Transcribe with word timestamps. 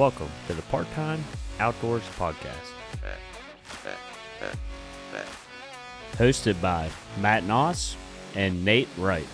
Welcome 0.00 0.30
to 0.46 0.54
the 0.54 0.62
Part 0.62 0.90
Time 0.94 1.22
Outdoors 1.58 2.02
Podcast. 2.16 2.54
Hosted 6.12 6.58
by 6.62 6.88
Matt 7.20 7.44
Noss 7.44 7.96
and 8.34 8.64
Nate 8.64 8.88
Wright. 8.96 9.26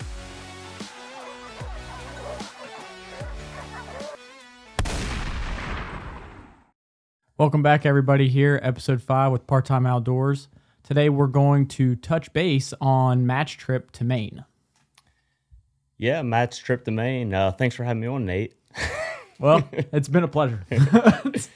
Welcome 7.37 7.63
back, 7.63 7.85
everybody. 7.85 8.27
Here, 8.27 8.59
episode 8.61 9.01
five 9.01 9.31
with 9.31 9.47
Part 9.47 9.63
Time 9.63 9.85
Outdoors. 9.85 10.49
Today, 10.83 11.07
we're 11.07 11.27
going 11.27 11.67
to 11.69 11.95
touch 11.95 12.33
base 12.33 12.73
on 12.81 13.25
match 13.25 13.57
trip 13.57 13.89
to 13.91 14.03
Maine. 14.03 14.43
Yeah, 15.97 16.23
Matt's 16.23 16.57
trip 16.57 16.83
to 16.83 16.91
Maine. 16.91 17.33
Uh, 17.33 17.53
thanks 17.53 17.73
for 17.73 17.85
having 17.85 18.01
me 18.01 18.07
on, 18.07 18.25
Nate. 18.25 18.56
Well, 19.39 19.67
it's 19.71 20.07
been 20.07 20.23
a 20.23 20.27
pleasure. 20.27 20.65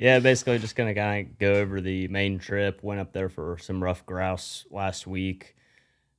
Yeah, 0.00 0.20
basically 0.20 0.60
just 0.60 0.76
gonna 0.76 0.94
kind 0.94 1.26
of 1.26 1.38
go 1.40 1.54
over 1.54 1.80
the 1.80 2.06
Maine 2.06 2.38
trip. 2.38 2.84
Went 2.84 3.00
up 3.00 3.12
there 3.12 3.28
for 3.28 3.58
some 3.58 3.82
rough 3.82 4.06
grouse 4.06 4.64
last 4.70 5.08
week, 5.08 5.56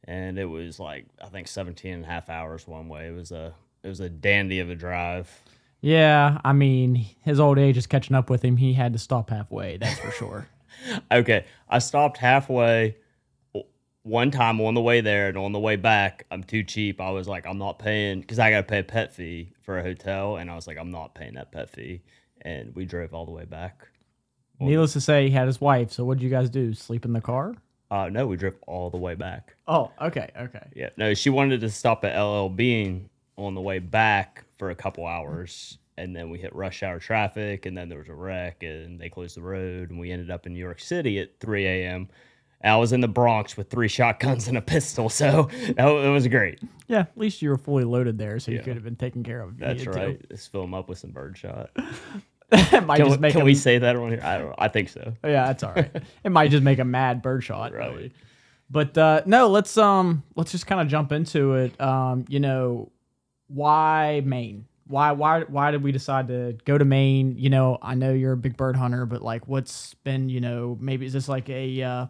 and 0.03 0.37
it 0.37 0.43
was 0.43 0.81
like 0.81 1.05
I 1.23 1.27
think 1.27 1.47
17 1.47 1.93
and 1.93 2.03
a 2.03 2.07
half 2.07 2.29
hours 2.29 2.67
one 2.67 2.89
way. 2.89 3.07
It 3.07 3.15
was 3.15 3.31
a 3.31 3.53
it 3.81 3.87
was 3.87 4.01
a 4.01 4.09
dandy 4.09 4.59
of 4.59 4.69
a 4.69 4.75
drive. 4.75 5.31
yeah, 5.79 6.41
I 6.43 6.51
mean, 6.51 7.05
his 7.23 7.39
old 7.39 7.57
age 7.57 7.77
is 7.77 7.87
catching 7.87 8.17
up 8.17 8.29
with 8.29 8.43
him. 8.43 8.57
He 8.57 8.73
had 8.73 8.91
to 8.91 8.99
stop 8.99 9.29
halfway, 9.29 9.77
that's 9.77 9.99
for 9.99 10.11
sure. 10.11 10.47
Okay, 11.11 11.45
I 11.69 11.79
stopped 11.79 12.17
halfway 12.17 12.97
one 14.09 14.31
time 14.31 14.59
on 14.59 14.73
the 14.73 14.81
way 14.81 15.01
there, 15.01 15.29
and 15.29 15.37
on 15.37 15.51
the 15.51 15.59
way 15.59 15.75
back, 15.75 16.25
I'm 16.31 16.43
too 16.43 16.63
cheap. 16.63 16.99
I 16.99 17.11
was 17.11 17.27
like, 17.27 17.45
I'm 17.45 17.59
not 17.59 17.79
paying 17.79 18.21
because 18.21 18.39
I 18.39 18.49
got 18.49 18.57
to 18.57 18.63
pay 18.63 18.79
a 18.79 18.83
pet 18.83 19.13
fee 19.13 19.53
for 19.61 19.77
a 19.77 19.83
hotel, 19.83 20.37
and 20.37 20.49
I 20.49 20.55
was 20.55 20.67
like, 20.67 20.77
I'm 20.77 20.91
not 20.91 21.13
paying 21.13 21.35
that 21.35 21.51
pet 21.51 21.69
fee, 21.69 22.01
and 22.41 22.75
we 22.75 22.85
drove 22.85 23.13
all 23.13 23.25
the 23.25 23.31
way 23.31 23.45
back. 23.45 23.87
Needless 24.59 24.93
to 24.93 25.01
say, 25.01 25.27
he 25.27 25.31
had 25.31 25.47
his 25.47 25.61
wife. 25.61 25.91
So, 25.91 26.03
what 26.03 26.17
did 26.17 26.23
you 26.23 26.29
guys 26.29 26.49
do? 26.49 26.73
Sleep 26.73 27.05
in 27.05 27.13
the 27.13 27.21
car? 27.21 27.55
Uh, 27.91 28.09
no, 28.11 28.27
we 28.27 28.35
drove 28.35 28.55
all 28.67 28.89
the 28.89 28.97
way 28.97 29.15
back. 29.15 29.55
Oh, 29.67 29.91
okay, 30.01 30.29
okay. 30.39 30.67
Yeah, 30.75 30.89
no, 30.97 31.13
she 31.13 31.29
wanted 31.29 31.61
to 31.61 31.69
stop 31.69 32.03
at 32.03 32.19
LL 32.19 32.49
Bean 32.49 33.09
on 33.37 33.55
the 33.55 33.61
way 33.61 33.79
back 33.79 34.43
for 34.57 34.71
a 34.71 34.75
couple 34.75 35.05
hours, 35.07 35.77
and 35.97 36.15
then 36.15 36.29
we 36.29 36.39
hit 36.39 36.53
rush 36.53 36.83
hour 36.83 36.99
traffic, 36.99 37.65
and 37.65 37.77
then 37.77 37.89
there 37.89 37.99
was 37.99 38.09
a 38.09 38.13
wreck, 38.13 38.63
and 38.63 38.99
they 38.99 39.09
closed 39.09 39.37
the 39.37 39.41
road, 39.41 39.91
and 39.91 39.99
we 39.99 40.11
ended 40.11 40.29
up 40.29 40.45
in 40.45 40.53
New 40.53 40.59
York 40.59 40.79
City 40.79 41.19
at 41.19 41.39
3 41.39 41.65
a.m. 41.65 42.09
I 42.63 42.75
was 42.77 42.91
in 42.91 42.99
the 43.01 43.07
Bronx 43.07 43.55
with 43.55 43.69
three 43.69 43.87
shotguns 43.87 44.47
and 44.47 44.57
a 44.57 44.61
pistol, 44.61 45.09
so 45.09 45.49
that, 45.75 45.87
it 45.87 46.09
was 46.09 46.27
great. 46.27 46.59
Yeah, 46.87 46.99
at 47.01 47.17
least 47.17 47.41
you 47.41 47.49
were 47.49 47.57
fully 47.57 47.83
loaded 47.85 48.17
there, 48.17 48.39
so 48.39 48.51
you 48.51 48.57
Yeah. 48.57 48.63
could 48.63 48.75
have 48.75 48.83
been 48.83 48.95
taken 48.95 49.23
care 49.23 49.41
of. 49.41 49.57
That's 49.57 49.79
needed 49.79 49.93
to. 49.93 49.99
right. 49.99 50.25
Let's 50.29 50.47
fill 50.47 50.61
them 50.61 50.73
up 50.73 50.89
with 50.89 50.97
some 50.97 51.11
birdshot. 51.11 51.69
it 52.51 52.85
might 52.85 52.97
Can, 52.97 53.05
just 53.05 53.17
we, 53.17 53.21
make 53.21 53.31
can 53.31 53.41
him, 53.41 53.45
we 53.45 53.55
say 53.55 53.77
that 53.77 53.95
on 53.95 54.09
here? 54.09 54.21
I 54.23 54.37
don't. 54.39 54.55
I 54.57 54.67
think 54.67 54.89
so. 54.89 55.13
Yeah, 55.23 55.45
that's 55.47 55.63
all 55.63 55.73
right. 55.73 55.91
it 56.23 56.29
might 56.31 56.51
just 56.51 56.63
make 56.63 56.79
a 56.79 56.83
mad 56.85 57.21
birdshot. 57.21 57.73
Right. 57.73 57.91
Really. 57.91 58.13
But 58.71 58.97
uh, 58.97 59.21
no, 59.25 59.47
let's 59.47 59.77
um 59.77 60.23
let's 60.35 60.51
just 60.51 60.67
kind 60.67 60.81
of 60.81 60.87
jump 60.87 61.11
into 61.11 61.53
it. 61.53 61.79
Um, 61.79 62.25
you 62.27 62.39
know, 62.39 62.91
why 63.47 64.21
Maine? 64.25 64.65
Why 64.87 65.11
why 65.11 65.41
why 65.41 65.71
did 65.71 65.83
we 65.83 65.91
decide 65.91 66.27
to 66.29 66.57
go 66.65 66.77
to 66.77 66.85
Maine? 66.85 67.35
You 67.37 67.49
know, 67.49 67.77
I 67.81 67.95
know 67.95 68.13
you're 68.13 68.33
a 68.33 68.37
big 68.37 68.57
bird 68.57 68.75
hunter, 68.75 69.05
but 69.05 69.21
like, 69.21 69.47
what's 69.47 69.93
been 70.03 70.29
you 70.29 70.41
know 70.41 70.77
maybe 70.79 71.05
is 71.05 71.13
this 71.13 71.27
like 71.29 71.49
a 71.49 71.81
uh, 71.83 72.05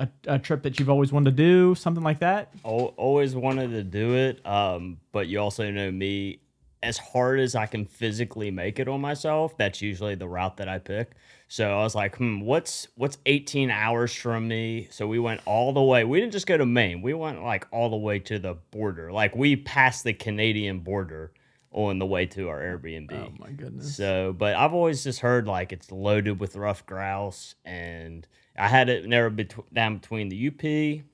a, 0.00 0.08
a 0.26 0.38
trip 0.38 0.62
that 0.64 0.78
you've 0.78 0.90
always 0.90 1.12
wanted 1.12 1.36
to 1.36 1.36
do, 1.36 1.74
something 1.76 2.02
like 2.02 2.18
that? 2.20 2.52
Al- 2.64 2.94
always 2.96 3.36
wanted 3.36 3.70
to 3.70 3.82
do 3.84 4.14
it 4.14 4.44
um 4.46 4.98
but 5.12 5.28
you 5.28 5.38
also 5.38 5.70
know 5.70 5.90
me 5.90 6.40
as 6.82 6.96
hard 6.96 7.38
as 7.38 7.54
i 7.54 7.66
can 7.66 7.84
physically 7.84 8.50
make 8.50 8.78
it 8.78 8.88
on 8.88 9.00
myself 9.00 9.56
that's 9.56 9.82
usually 9.82 10.14
the 10.14 10.26
route 10.26 10.56
that 10.56 10.68
i 10.68 10.78
pick. 10.78 11.12
So 11.48 11.70
i 11.70 11.82
was 11.82 11.94
like 11.94 12.16
hmm 12.16 12.40
what's 12.40 12.88
what's 12.96 13.18
18 13.26 13.70
hours 13.70 14.14
from 14.14 14.48
me? 14.48 14.88
So 14.90 15.06
we 15.06 15.18
went 15.18 15.40
all 15.46 15.72
the 15.72 15.82
way. 15.82 16.04
We 16.04 16.20
didn't 16.20 16.32
just 16.32 16.46
go 16.46 16.56
to 16.56 16.66
maine. 16.66 17.02
We 17.02 17.12
went 17.14 17.42
like 17.42 17.66
all 17.70 17.90
the 17.90 17.96
way 17.96 18.18
to 18.20 18.38
the 18.38 18.54
border. 18.70 19.12
Like 19.12 19.34
we 19.36 19.56
passed 19.56 20.04
the 20.04 20.12
canadian 20.12 20.80
border 20.80 21.32
on 21.72 21.98
the 21.98 22.06
way 22.06 22.26
to 22.26 22.48
our 22.48 22.60
airbnb. 22.60 23.12
Oh 23.12 23.32
my 23.38 23.50
goodness. 23.50 23.96
so, 23.96 24.34
but 24.36 24.54
I've 24.56 24.72
always 24.74 25.04
just 25.04 25.20
heard 25.20 25.46
like 25.46 25.72
it's 25.72 25.92
loaded 25.92 26.40
with 26.40 26.56
rough 26.56 26.84
grouse, 26.86 27.54
and 27.64 28.26
I 28.60 28.68
had 28.68 28.88
it 28.90 29.06
never 29.06 29.30
bet- 29.30 29.72
down 29.72 29.96
between 29.96 30.28
the 30.28 30.48
UP, 30.48 31.04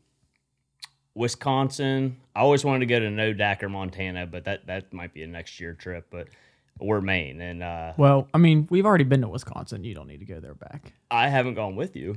Wisconsin. 1.15 2.17
I 2.35 2.41
always 2.41 2.65
wanted 2.65 2.81
to 2.81 2.87
go 2.87 2.99
to 2.99 3.11
North 3.11 3.37
Dakota, 3.39 3.69
Montana, 3.69 4.27
but 4.27 4.45
that 4.45 4.67
that 4.67 4.93
might 4.93 5.15
be 5.15 5.23
a 5.23 5.27
next 5.27 5.61
year 5.61 5.73
trip. 5.73 6.09
But 6.11 6.29
we're 6.79 7.01
Maine, 7.01 7.41
and 7.41 7.63
uh, 7.63 7.93
Well, 7.97 8.29
I 8.35 8.39
mean, 8.39 8.67
we've 8.71 8.85
already 8.85 9.05
been 9.05 9.23
to 9.23 9.29
Wisconsin. 9.29 9.85
You 9.85 9.95
don't 9.95 10.09
need 10.09 10.21
to 10.21 10.27
go 10.27 10.41
there 10.41 10.55
back. 10.55 10.93
I 11.11 11.29
haven't 11.29 11.55
gone 11.55 11.77
with 11.77 11.97
you. 11.97 12.17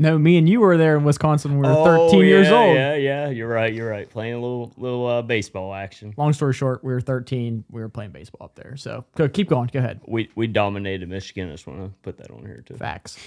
No, 0.00 0.16
me 0.16 0.38
and 0.38 0.48
you 0.48 0.60
were 0.60 0.76
there 0.76 0.96
in 0.96 1.02
Wisconsin. 1.02 1.58
when 1.58 1.62
We 1.62 1.66
were 1.66 1.74
Oh, 1.76 2.08
13 2.08 2.20
years 2.24 2.48
old. 2.50 2.76
Yeah, 2.76 2.94
yeah, 2.94 3.28
you're 3.30 3.48
right. 3.48 3.74
You're 3.74 3.90
right. 3.90 4.08
Playing 4.08 4.34
a 4.34 4.40
little 4.40 4.72
little 4.76 5.06
uh, 5.08 5.22
baseball 5.22 5.74
action. 5.74 6.14
long 6.16 6.32
story 6.32 6.54
short, 6.54 6.84
we 6.84 6.92
were 6.92 7.00
13. 7.00 7.64
We 7.68 7.80
were 7.80 7.88
playing 7.88 8.12
baseball 8.12 8.44
up 8.44 8.54
there. 8.54 8.76
So 8.76 9.04
go, 9.16 9.28
keep 9.28 9.48
going. 9.48 9.70
Go 9.72 9.80
ahead. 9.80 10.00
We 10.06 10.30
we 10.36 10.46
dominated 10.46 11.08
Michigan. 11.08 11.48
I 11.48 11.52
just 11.52 11.66
want 11.66 11.80
to 11.80 11.90
put 12.02 12.16
that 12.18 12.30
on 12.30 12.42
here 12.46 12.62
too. 12.64 12.74
Facts. 12.74 13.18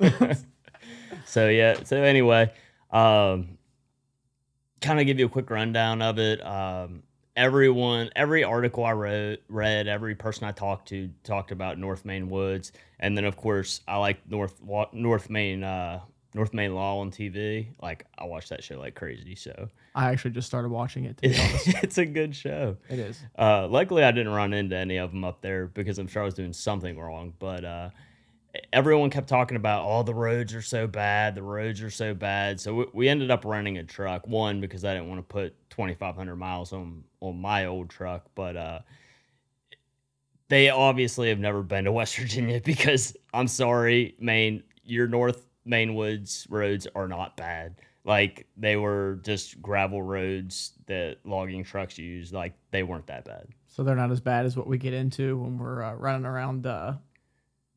so 1.26 1.48
yeah 1.48 1.82
so 1.84 2.02
anyway 2.02 2.50
um 2.90 3.58
kind 4.80 5.00
of 5.00 5.06
give 5.06 5.18
you 5.18 5.26
a 5.26 5.28
quick 5.28 5.50
rundown 5.50 6.00
of 6.00 6.18
it 6.18 6.44
um 6.44 7.02
everyone 7.34 8.08
every 8.16 8.44
article 8.44 8.84
i 8.84 8.92
wrote 8.92 9.40
read 9.48 9.86
every 9.86 10.14
person 10.14 10.44
i 10.44 10.52
talked 10.52 10.88
to 10.88 11.10
talked 11.22 11.50
about 11.50 11.78
north 11.78 12.04
Maine 12.04 12.30
woods 12.30 12.72
and 13.00 13.16
then 13.16 13.24
of 13.24 13.36
course 13.36 13.80
i 13.86 13.96
like 13.96 14.18
north 14.30 14.60
north 14.92 15.28
maine 15.28 15.62
uh 15.62 16.00
north 16.34 16.54
maine 16.54 16.74
law 16.74 17.00
on 17.00 17.10
tv 17.10 17.66
like 17.82 18.06
i 18.18 18.24
watch 18.24 18.48
that 18.48 18.62
show 18.64 18.78
like 18.78 18.94
crazy 18.94 19.34
so 19.34 19.68
I 19.96 20.10
actually 20.10 20.32
just 20.32 20.46
started 20.46 20.68
watching 20.68 21.06
it. 21.06 21.16
To 21.16 21.22
be 21.22 21.34
it's 21.82 21.96
a 21.96 22.04
good 22.04 22.36
show 22.36 22.76
it 22.90 22.98
is. 22.98 23.18
uh, 23.38 23.66
luckily, 23.66 24.04
I 24.04 24.12
didn't 24.12 24.34
run 24.34 24.52
into 24.52 24.76
any 24.76 24.98
of 24.98 25.10
them 25.10 25.24
up 25.24 25.40
there 25.40 25.68
because 25.68 25.98
I'm 25.98 26.06
sure 26.06 26.20
I 26.20 26.26
was 26.26 26.34
doing 26.34 26.52
something 26.52 26.98
wrong. 26.98 27.32
But 27.38 27.64
uh, 27.64 27.90
everyone 28.72 29.10
kept 29.10 29.28
talking 29.28 29.56
about, 29.56 29.84
oh, 29.84 30.02
the 30.02 30.14
roads 30.14 30.54
are 30.54 30.62
so 30.62 30.86
bad. 30.86 31.34
The 31.34 31.42
roads 31.42 31.82
are 31.82 31.90
so 31.90 32.14
bad. 32.14 32.60
So 32.60 32.74
we, 32.74 32.86
we 32.92 33.08
ended 33.08 33.30
up 33.30 33.44
renting 33.44 33.78
a 33.78 33.84
truck. 33.84 34.26
One 34.26 34.60
because 34.60 34.84
I 34.84 34.94
didn't 34.94 35.08
want 35.08 35.18
to 35.18 35.22
put 35.22 35.70
2,500 35.70 36.36
miles 36.36 36.72
on 36.72 37.04
on 37.20 37.40
my 37.40 37.66
old 37.66 37.90
truck, 37.90 38.26
but 38.34 38.56
uh, 38.56 38.78
they 40.48 40.70
obviously 40.70 41.28
have 41.28 41.38
never 41.38 41.62
been 41.62 41.84
to 41.84 41.92
West 41.92 42.16
Virginia 42.16 42.60
because 42.60 43.16
I'm 43.34 43.48
sorry, 43.48 44.14
Maine, 44.20 44.62
your 44.84 45.08
North 45.08 45.46
Maine 45.64 45.94
woods 45.94 46.46
roads 46.48 46.86
are 46.94 47.08
not 47.08 47.36
bad. 47.36 47.76
Like 48.04 48.46
they 48.56 48.76
were 48.76 49.18
just 49.24 49.60
gravel 49.60 50.00
roads 50.00 50.74
that 50.86 51.18
logging 51.24 51.64
trucks 51.64 51.98
use. 51.98 52.32
Like 52.32 52.54
they 52.70 52.84
weren't 52.84 53.08
that 53.08 53.24
bad. 53.24 53.48
So 53.66 53.82
they're 53.82 53.96
not 53.96 54.12
as 54.12 54.20
bad 54.20 54.46
as 54.46 54.56
what 54.56 54.68
we 54.68 54.78
get 54.78 54.94
into 54.94 55.36
when 55.38 55.58
we're 55.58 55.82
uh, 55.82 55.94
running 55.94 56.24
around 56.24 56.66
uh, 56.66 56.94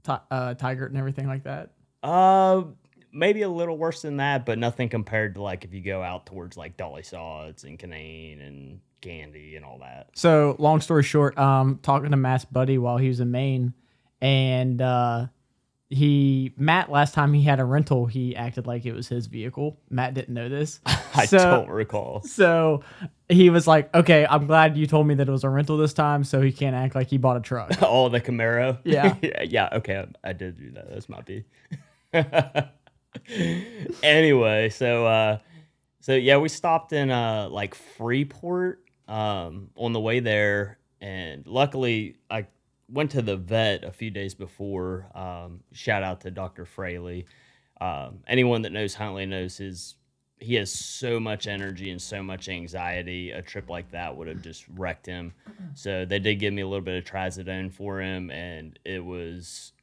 uh, 0.08 0.54
Tygart 0.56 0.88
and 0.88 0.98
everything 0.98 1.28
like 1.28 1.44
that. 1.44 1.72
Uh, 2.04 2.64
maybe 3.12 3.42
a 3.42 3.50
little 3.50 3.78
worse 3.78 4.02
than 4.02 4.18
that, 4.18 4.46
but 4.46 4.58
nothing 4.58 4.90
compared 4.90 5.36
to 5.36 5.42
like 5.42 5.64
if 5.64 5.74
you 5.74 5.82
go 5.82 6.02
out 6.02 6.26
towards 6.26 6.58
like 6.58 6.78
Dolly 6.78 7.04
Sods 7.04 7.64
and 7.64 7.78
Canaan 7.78 8.40
and 8.42 8.80
Candy 9.02 9.56
and 9.56 9.66
all 9.66 9.80
that. 9.80 10.10
So 10.14 10.56
long 10.60 10.82
story 10.82 11.04
short, 11.04 11.38
um, 11.38 11.80
talking 11.82 12.12
to 12.12 12.18
Matt's 12.18 12.46
buddy 12.46 12.78
while 12.78 12.98
he 12.98 13.08
was 13.08 13.20
in 13.20 13.32
Maine, 13.32 13.74
and 14.22 14.82
uh, 14.82 15.28
he 15.90 16.54
Matt 16.56 16.92
last 16.92 17.14
time 17.16 17.34
he 17.34 17.42
had 17.44 17.60
a 17.60 17.66
rental, 17.66 18.06
he 18.06 18.36
acted 18.36 18.68
like 18.68 18.86
it 18.86 18.94
was 18.94 19.08
his 19.08 19.26
vehicle. 19.28 19.80
Matt 19.90 20.14
didn't 20.14 20.34
know 20.34 20.48
this. 20.50 20.80
I 21.16 21.26
So- 21.26 21.38
don't 21.40 21.70
recall. 21.70 22.22
So 22.22 22.84
he 23.28 23.50
was 23.50 23.66
like, 23.68 23.94
"Okay, 23.96 24.26
I'm 24.30 24.46
glad 24.46 24.78
you 24.78 24.86
told 24.86 25.08
me 25.08 25.16
that 25.16 25.28
it 25.28 25.32
was 25.32 25.44
a 25.44 25.50
rental 25.50 25.78
this 25.78 25.94
time, 25.94 26.24
so 26.24 26.42
he 26.42 26.52
can't 26.52 26.76
act 26.76 26.94
like 26.96 27.08
he 27.08 27.18
bought 27.18 27.38
a 27.38 27.42
truck." 27.42 27.72
Oh, 27.82 28.08
the 28.10 28.22
Camaro. 28.22 28.78
Yeah. 28.84 29.16
yeah. 29.44 29.70
Okay, 29.74 29.98
I, 30.24 30.30
I 30.30 30.34
did 30.34 30.58
do 30.58 30.72
that. 30.72 30.90
That's 30.92 31.10
my 31.10 31.22
B. 31.22 31.44
anyway, 34.04 34.70
so 34.70 35.06
uh, 35.06 35.38
so 36.02 36.14
yeah, 36.16 36.38
we 36.38 36.50
stopped 36.50 36.94
in 36.94 37.10
uh 37.12 37.50
like 37.50 37.76
Freeport 37.76 38.84
um 39.08 39.70
on 39.76 39.94
the 39.94 40.00
way 40.00 40.20
there, 40.20 40.78
and 41.02 41.46
luckily 41.48 42.18
I 42.30 42.46
went 42.92 43.12
to 43.12 43.22
the 43.22 43.38
vet 43.38 43.84
a 43.84 43.92
few 43.92 44.10
days 44.10 44.34
before. 44.34 45.10
Um, 45.16 45.62
shout 45.72 46.04
out 46.04 46.22
to 46.22 46.32
Doctor 46.32 46.66
Fraley. 46.66 47.26
Um, 47.80 48.20
anyone 48.28 48.64
that 48.64 48.72
knows 48.72 48.96
Huntley 48.96 49.26
knows 49.26 49.58
his 49.58 49.96
he 50.42 50.56
has 50.56 50.72
so 50.72 51.20
much 51.20 51.48
energy 51.48 51.92
and 51.92 52.02
so 52.02 52.24
much 52.24 52.48
anxiety. 52.48 53.32
A 53.32 53.42
trip 53.42 53.70
like 53.70 53.92
that 53.92 54.16
would 54.16 54.28
have 54.28 54.42
just 54.42 54.66
wrecked 54.70 55.06
him. 55.06 55.34
So 55.74 56.06
they 56.06 56.20
did 56.20 56.36
give 56.36 56.54
me 56.54 56.62
a 56.62 56.68
little 56.68 56.84
bit 56.84 56.98
of 56.98 57.04
trazodone 57.04 57.72
for 57.72 58.02
him, 58.02 58.32
and 58.32 58.80
it 58.86 59.04
was 59.04 59.74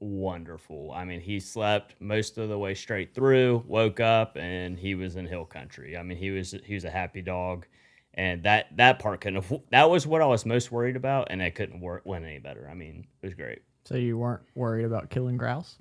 wonderful. 0.00 0.92
I 0.92 1.04
mean, 1.04 1.20
he 1.20 1.40
slept 1.40 1.94
most 2.00 2.36
of 2.36 2.48
the 2.48 2.58
way 2.58 2.74
straight 2.74 3.14
through, 3.14 3.64
woke 3.66 4.00
up, 4.00 4.36
and 4.36 4.78
he 4.78 4.94
was 4.94 5.16
in 5.16 5.26
hill 5.26 5.46
country. 5.46 5.96
I 5.96 6.02
mean, 6.02 6.18
he 6.18 6.30
was 6.30 6.54
he 6.64 6.74
was 6.74 6.84
a 6.84 6.90
happy 6.90 7.22
dog, 7.22 7.66
and 8.14 8.42
that 8.42 8.76
that 8.76 8.98
part 8.98 9.20
couldn't 9.20 9.42
have. 9.42 9.60
That 9.70 9.90
was 9.90 10.06
what 10.06 10.22
I 10.22 10.26
was 10.26 10.44
most 10.44 10.70
worried 10.70 10.96
about, 10.96 11.28
and 11.30 11.40
it 11.40 11.54
couldn't 11.54 11.80
work 11.80 12.02
went 12.04 12.24
any 12.24 12.38
better. 12.38 12.68
I 12.70 12.74
mean, 12.74 13.06
it 13.22 13.26
was 13.26 13.34
great. 13.34 13.60
So 13.84 13.96
you 13.96 14.18
weren't 14.18 14.42
worried 14.54 14.84
about 14.84 15.10
killing 15.10 15.36
grouse? 15.36 15.76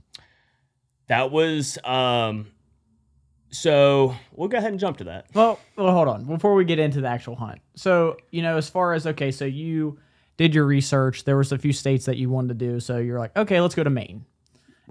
That 1.08 1.32
was 1.32 1.78
um 1.84 2.48
so 3.50 4.16
we'll 4.32 4.48
go 4.48 4.58
ahead 4.58 4.72
and 4.72 4.80
jump 4.80 4.98
to 5.00 5.04
that. 5.06 5.28
Well, 5.34 5.60
well, 5.76 5.92
hold 5.92 6.08
on 6.08 6.26
before 6.26 6.56
we 6.56 6.64
get 6.64 6.80
into 6.80 7.02
the 7.02 7.08
actual 7.08 7.36
hunt. 7.36 7.60
So 7.76 8.18
you 8.32 8.42
know, 8.42 8.58
as 8.58 8.70
far 8.70 8.94
as 8.94 9.06
okay, 9.08 9.32
so 9.32 9.46
you 9.46 10.00
did 10.38 10.56
your 10.56 10.66
research. 10.66 11.26
There 11.26 11.38
was 11.38 11.52
a 11.52 11.58
few 11.58 11.74
states 11.74 12.06
that 12.06 12.18
you 12.18 12.30
wanted 12.30 12.60
to 12.60 12.66
do. 12.66 12.80
So 12.80 12.98
you're 12.98 13.20
like, 13.20 13.36
okay, 13.38 13.60
let's 13.62 13.76
go 13.76 13.84
to 13.84 13.90
Maine. 13.90 14.26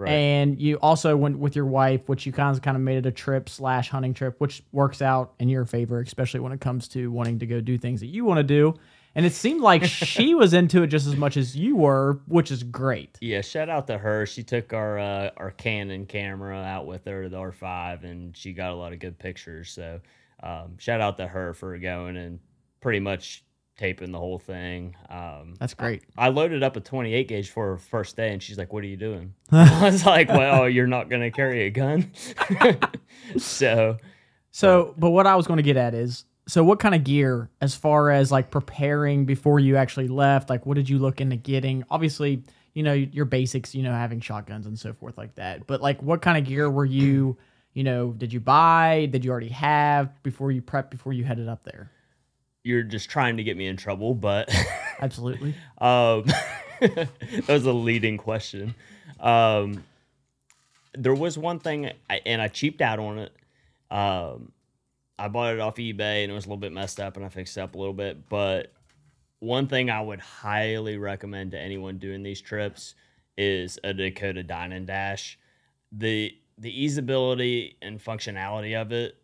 Right. 0.00 0.12
And 0.12 0.58
you 0.58 0.76
also 0.76 1.14
went 1.14 1.38
with 1.38 1.54
your 1.54 1.66
wife, 1.66 2.08
which 2.08 2.24
you 2.24 2.32
kind 2.32 2.56
of 2.56 2.62
kind 2.62 2.74
of 2.74 2.82
made 2.82 2.96
it 2.96 3.06
a 3.06 3.10
trip 3.10 3.50
slash 3.50 3.90
hunting 3.90 4.14
trip, 4.14 4.36
which 4.38 4.62
works 4.72 5.02
out 5.02 5.34
in 5.38 5.50
your 5.50 5.66
favor, 5.66 6.00
especially 6.00 6.40
when 6.40 6.52
it 6.52 6.60
comes 6.60 6.88
to 6.88 7.12
wanting 7.12 7.38
to 7.40 7.46
go 7.46 7.60
do 7.60 7.76
things 7.76 8.00
that 8.00 8.06
you 8.06 8.24
want 8.24 8.38
to 8.38 8.42
do. 8.42 8.74
And 9.14 9.26
it 9.26 9.34
seemed 9.34 9.60
like 9.60 9.84
she 9.84 10.34
was 10.34 10.54
into 10.54 10.82
it 10.82 10.86
just 10.86 11.06
as 11.06 11.16
much 11.16 11.36
as 11.36 11.54
you 11.54 11.76
were, 11.76 12.20
which 12.28 12.50
is 12.50 12.62
great. 12.62 13.18
Yeah, 13.20 13.42
shout 13.42 13.68
out 13.68 13.86
to 13.88 13.98
her. 13.98 14.24
She 14.24 14.42
took 14.42 14.72
our 14.72 14.98
uh, 14.98 15.30
our 15.36 15.50
Canon 15.50 16.06
camera 16.06 16.56
out 16.56 16.86
with 16.86 17.04
her, 17.04 17.28
the 17.28 17.36
R5, 17.36 18.04
and 18.04 18.34
she 18.34 18.54
got 18.54 18.70
a 18.70 18.74
lot 18.76 18.94
of 18.94 19.00
good 19.00 19.18
pictures. 19.18 19.70
So 19.70 20.00
um, 20.42 20.78
shout 20.78 21.02
out 21.02 21.18
to 21.18 21.26
her 21.26 21.52
for 21.52 21.76
going 21.76 22.16
and 22.16 22.38
pretty 22.80 23.00
much 23.00 23.44
taping 23.80 24.12
the 24.12 24.18
whole 24.18 24.38
thing. 24.38 24.94
Um, 25.08 25.54
That's 25.58 25.74
great. 25.74 26.02
I 26.16 26.28
loaded 26.28 26.62
up 26.62 26.76
a 26.76 26.80
28 26.80 27.26
gauge 27.26 27.50
for 27.50 27.70
her 27.70 27.76
first 27.78 28.14
day, 28.16 28.32
and 28.32 28.42
she's 28.42 28.58
like, 28.58 28.72
"What 28.72 28.84
are 28.84 28.86
you 28.86 28.98
doing?" 28.98 29.34
I 29.52 29.84
was 29.84 30.04
like, 30.04 30.28
"Well, 30.28 30.68
you're 30.68 30.86
not 30.86 31.08
gonna 31.08 31.30
carry 31.30 31.62
a 31.66 31.70
gun." 31.70 32.12
so 33.38 33.98
So, 34.50 34.94
but 34.98 35.10
what 35.10 35.26
I 35.26 35.34
was 35.34 35.46
going 35.46 35.56
to 35.58 35.62
get 35.62 35.76
at 35.76 35.94
is, 35.94 36.24
so 36.46 36.62
what 36.64 36.78
kind 36.80 36.94
of 36.94 37.04
gear, 37.04 37.48
as 37.60 37.74
far 37.74 38.10
as 38.10 38.30
like 38.30 38.50
preparing 38.50 39.24
before 39.24 39.58
you 39.60 39.76
actually 39.76 40.08
left, 40.08 40.50
like 40.50 40.66
what 40.66 40.74
did 40.74 40.88
you 40.88 40.98
look 40.98 41.20
into 41.20 41.36
getting? 41.36 41.84
Obviously, 41.90 42.42
you 42.74 42.82
know 42.82 42.92
your 42.92 43.24
basics, 43.24 43.74
you 43.74 43.82
know, 43.82 43.92
having 43.92 44.20
shotguns 44.20 44.66
and 44.66 44.78
so 44.78 44.92
forth 44.92 45.16
like 45.16 45.34
that. 45.36 45.66
But 45.66 45.80
like, 45.80 46.02
what 46.02 46.20
kind 46.22 46.36
of 46.36 46.44
gear 46.44 46.68
were 46.70 46.84
you, 46.84 47.38
you 47.72 47.84
know, 47.84 48.12
did 48.12 48.32
you 48.32 48.40
buy? 48.40 49.08
Did 49.10 49.24
you 49.24 49.30
already 49.30 49.48
have 49.48 50.22
before 50.22 50.50
you 50.52 50.60
prep 50.60 50.90
before 50.90 51.12
you 51.12 51.24
headed 51.24 51.48
up 51.48 51.64
there? 51.64 51.90
You're 52.62 52.82
just 52.82 53.08
trying 53.08 53.36
to 53.38 53.42
get 53.42 53.56
me 53.56 53.66
in 53.66 53.76
trouble, 53.76 54.14
but 54.14 54.50
Absolutely. 55.00 55.54
Um, 55.78 56.24
that 56.80 57.08
was 57.48 57.64
a 57.64 57.72
leading 57.72 58.18
question. 58.18 58.74
Um, 59.18 59.84
there 60.94 61.14
was 61.14 61.38
one 61.38 61.58
thing, 61.58 61.90
I, 62.08 62.20
and 62.26 62.42
I 62.42 62.48
cheaped 62.48 62.82
out 62.82 62.98
on 62.98 63.18
it. 63.18 63.32
Um, 63.90 64.52
I 65.18 65.28
bought 65.28 65.54
it 65.54 65.60
off 65.60 65.76
eBay, 65.76 66.22
and 66.22 66.30
it 66.30 66.34
was 66.34 66.44
a 66.44 66.48
little 66.48 66.58
bit 66.58 66.72
messed 66.72 67.00
up, 67.00 67.16
and 67.16 67.24
I 67.24 67.28
fixed 67.28 67.56
it 67.56 67.60
up 67.60 67.74
a 67.74 67.78
little 67.78 67.94
bit. 67.94 68.28
But 68.28 68.72
one 69.38 69.68
thing 69.68 69.90
I 69.90 70.00
would 70.00 70.20
highly 70.20 70.98
recommend 70.98 71.52
to 71.52 71.58
anyone 71.58 71.98
doing 71.98 72.22
these 72.22 72.40
trips 72.40 72.94
is 73.36 73.78
a 73.84 73.92
Dakota 73.94 74.42
Dine 74.42 74.72
and 74.72 74.86
Dash. 74.86 75.38
The 75.92 76.34
the 76.58 76.86
easeability 76.86 77.76
and 77.80 77.98
functionality 77.98 78.80
of 78.80 78.92
it 78.92 79.19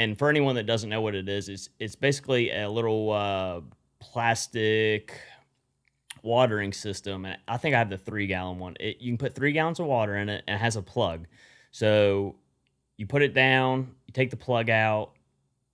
and 0.00 0.18
for 0.18 0.30
anyone 0.30 0.54
that 0.54 0.64
doesn't 0.64 0.88
know 0.88 1.02
what 1.02 1.14
it 1.14 1.28
is, 1.28 1.50
it's 1.50 1.68
it's 1.78 1.94
basically 1.94 2.50
a 2.50 2.70
little 2.70 3.12
uh, 3.12 3.60
plastic 4.00 5.12
watering 6.22 6.72
system, 6.72 7.26
and 7.26 7.36
I 7.46 7.58
think 7.58 7.74
I 7.74 7.78
have 7.78 7.90
the 7.90 7.98
three 7.98 8.26
gallon 8.26 8.58
one. 8.58 8.76
It, 8.80 8.96
you 9.00 9.12
can 9.12 9.18
put 9.18 9.34
three 9.34 9.52
gallons 9.52 9.78
of 9.78 9.84
water 9.84 10.16
in 10.16 10.30
it, 10.30 10.42
and 10.48 10.56
it 10.56 10.58
has 10.58 10.76
a 10.76 10.82
plug. 10.82 11.26
So 11.70 12.36
you 12.96 13.06
put 13.06 13.20
it 13.20 13.34
down, 13.34 13.94
you 14.06 14.12
take 14.14 14.30
the 14.30 14.38
plug 14.38 14.70
out, 14.70 15.10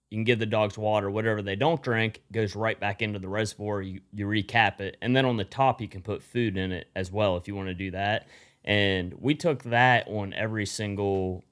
you 0.09 0.17
can 0.17 0.25
give 0.25 0.39
the 0.39 0.45
dogs 0.45 0.77
water. 0.77 1.09
Whatever 1.09 1.41
they 1.41 1.55
don't 1.55 1.81
drink 1.81 2.21
goes 2.33 2.53
right 2.53 2.77
back 2.77 3.01
into 3.01 3.19
the 3.19 3.29
reservoir. 3.29 3.81
You 3.81 4.01
you 4.11 4.27
recap 4.27 4.81
it, 4.81 4.97
and 5.01 5.15
then 5.15 5.23
on 5.23 5.37
the 5.37 5.45
top 5.45 5.79
you 5.79 5.87
can 5.87 6.01
put 6.01 6.21
food 6.21 6.57
in 6.57 6.73
it 6.73 6.89
as 6.97 7.13
well 7.13 7.37
if 7.37 7.47
you 7.47 7.55
want 7.55 7.69
to 7.69 7.73
do 7.73 7.91
that. 7.91 8.27
And 8.65 9.13
we 9.21 9.35
took 9.35 9.63
that 9.63 10.05
on 10.09 10.33
every 10.33 10.65
single 10.65 11.45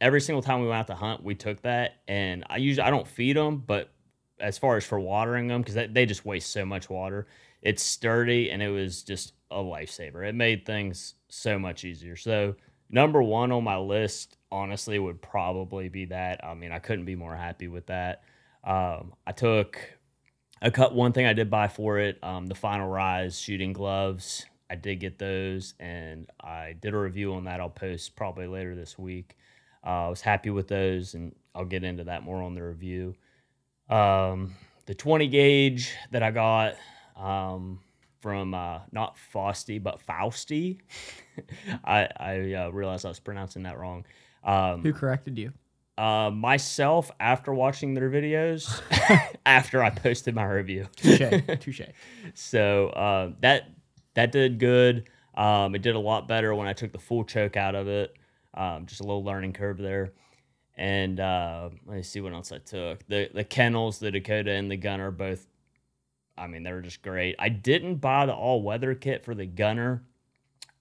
every 0.00 0.20
single 0.20 0.42
time 0.42 0.60
we 0.60 0.68
went 0.68 0.80
out 0.80 0.86
to 0.88 0.94
hunt, 0.94 1.22
we 1.22 1.34
took 1.34 1.62
that, 1.62 2.02
and 2.06 2.44
I 2.48 2.58
usually 2.58 2.86
I 2.86 2.90
don't 2.90 3.06
feed 3.06 3.36
them, 3.36 3.62
but 3.66 3.90
as 4.38 4.58
far 4.58 4.76
as 4.76 4.84
for 4.84 5.00
watering 5.00 5.48
them, 5.48 5.62
because 5.62 5.74
they, 5.92 6.06
just 6.06 6.24
waste 6.24 6.50
so 6.50 6.64
much 6.64 6.90
water, 6.90 7.26
it's 7.62 7.82
sturdy 7.82 8.50
and 8.50 8.62
it 8.62 8.68
was 8.68 9.02
just 9.02 9.32
a 9.50 9.56
lifesaver. 9.56 10.26
It 10.26 10.34
made 10.34 10.66
things 10.66 11.14
so 11.28 11.58
much 11.58 11.84
easier. 11.84 12.16
So 12.16 12.54
number 12.90 13.22
one 13.22 13.52
on 13.52 13.64
my 13.64 13.78
list, 13.78 14.36
honestly, 14.52 14.98
would 14.98 15.22
probably 15.22 15.88
be 15.88 16.06
that. 16.06 16.44
I 16.44 16.54
mean, 16.54 16.72
I 16.72 16.78
couldn't 16.78 17.06
be 17.06 17.16
more 17.16 17.34
happy 17.34 17.68
with 17.68 17.86
that. 17.86 18.22
Um, 18.62 19.14
I 19.26 19.32
took 19.32 19.78
a 20.60 20.70
cut. 20.70 20.94
One 20.94 21.12
thing 21.12 21.26
I 21.26 21.32
did 21.32 21.50
buy 21.50 21.68
for 21.68 21.98
it, 21.98 22.22
um, 22.22 22.46
the 22.46 22.54
Final 22.54 22.88
Rise 22.88 23.38
shooting 23.38 23.72
gloves. 23.72 24.44
I 24.68 24.74
did 24.74 24.96
get 24.96 25.18
those, 25.18 25.74
and 25.78 26.28
I 26.40 26.74
did 26.80 26.92
a 26.92 26.98
review 26.98 27.34
on 27.34 27.44
that. 27.44 27.60
I'll 27.60 27.70
post 27.70 28.16
probably 28.16 28.48
later 28.48 28.74
this 28.74 28.98
week. 28.98 29.36
Uh, 29.86 30.06
I 30.06 30.08
was 30.08 30.20
happy 30.20 30.50
with 30.50 30.66
those, 30.68 31.14
and 31.14 31.34
I'll 31.54 31.64
get 31.64 31.84
into 31.84 32.04
that 32.04 32.24
more 32.24 32.42
on 32.42 32.54
the 32.54 32.62
review. 32.62 33.14
Um, 33.88 34.54
the 34.86 34.94
20 34.94 35.28
gauge 35.28 35.94
that 36.10 36.22
I 36.22 36.32
got 36.32 36.74
um, 37.16 37.80
from 38.20 38.52
uh, 38.52 38.80
not 38.90 39.16
Fausty, 39.16 39.78
but 39.78 40.00
Fausty. 40.00 40.80
I, 41.84 42.08
I 42.16 42.52
uh, 42.54 42.68
realized 42.70 43.06
I 43.06 43.10
was 43.10 43.20
pronouncing 43.20 43.62
that 43.62 43.78
wrong. 43.78 44.04
Um, 44.42 44.82
Who 44.82 44.92
corrected 44.92 45.38
you? 45.38 45.52
uh, 45.98 46.30
myself, 46.30 47.10
after 47.20 47.54
watching 47.54 47.94
their 47.94 48.10
videos, 48.10 48.82
after 49.46 49.82
I 49.82 49.90
posted 49.90 50.34
my 50.34 50.44
review. 50.44 50.86
Touche. 50.96 51.20
Touche. 51.60 51.80
So 52.34 52.88
uh, 52.88 53.30
that 53.40 53.70
that 54.14 54.32
did 54.32 54.58
good. 54.58 55.08
Um, 55.34 55.74
it 55.74 55.82
did 55.82 55.94
a 55.94 56.00
lot 56.00 56.28
better 56.28 56.54
when 56.54 56.66
I 56.66 56.72
took 56.72 56.92
the 56.92 56.98
full 56.98 57.24
choke 57.24 57.56
out 57.56 57.74
of 57.74 57.88
it. 57.88 58.16
Um, 58.56 58.86
just 58.86 59.00
a 59.00 59.04
little 59.04 59.24
learning 59.24 59.52
curve 59.52 59.78
there. 59.78 60.12
And 60.78 61.20
uh, 61.20 61.70
let 61.86 61.96
me 61.96 62.02
see 62.02 62.20
what 62.20 62.32
else 62.32 62.52
I 62.52 62.58
took. 62.58 63.06
The 63.08 63.30
the 63.32 63.44
kennels, 63.44 63.98
the 63.98 64.10
Dakota, 64.10 64.50
and 64.52 64.70
the 64.70 64.76
Gunner 64.76 65.10
both. 65.10 65.46
I 66.38 66.46
mean, 66.48 66.62
they 66.64 66.72
were 66.72 66.82
just 66.82 67.00
great. 67.02 67.34
I 67.38 67.48
didn't 67.48 67.96
buy 67.96 68.26
the 68.26 68.34
all 68.34 68.62
weather 68.62 68.94
kit 68.94 69.24
for 69.24 69.34
the 69.34 69.46
Gunner, 69.46 70.02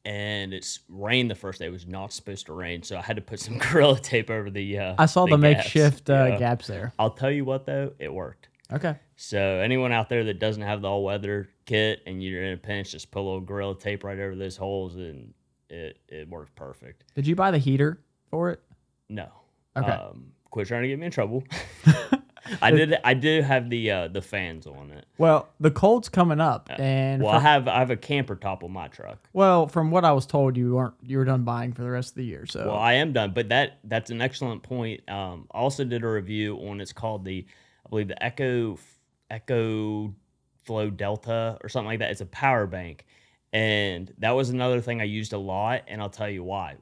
and 0.04 0.54
it's 0.54 0.82
rained 0.90 1.32
the 1.32 1.36
first 1.36 1.60
day. 1.60 1.68
It 1.68 1.72
was 1.72 1.88
not 1.88 2.12
supposed 2.12 2.48
to 2.48 2.54
rain, 2.54 2.84
so 2.84 2.98
I 2.98 3.02
had 3.02 3.16
to 3.16 3.22
put 3.22 3.40
some 3.40 3.58
gorilla 3.72 3.98
tape 4.00 4.30
over 4.30 4.50
the. 4.50 4.80
Uh, 4.80 4.96
I 4.98 5.06
saw 5.06 5.26
the, 5.26 5.38
gaps. 5.38 5.42
makeshift 5.42 6.10
uh, 6.10 6.26
Yeah. 6.32 6.40
gaps 6.40 6.68
there. 6.68 6.94
I'll 7.00 7.12
tell 7.12 7.32
you 7.32 7.46
what 7.46 7.66
though, 7.66 7.94
it 8.00 8.14
worked. 8.14 8.50
Okay. 8.74 8.96
So 9.16 9.40
anyone 9.40 9.94
out 9.94 10.10
there 10.10 10.26
that 10.26 10.40
doesn't 10.40 10.64
have 10.64 10.82
the 10.82 10.90
all 10.90 11.04
weather 11.04 11.48
kit 11.66 12.02
and 12.06 12.22
you're 12.22 12.44
in 12.44 12.54
a 12.54 12.58
pinch, 12.58 12.92
just 12.92 13.12
put 13.12 13.22
a 13.22 13.22
little 13.22 13.40
gorilla 13.40 13.78
tape 13.78 14.04
right 14.04 14.20
over 14.20 14.36
those 14.36 14.58
holes 14.58 14.96
and 14.96 15.34
it 15.70 16.00
it 16.08 16.30
works 16.30 16.52
perfect. 16.56 17.04
Did 17.16 17.28
you 17.28 17.36
buy 17.36 17.52
the 17.52 17.58
heater 17.58 18.00
for 18.30 18.52
it? 18.52 18.62
No. 19.10 19.28
Okay. 19.78 19.92
Um, 19.92 20.32
quit 20.52 20.68
trying 20.68 20.84
to 20.84 20.88
get 20.88 21.00
me 21.00 21.06
in 21.06 21.12
trouble. 21.12 21.44
I 22.62 22.70
did 22.70 22.96
I 23.04 23.16
do 23.16 23.42
have 23.42 23.70
the 23.72 23.90
uh, 23.90 24.08
the 24.08 24.22
fans 24.22 24.68
on 24.68 24.92
it. 24.92 25.06
Well, 25.18 25.50
the 25.60 25.72
cold's 25.72 26.10
coming 26.10 26.40
up, 26.40 26.70
and 26.78 27.24
Well, 27.24 27.32
for- 27.32 27.38
I 27.38 27.40
have 27.40 27.68
I 27.68 27.80
have 27.80 27.90
a 27.90 27.96
camper 27.98 28.36
top 28.36 28.64
on 28.64 28.72
my 28.72 28.88
truck. 28.88 29.18
well, 29.34 29.68
from 29.68 29.90
what 29.90 30.06
I 30.06 30.12
was 30.12 30.26
told, 30.28 30.56
you 30.56 30.76
weren't 30.76 30.94
you 31.02 31.18
were 31.18 31.26
done 31.26 31.44
buying 31.44 31.74
for 31.74 31.82
the 31.82 31.90
rest 31.90 32.10
of 32.12 32.16
the 32.18 32.26
year. 32.26 32.46
So 32.46 32.68
Well, 32.68 32.78
I 32.78 32.94
am 32.94 33.14
done, 33.14 33.32
but 33.34 33.50
that 33.50 33.80
that's 33.84 34.12
an 34.12 34.22
excellent 34.22 34.62
point. 34.62 35.02
Um, 35.10 35.48
I 35.52 35.58
also 35.58 35.84
did 35.84 36.04
a 36.04 36.08
review 36.08 36.56
on 36.58 36.82
it's 36.82 36.94
called 36.94 37.26
the 37.26 37.46
I 37.86 37.90
believe 37.90 38.10
the 38.10 38.24
Echo 38.24 38.78
Echo 39.32 40.14
Flow 40.64 40.90
Delta 40.92 41.58
or 41.64 41.70
something 41.70 41.88
like 41.88 42.00
that. 42.00 42.12
It's 42.12 42.22
a 42.22 42.26
power 42.28 42.68
bank, 42.68 43.06
and 43.56 44.14
that 44.18 44.32
was 44.32 44.50
another 44.50 44.82
thing 44.82 45.00
I 45.00 45.06
used 45.06 45.32
a 45.32 45.38
lot, 45.38 45.84
and 45.88 46.02
I'll 46.02 46.10
tell 46.10 46.30
you 46.30 46.44
why. 46.44 46.76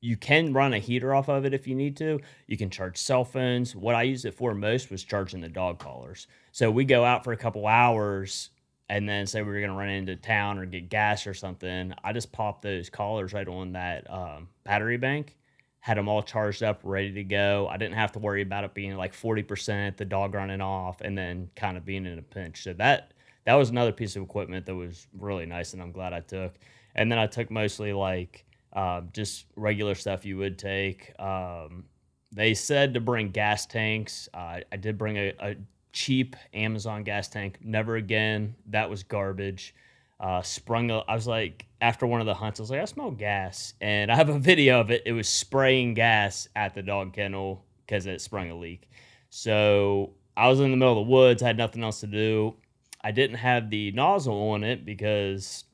You 0.00 0.16
can 0.16 0.52
run 0.52 0.74
a 0.74 0.78
heater 0.80 1.14
off 1.14 1.28
of 1.28 1.44
it 1.44 1.54
if 1.54 1.68
you 1.68 1.76
need 1.76 1.96
to. 1.98 2.18
You 2.48 2.56
can 2.56 2.68
charge 2.68 2.96
cell 2.98 3.24
phones. 3.24 3.76
What 3.76 3.94
I 3.94 4.02
used 4.02 4.24
it 4.24 4.34
for 4.34 4.52
most 4.52 4.90
was 4.90 5.04
charging 5.04 5.40
the 5.40 5.48
dog 5.48 5.78
collars. 5.78 6.26
So 6.50 6.68
we 6.68 6.84
go 6.84 7.04
out 7.04 7.22
for 7.22 7.32
a 7.32 7.36
couple 7.36 7.64
hours 7.68 8.50
and 8.88 9.08
then 9.08 9.24
say 9.24 9.40
we 9.42 9.52
were 9.52 9.60
going 9.60 9.70
to 9.70 9.76
run 9.76 9.88
into 9.88 10.16
town 10.16 10.58
or 10.58 10.66
get 10.66 10.88
gas 10.88 11.28
or 11.28 11.34
something. 11.34 11.94
I 12.02 12.12
just 12.12 12.32
popped 12.32 12.62
those 12.62 12.90
collars 12.90 13.32
right 13.32 13.46
on 13.46 13.74
that 13.74 14.10
um, 14.10 14.48
battery 14.64 14.96
bank, 14.96 15.36
had 15.78 15.96
them 15.96 16.08
all 16.08 16.24
charged 16.24 16.64
up, 16.64 16.80
ready 16.82 17.12
to 17.12 17.22
go. 17.22 17.68
I 17.70 17.76
didn't 17.76 17.94
have 17.94 18.10
to 18.12 18.18
worry 18.18 18.42
about 18.42 18.64
it 18.64 18.74
being 18.74 18.96
like 18.96 19.14
40%, 19.14 19.96
the 19.96 20.04
dog 20.04 20.34
running 20.34 20.60
off, 20.60 21.02
and 21.02 21.16
then 21.16 21.50
kind 21.54 21.76
of 21.76 21.84
being 21.84 22.04
in 22.04 22.18
a 22.18 22.22
pinch. 22.22 22.64
So 22.64 22.72
that 22.72 23.12
that 23.44 23.54
was 23.54 23.70
another 23.70 23.92
piece 23.92 24.16
of 24.16 24.22
equipment 24.22 24.66
that 24.66 24.74
was 24.74 25.06
really 25.18 25.46
nice, 25.46 25.72
and 25.72 25.82
I'm 25.82 25.92
glad 25.92 26.12
I 26.12 26.20
took. 26.20 26.54
And 26.94 27.10
then 27.10 27.18
I 27.18 27.26
took 27.26 27.50
mostly 27.50 27.92
like 27.92 28.44
um, 28.72 29.08
just 29.12 29.46
regular 29.56 29.94
stuff 29.94 30.24
you 30.24 30.36
would 30.38 30.58
take. 30.58 31.12
Um, 31.18 31.84
they 32.32 32.54
said 32.54 32.94
to 32.94 33.00
bring 33.00 33.30
gas 33.30 33.66
tanks. 33.66 34.28
Uh, 34.34 34.60
I 34.70 34.76
did 34.76 34.98
bring 34.98 35.16
a, 35.16 35.32
a 35.40 35.56
cheap 35.92 36.36
Amazon 36.54 37.02
gas 37.02 37.28
tank. 37.28 37.58
Never 37.62 37.96
again. 37.96 38.54
That 38.66 38.88
was 38.88 39.02
garbage. 39.02 39.74
Uh, 40.20 40.42
sprung. 40.42 40.90
I 40.90 41.14
was 41.14 41.26
like, 41.26 41.66
after 41.80 42.06
one 42.06 42.20
of 42.20 42.26
the 42.26 42.34
hunts, 42.34 42.60
I 42.60 42.62
was 42.62 42.70
like, 42.70 42.80
I 42.80 42.84
smell 42.84 43.10
gas, 43.10 43.74
and 43.80 44.12
I 44.12 44.16
have 44.16 44.28
a 44.28 44.38
video 44.38 44.80
of 44.80 44.90
it. 44.90 45.02
It 45.06 45.12
was 45.12 45.28
spraying 45.28 45.94
gas 45.94 46.46
at 46.54 46.74
the 46.74 46.82
dog 46.82 47.14
kennel 47.14 47.64
because 47.86 48.06
it 48.06 48.20
sprung 48.20 48.50
a 48.50 48.56
leak. 48.56 48.90
So 49.30 50.12
I 50.36 50.48
was 50.48 50.60
in 50.60 50.70
the 50.70 50.76
middle 50.76 51.00
of 51.00 51.06
the 51.06 51.10
woods, 51.10 51.42
I 51.42 51.46
had 51.46 51.56
nothing 51.56 51.82
else 51.82 52.00
to 52.00 52.06
do. 52.06 52.54
I 53.02 53.10
didn't 53.12 53.36
have 53.36 53.70
the 53.70 53.90
nozzle 53.92 54.50
on 54.50 54.64
it 54.64 54.84
because 54.84 55.64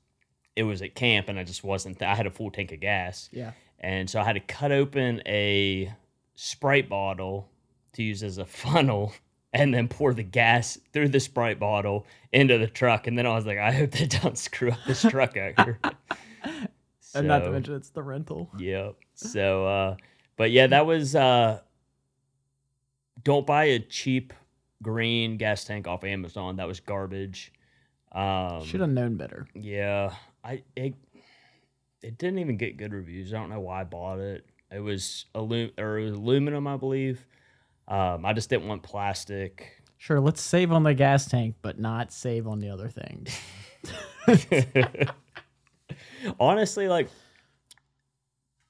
it 0.55 0.63
was 0.63 0.81
at 0.83 0.95
camp 0.95 1.29
and 1.29 1.39
I 1.39 1.45
just 1.45 1.65
wasn't. 1.65 2.01
I 2.03 2.15
had 2.15 2.27
a 2.27 2.31
full 2.31 2.51
tank 2.51 2.73
of 2.73 2.81
gas, 2.81 3.29
Yeah. 3.33 3.53
and 3.81 4.09
so 4.09 4.21
I 4.21 4.25
had 4.25 4.35
to 4.35 4.41
cut 4.41 4.73
open 4.73 5.23
a 5.27 5.93
Sprite 6.35 6.89
bottle 6.89 7.49
to 7.95 8.03
use 8.03 8.23
as 8.23 8.39
a 8.39 8.47
funnel. 8.47 9.13
And 9.53 9.73
then 9.73 9.89
pour 9.89 10.13
the 10.13 10.23
gas 10.23 10.77
through 10.93 11.09
the 11.09 11.21
Sprite 11.21 11.59
bottle 11.59 12.05
into 12.31 12.59
the 12.59 12.67
truck. 12.67 13.07
And 13.07 13.17
then 13.17 13.25
I 13.27 13.35
was 13.35 13.47
like, 13.47 13.57
I 13.57 13.73
hope 13.73 13.93
they 13.93 14.05
don't 14.07 14.37
screw 14.47 14.71
up 14.71 14.79
this 14.87 15.01
truck 15.01 15.37
out 15.39 15.65
here. 15.65 15.79
And 17.15 17.29
not 17.29 17.39
to 17.45 17.51
mention 17.51 17.75
it's 17.75 17.89
the 17.89 18.03
rental. 18.03 18.51
Yep. 18.59 18.97
So, 19.15 19.67
uh, 19.67 19.97
but 20.37 20.51
yeah, 20.51 20.67
that 20.67 20.85
was. 20.85 21.17
Uh, 21.17 21.61
don't 23.25 23.47
buy 23.47 23.65
a 23.65 23.79
cheap 23.79 24.35
green 24.83 25.37
gas 25.37 25.65
tank 25.65 25.87
off 25.87 26.05
Amazon. 26.05 26.57
That 26.57 26.69
was 26.69 26.81
garbage. 26.81 27.53
Um, 28.13 28.65
Should 28.65 28.81
have 28.81 28.91
known 28.91 29.17
better. 29.17 29.47
Yeah, 29.55 30.15
I 30.45 30.63
it, 30.75 30.95
it 32.03 32.19
didn't 32.19 32.39
even 32.39 32.57
get 32.57 32.77
good 32.77 32.93
reviews. 32.93 33.35
I 33.35 33.39
don't 33.39 33.51
know 33.51 33.61
why 33.61 33.81
I 33.81 33.85
bought 33.85 34.19
it. 34.19 34.47
It 34.71 34.81
was 34.81 35.27
alu- 35.35 35.73
or 35.79 35.99
it 35.99 36.05
was 36.05 36.15
aluminum, 36.15 36.67
I 36.67 36.77
believe. 36.77 37.27
Um, 37.89 38.25
I 38.25 38.33
just 38.33 38.51
didn't 38.51 38.67
want 38.67 38.83
plastic. 38.83 39.83
Sure, 39.99 40.21
let's 40.21 40.41
save 40.41 40.73
on 40.73 40.83
the 40.83 40.95
gas 40.95 41.27
tank, 41.27 41.57
but 41.63 41.79
not 41.79 42.13
save 42.13 42.47
on 42.47 42.61
the 42.61 42.71
other 42.71 42.89
things. 42.89 43.39
Honestly, 46.41 46.89
like 46.89 47.09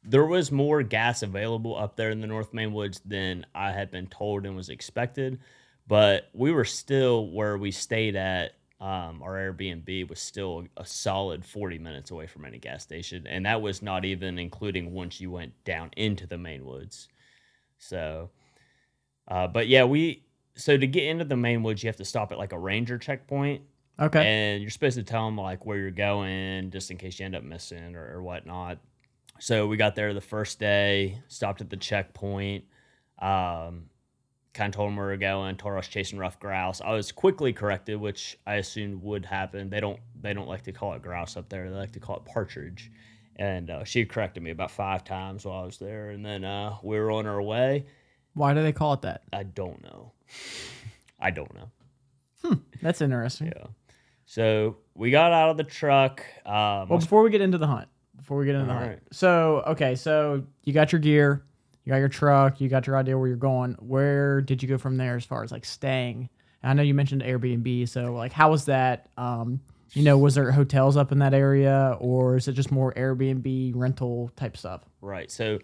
there 0.04 0.24
was 0.26 0.52
more 0.52 0.82
gas 0.82 1.22
available 1.22 1.76
up 1.76 1.96
there 1.96 2.10
in 2.10 2.20
the 2.20 2.26
North 2.26 2.54
Maine 2.54 2.72
Woods 2.72 3.00
than 3.04 3.44
I 3.54 3.72
had 3.72 3.90
been 3.90 4.06
told 4.06 4.46
and 4.46 4.54
was 4.54 4.68
expected. 4.68 5.40
But 5.86 6.28
we 6.32 6.50
were 6.52 6.64
still 6.64 7.30
where 7.30 7.56
we 7.56 7.70
stayed 7.70 8.16
at. 8.16 8.52
Um, 8.80 9.22
our 9.22 9.34
Airbnb 9.34 10.08
was 10.10 10.20
still 10.20 10.66
a 10.76 10.84
solid 10.84 11.44
40 11.44 11.78
minutes 11.78 12.10
away 12.10 12.26
from 12.26 12.44
any 12.44 12.58
gas 12.58 12.82
station. 12.82 13.26
And 13.26 13.46
that 13.46 13.62
was 13.62 13.80
not 13.80 14.04
even 14.04 14.38
including 14.38 14.92
once 14.92 15.20
you 15.20 15.30
went 15.30 15.52
down 15.64 15.90
into 15.96 16.26
the 16.26 16.36
Maine 16.36 16.66
woods. 16.66 17.08
So, 17.78 18.30
uh, 19.28 19.46
but 19.48 19.66
yeah, 19.68 19.84
we, 19.84 20.24
so 20.56 20.76
to 20.76 20.86
get 20.86 21.04
into 21.04 21.24
the 21.24 21.36
Maine 21.36 21.62
woods, 21.62 21.82
you 21.82 21.88
have 21.88 21.96
to 21.96 22.04
stop 22.04 22.32
at 22.32 22.38
like 22.38 22.52
a 22.52 22.58
ranger 22.58 22.98
checkpoint 22.98 23.62
Okay. 23.98 24.26
and 24.26 24.60
you're 24.60 24.70
supposed 24.70 24.96
to 24.96 25.02
tell 25.02 25.24
them 25.24 25.38
like 25.38 25.64
where 25.64 25.78
you're 25.78 25.90
going 25.90 26.70
just 26.70 26.90
in 26.90 26.98
case 26.98 27.18
you 27.18 27.24
end 27.24 27.34
up 27.34 27.42
missing 27.42 27.96
or, 27.96 28.16
or 28.16 28.22
whatnot 28.22 28.78
so 29.38 29.66
we 29.66 29.78
got 29.78 29.94
there 29.94 30.12
the 30.12 30.20
first 30.20 30.58
day 30.60 31.18
stopped 31.28 31.62
at 31.62 31.70
the 31.70 31.78
checkpoint 31.78 32.64
um, 33.20 33.84
kind 34.56 34.74
of 34.74 34.76
told 34.76 34.88
them 34.88 34.96
where 34.96 35.06
we 35.06 35.12
were 35.12 35.16
going 35.18 35.56
told 35.56 35.74
was 35.74 35.86
chasing 35.86 36.18
rough 36.18 36.40
grouse. 36.40 36.80
I 36.80 36.92
was 36.92 37.12
quickly 37.12 37.52
corrected 37.52 38.00
which 38.00 38.38
i 38.46 38.54
assumed 38.54 39.02
would 39.02 39.24
happen. 39.24 39.70
They 39.70 39.80
don't 39.80 40.00
they 40.20 40.32
don't 40.34 40.48
like 40.48 40.62
to 40.64 40.72
call 40.72 40.94
it 40.94 41.02
grouse 41.02 41.36
up 41.36 41.48
there. 41.48 41.70
They 41.70 41.76
like 41.76 41.92
to 41.92 42.00
call 42.00 42.16
it 42.16 42.24
partridge. 42.24 42.90
And 43.36 43.68
uh, 43.70 43.84
she 43.84 44.04
corrected 44.06 44.42
me 44.42 44.50
about 44.50 44.70
five 44.70 45.04
times 45.04 45.44
while 45.44 45.62
i 45.62 45.64
was 45.66 45.78
there. 45.78 46.10
And 46.10 46.24
then 46.24 46.42
uh, 46.44 46.76
we 46.82 46.98
were 46.98 47.10
on 47.10 47.26
our 47.26 47.42
way. 47.42 47.86
Why 48.34 48.54
do 48.54 48.62
they 48.62 48.72
call 48.72 48.94
it 48.94 49.02
that? 49.02 49.22
i 49.32 49.42
don't 49.42 49.82
know. 49.82 50.12
I 51.20 51.30
don't 51.30 51.54
know. 51.54 51.70
Hmm, 52.42 52.54
That's 52.82 53.00
interesting. 53.00 53.48
yeah. 53.54 53.66
So 54.26 54.76
we 54.94 55.10
got 55.10 55.32
out 55.32 55.50
of 55.50 55.56
the 55.56 55.64
truck 55.64 56.22
um, 56.44 56.88
Well, 56.88 56.98
before 56.98 57.22
we 57.22 57.30
get 57.30 57.40
into 57.40 57.58
the 57.58 57.66
hunt, 57.66 57.88
before 58.16 58.38
we 58.38 58.46
get 58.46 58.54
into 58.54 58.66
the 58.66 58.72
hunt, 58.72 58.84
Alright. 58.84 59.00
so 59.12 59.62
okay, 59.68 59.94
so 59.94 60.44
you 60.64 60.72
got 60.72 60.92
your 60.92 61.00
gear, 61.00 61.44
you 61.86 61.92
got 61.92 61.98
your 61.98 62.08
truck, 62.08 62.60
you 62.60 62.68
got 62.68 62.86
your 62.86 62.96
idea 62.96 63.16
where 63.16 63.28
you're 63.28 63.36
going. 63.36 63.74
Where 63.74 64.40
did 64.40 64.60
you 64.60 64.68
go 64.68 64.76
from 64.76 64.96
there 64.96 65.14
as 65.14 65.24
far 65.24 65.44
as 65.44 65.52
like 65.52 65.64
staying? 65.64 66.28
And 66.62 66.70
I 66.70 66.74
know 66.74 66.82
you 66.82 66.94
mentioned 66.94 67.22
Airbnb, 67.22 67.88
so 67.88 68.12
like 68.12 68.32
how 68.32 68.50
was 68.50 68.64
that? 68.64 69.08
Um, 69.16 69.60
you 69.92 70.02
know, 70.02 70.18
was 70.18 70.34
there 70.34 70.50
hotels 70.50 70.96
up 70.96 71.12
in 71.12 71.20
that 71.20 71.32
area, 71.32 71.96
or 72.00 72.36
is 72.36 72.48
it 72.48 72.54
just 72.54 72.72
more 72.72 72.92
Airbnb 72.94 73.72
rental 73.76 74.32
type 74.34 74.56
stuff? 74.56 74.82
Right. 75.00 75.30
So 75.30 75.60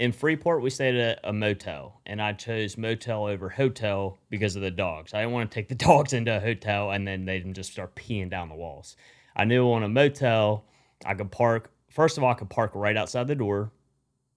in 0.00 0.10
Freeport, 0.10 0.60
we 0.60 0.70
stayed 0.70 0.96
at 0.96 1.20
a 1.22 1.32
motel, 1.32 2.00
and 2.04 2.20
I 2.20 2.32
chose 2.32 2.76
motel 2.76 3.26
over 3.26 3.48
hotel 3.48 4.18
because 4.28 4.56
of 4.56 4.62
the 4.62 4.72
dogs. 4.72 5.14
I 5.14 5.20
didn't 5.20 5.34
want 5.34 5.50
to 5.50 5.54
take 5.54 5.68
the 5.68 5.74
dogs 5.86 6.12
into 6.12 6.36
a 6.36 6.40
hotel 6.40 6.90
and 6.90 7.06
then 7.06 7.26
they 7.26 7.40
can 7.40 7.54
just 7.54 7.70
start 7.70 7.94
peeing 7.94 8.28
down 8.28 8.48
the 8.48 8.56
walls. 8.56 8.96
I 9.36 9.44
knew 9.44 9.70
on 9.70 9.84
a 9.84 9.88
motel, 9.88 10.64
I 11.06 11.14
could 11.14 11.30
park. 11.30 11.70
First 11.90 12.18
of 12.18 12.24
all, 12.24 12.30
I 12.30 12.34
could 12.34 12.50
park 12.50 12.72
right 12.74 12.96
outside 12.96 13.28
the 13.28 13.36
door, 13.36 13.70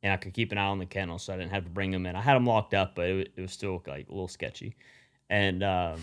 and 0.04 0.12
I 0.12 0.18
could 0.18 0.34
keep 0.34 0.52
an 0.52 0.58
eye 0.58 0.66
on 0.66 0.80
the 0.80 0.86
kennel, 0.86 1.18
so 1.18 1.34
I 1.34 1.38
didn't 1.38 1.52
have 1.52 1.64
to 1.64 1.70
bring 1.70 1.92
them 1.92 2.06
in. 2.06 2.16
I 2.16 2.22
had 2.22 2.36
them 2.36 2.46
locked 2.46 2.74
up, 2.74 2.94
but 2.94 3.08
it, 3.08 3.34
it 3.38 3.42
was 3.42 3.54
still 3.54 3.82
like 3.88 4.08
a 4.10 4.12
little 4.12 4.28
sketchy. 4.28 4.76
And 5.30 5.64
um, 5.64 6.00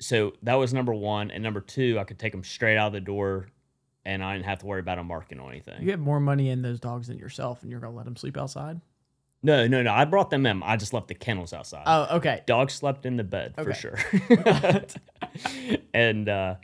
so 0.00 0.32
that 0.42 0.54
was 0.54 0.74
number 0.74 0.92
one. 0.92 1.30
And 1.30 1.42
number 1.42 1.60
two, 1.60 1.98
I 2.00 2.04
could 2.04 2.18
take 2.18 2.32
them 2.32 2.42
straight 2.42 2.76
out 2.76 2.88
of 2.88 2.92
the 2.92 3.00
door, 3.00 3.46
and 4.04 4.24
I 4.24 4.34
didn't 4.34 4.46
have 4.46 4.58
to 4.58 4.66
worry 4.66 4.80
about 4.80 4.96
them 4.96 5.06
marking 5.06 5.38
or 5.38 5.48
anything. 5.50 5.82
You 5.82 5.92
have 5.92 6.00
more 6.00 6.18
money 6.18 6.50
in 6.50 6.62
those 6.62 6.80
dogs 6.80 7.06
than 7.06 7.18
yourself, 7.18 7.62
and 7.62 7.70
you're 7.70 7.80
gonna 7.80 7.96
let 7.96 8.04
them 8.04 8.16
sleep 8.16 8.36
outside. 8.36 8.80
No, 9.42 9.68
no, 9.68 9.82
no. 9.82 9.92
I 9.92 10.04
brought 10.04 10.30
them 10.30 10.44
in. 10.44 10.62
I 10.64 10.76
just 10.76 10.92
left 10.92 11.06
the 11.06 11.14
kennels 11.14 11.52
outside. 11.52 11.84
Oh, 11.86 12.16
okay. 12.16 12.42
Dogs 12.46 12.74
slept 12.74 13.06
in 13.06 13.16
the 13.16 13.22
bed 13.22 13.54
for 13.54 13.72
sure. 13.72 13.96
and 15.94 16.28
uh 16.28 16.54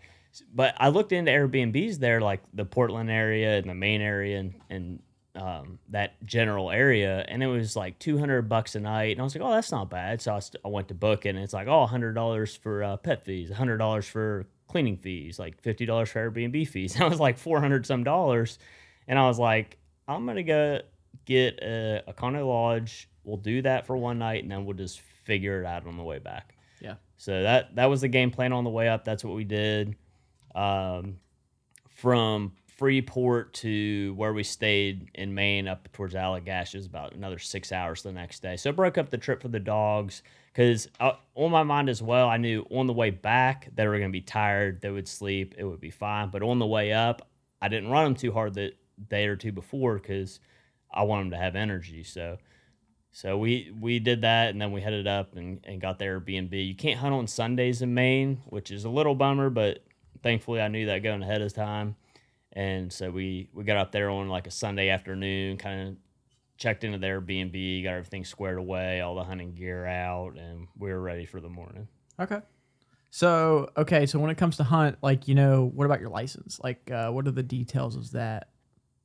but 0.52 0.74
I 0.78 0.88
looked 0.88 1.12
into 1.12 1.30
Airbnbs 1.30 1.98
there, 1.98 2.20
like 2.20 2.40
the 2.54 2.64
Portland 2.64 3.10
area 3.10 3.58
and 3.58 3.68
the 3.68 3.74
main 3.74 4.00
area 4.00 4.40
and, 4.40 4.54
and 4.70 5.00
um, 5.34 5.78
that 5.88 6.22
general 6.24 6.70
area, 6.70 7.24
and 7.28 7.42
it 7.42 7.46
was 7.46 7.74
like 7.76 7.98
two 7.98 8.18
hundred 8.18 8.42
bucks 8.48 8.74
a 8.74 8.80
night. 8.80 9.12
And 9.12 9.20
I 9.20 9.24
was 9.24 9.34
like, 9.34 9.44
oh, 9.44 9.52
that's 9.52 9.72
not 9.72 9.88
bad. 9.90 10.20
So 10.20 10.34
I, 10.34 10.38
st- 10.40 10.60
I 10.64 10.68
went 10.68 10.88
to 10.88 10.94
book 10.94 11.24
it, 11.26 11.30
and 11.30 11.38
it's 11.38 11.54
like, 11.54 11.68
oh, 11.68 11.86
hundred 11.86 12.14
dollars 12.14 12.54
for 12.54 12.82
uh, 12.82 12.96
pet 12.96 13.24
fees, 13.24 13.50
hundred 13.50 13.78
dollars 13.78 14.06
for 14.06 14.46
cleaning 14.68 14.96
fees, 14.96 15.38
like 15.38 15.60
fifty 15.62 15.86
dollars 15.86 16.10
for 16.10 16.30
Airbnb 16.30 16.68
fees. 16.68 16.94
And 16.96 17.04
I 17.04 17.08
was 17.08 17.20
like 17.20 17.38
four 17.38 17.60
hundred 17.60 17.86
some 17.86 18.04
dollars, 18.04 18.58
and 19.08 19.18
I 19.18 19.26
was 19.26 19.38
like, 19.38 19.78
I'm 20.06 20.26
gonna 20.26 20.42
go 20.42 20.80
get 21.24 21.58
a, 21.62 22.02
a 22.06 22.12
condo 22.12 22.46
lodge. 22.46 23.08
We'll 23.24 23.36
do 23.36 23.62
that 23.62 23.86
for 23.86 23.96
one 23.96 24.18
night, 24.18 24.42
and 24.42 24.50
then 24.50 24.64
we'll 24.64 24.76
just 24.76 25.00
figure 25.00 25.62
it 25.62 25.66
out 25.66 25.86
on 25.86 25.96
the 25.96 26.02
way 26.02 26.18
back. 26.18 26.56
Yeah. 26.80 26.94
So 27.16 27.42
that 27.42 27.76
that 27.76 27.86
was 27.86 28.00
the 28.00 28.08
game 28.08 28.30
plan 28.30 28.52
on 28.52 28.64
the 28.64 28.70
way 28.70 28.88
up. 28.88 29.04
That's 29.04 29.24
what 29.24 29.34
we 29.34 29.44
did. 29.44 29.96
Um, 30.54 31.16
from 31.88 32.52
Freeport 32.76 33.52
to 33.54 34.14
where 34.14 34.32
we 34.32 34.42
stayed 34.42 35.10
in 35.14 35.34
Maine 35.34 35.68
up 35.68 35.92
towards 35.92 36.14
Allagash 36.14 36.74
is 36.74 36.86
about 36.86 37.12
another 37.12 37.38
six 37.38 37.70
hours 37.70 38.02
the 38.02 38.12
next 38.12 38.40
day. 38.40 38.56
So 38.56 38.70
it 38.70 38.76
broke 38.76 38.96
up 38.96 39.10
the 39.10 39.18
trip 39.18 39.42
for 39.42 39.48
the 39.48 39.60
dogs 39.60 40.22
because 40.52 40.88
uh, 40.98 41.12
on 41.34 41.50
my 41.50 41.62
mind 41.62 41.88
as 41.88 42.02
well, 42.02 42.28
I 42.28 42.38
knew 42.38 42.66
on 42.70 42.86
the 42.86 42.92
way 42.92 43.10
back 43.10 43.68
they 43.74 43.86
were 43.86 43.98
going 43.98 44.10
to 44.10 44.12
be 44.12 44.22
tired, 44.22 44.80
they 44.80 44.90
would 44.90 45.06
sleep, 45.06 45.54
it 45.58 45.64
would 45.64 45.80
be 45.80 45.90
fine. 45.90 46.30
But 46.30 46.42
on 46.42 46.58
the 46.58 46.66
way 46.66 46.92
up, 46.92 47.28
I 47.60 47.68
didn't 47.68 47.90
run 47.90 48.04
them 48.04 48.14
too 48.14 48.32
hard 48.32 48.54
the 48.54 48.72
day 49.08 49.26
or 49.26 49.36
two 49.36 49.52
before 49.52 49.98
because 49.98 50.40
I 50.90 51.02
want 51.02 51.24
them 51.24 51.30
to 51.32 51.44
have 51.44 51.56
energy. 51.56 52.02
So. 52.02 52.38
So 53.14 53.36
we 53.36 53.70
we 53.78 53.98
did 53.98 54.22
that, 54.22 54.48
and 54.48 54.58
then 54.60 54.72
we 54.72 54.80
headed 54.80 55.06
up 55.06 55.36
and, 55.36 55.60
and 55.64 55.82
got 55.82 55.98
the 55.98 56.06
Airbnb. 56.06 56.66
You 56.66 56.74
can't 56.74 56.98
hunt 56.98 57.12
on 57.12 57.26
Sundays 57.26 57.82
in 57.82 57.92
Maine, 57.92 58.40
which 58.46 58.70
is 58.70 58.86
a 58.86 58.88
little 58.88 59.14
bummer, 59.14 59.50
but 59.50 59.84
thankfully 60.22 60.62
I 60.62 60.68
knew 60.68 60.86
that 60.86 61.02
going 61.02 61.22
ahead 61.22 61.42
of 61.42 61.52
time. 61.52 61.94
And 62.52 62.92
so 62.92 63.10
we 63.10 63.48
we 63.52 63.64
got 63.64 63.76
up 63.76 63.92
there 63.92 64.10
on 64.10 64.28
like 64.28 64.46
a 64.46 64.50
Sunday 64.50 64.90
afternoon, 64.90 65.56
kind 65.56 65.88
of 65.88 65.96
checked 66.58 66.84
into 66.84 66.98
the 66.98 67.06
Airbnb, 67.06 67.84
got 67.84 67.94
everything 67.94 68.24
squared 68.24 68.58
away, 68.58 69.00
all 69.00 69.14
the 69.14 69.24
hunting 69.24 69.54
gear 69.54 69.86
out, 69.86 70.36
and 70.36 70.68
we 70.78 70.90
were 70.90 71.00
ready 71.00 71.24
for 71.24 71.40
the 71.40 71.48
morning. 71.48 71.88
Okay. 72.20 72.40
So 73.10 73.68
okay, 73.76 74.06
so 74.06 74.18
when 74.18 74.30
it 74.30 74.38
comes 74.38 74.56
to 74.58 74.64
hunt, 74.64 74.98
like 75.02 75.28
you 75.28 75.34
know, 75.34 75.70
what 75.74 75.84
about 75.84 76.00
your 76.00 76.10
license? 76.10 76.60
Like, 76.62 76.90
uh, 76.90 77.10
what 77.10 77.26
are 77.26 77.32
the 77.32 77.42
details 77.42 77.96
of 77.96 78.10
that? 78.12 78.48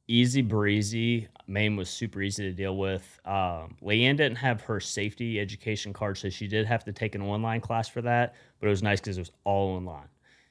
Easy 0.10 0.42
breezy. 0.42 1.28
Maine 1.48 1.76
was 1.76 1.90
super 1.90 2.22
easy 2.22 2.44
to 2.44 2.54
deal 2.54 2.78
with. 2.78 3.20
Um, 3.26 3.76
Leanne 3.82 4.16
didn't 4.16 4.38
have 4.38 4.62
her 4.62 4.80
safety 4.80 5.40
education 5.40 5.92
card, 5.92 6.18
so 6.18 6.30
she 6.30 6.48
did 6.48 6.66
have 6.66 6.86
to 6.86 6.94
take 6.94 7.16
an 7.16 7.22
online 7.22 7.60
class 7.60 7.90
for 7.90 8.02
that. 8.02 8.36
But 8.60 8.68
it 8.68 8.70
was 8.70 8.84
nice 8.84 9.02
because 9.02 9.18
it 9.18 9.22
was 9.22 9.32
all 9.44 9.76
online. 9.76 10.08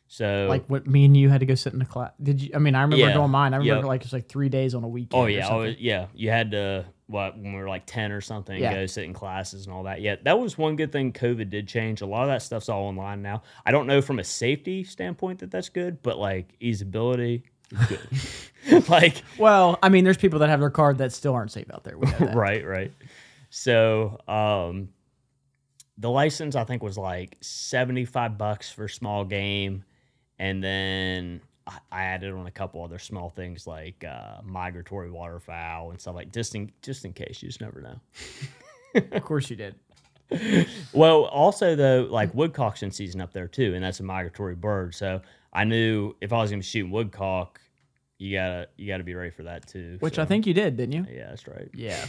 So 0.08 0.46
Like, 0.48 0.66
what 0.66 0.86
me 0.86 1.04
and 1.04 1.16
you 1.16 1.28
had 1.28 1.40
to 1.40 1.46
go 1.46 1.54
sit 1.56 1.72
in 1.74 1.82
a 1.82 1.86
class? 1.86 2.12
Did 2.22 2.40
you? 2.40 2.50
I 2.54 2.58
mean, 2.58 2.74
I 2.74 2.82
remember 2.82 3.06
Yeah. 3.06 3.12
doing 3.14 3.30
mine. 3.30 3.54
I 3.54 3.56
remember 3.56 3.80
Yep. 3.80 3.84
like 3.86 4.00
it 4.02 4.06
was 4.06 4.12
like 4.12 4.28
three 4.28 4.48
days 4.48 4.74
on 4.74 4.84
a 4.84 4.88
weekend. 4.88 5.20
Oh 5.22 5.26
yeah, 5.26 5.52
was, 5.52 5.76
yeah. 5.78 6.06
You 6.14 6.30
had 6.30 6.52
to 6.52 6.84
what 7.08 7.36
when 7.38 7.52
we 7.52 7.58
were 7.60 7.68
like 7.68 7.84
ten 7.86 8.12
or 8.12 8.20
something, 8.20 8.60
Yeah. 8.60 8.72
go 8.74 8.86
sit 8.86 9.04
in 9.04 9.12
classes 9.12 9.66
and 9.66 9.74
all 9.74 9.82
that. 9.84 10.00
Yeah, 10.00 10.16
that 10.22 10.38
was 10.38 10.56
one 10.58 10.76
good 10.76 10.92
thing. 10.92 11.12
COVID 11.12 11.50
did 11.50 11.66
change 11.68 12.00
a 12.02 12.06
lot 12.06 12.22
of 12.22 12.28
that 12.28 12.42
stuff's 12.42 12.68
all 12.68 12.84
online 12.84 13.22
now. 13.22 13.42
I 13.64 13.70
don't 13.72 13.86
know 13.86 14.00
from 14.00 14.18
a 14.18 14.24
safety 14.24 14.84
standpoint 14.84 15.40
that 15.40 15.50
that's 15.50 15.68
good, 15.68 16.02
but 16.02 16.18
like 16.18 16.56
easeability 16.60 17.42
good. 17.88 18.00
like 18.88 19.22
Well, 19.38 19.78
I 19.82 19.88
mean, 19.88 20.04
there's 20.04 20.16
people 20.16 20.38
that 20.40 20.48
have 20.48 20.60
their 20.60 20.70
card 20.70 20.98
that 20.98 21.12
still 21.12 21.34
aren't 21.34 21.50
safe 21.52 21.70
out 21.72 21.82
there. 21.84 21.96
Right, 22.20 22.64
right. 22.64 22.92
So 23.50 24.18
um, 24.28 24.88
the 25.98 26.10
license 26.10 26.54
I 26.56 26.64
think 26.64 26.82
was 26.82 26.98
like 26.98 27.36
seventy 27.40 28.04
five 28.04 28.36
bucks 28.38 28.70
for 28.70 28.88
small 28.88 29.24
game, 29.24 29.84
and 30.38 30.62
then. 30.62 31.40
I- 31.68 31.80
added 31.90 32.32
on 32.32 32.46
a 32.46 32.50
couple 32.52 32.84
other 32.84 33.00
small 33.00 33.28
things 33.30 33.66
like 33.66 34.04
uh, 34.04 34.36
migratory 34.44 35.10
waterfowl 35.10 35.90
and 35.90 36.00
stuff 36.00 36.14
like 36.14 36.32
just 36.32 36.54
in 36.54 36.70
just 36.80 37.04
in 37.04 37.12
case 37.12 37.42
you 37.42 37.48
just 37.48 37.60
never 37.60 37.80
know. 37.82 39.02
Of 39.10 39.24
course 39.24 39.50
you 39.50 39.56
did. 39.56 39.74
Well, 40.92 41.24
also 41.24 41.74
though, 41.74 42.06
like 42.08 42.32
woodcock's 42.34 42.84
in 42.84 42.92
season 42.92 43.20
up 43.20 43.32
there 43.32 43.48
too, 43.48 43.74
and 43.74 43.82
that's 43.82 43.98
a 43.98 44.04
migratory 44.04 44.54
bird. 44.54 44.94
So 44.94 45.20
I 45.52 45.64
knew 45.64 46.14
if 46.20 46.32
I 46.32 46.36
was 46.38 46.50
going 46.50 46.60
to 46.60 46.64
be 46.64 46.68
shooting 46.70 46.92
woodcock, 46.92 47.60
you 48.18 48.36
gotta 48.36 48.68
you 48.76 48.86
gotta 48.86 49.02
be 49.04 49.14
ready 49.14 49.30
for 49.30 49.42
that 49.42 49.66
too. 49.66 49.96
Which 49.98 50.14
so- 50.14 50.22
I 50.22 50.24
think 50.24 50.46
you 50.46 50.54
did, 50.54 50.76
didn't 50.76 50.92
you? 50.92 51.06
Yeah, 51.12 51.30
that's 51.30 51.48
right. 51.48 51.68
Yeah. 51.74 52.04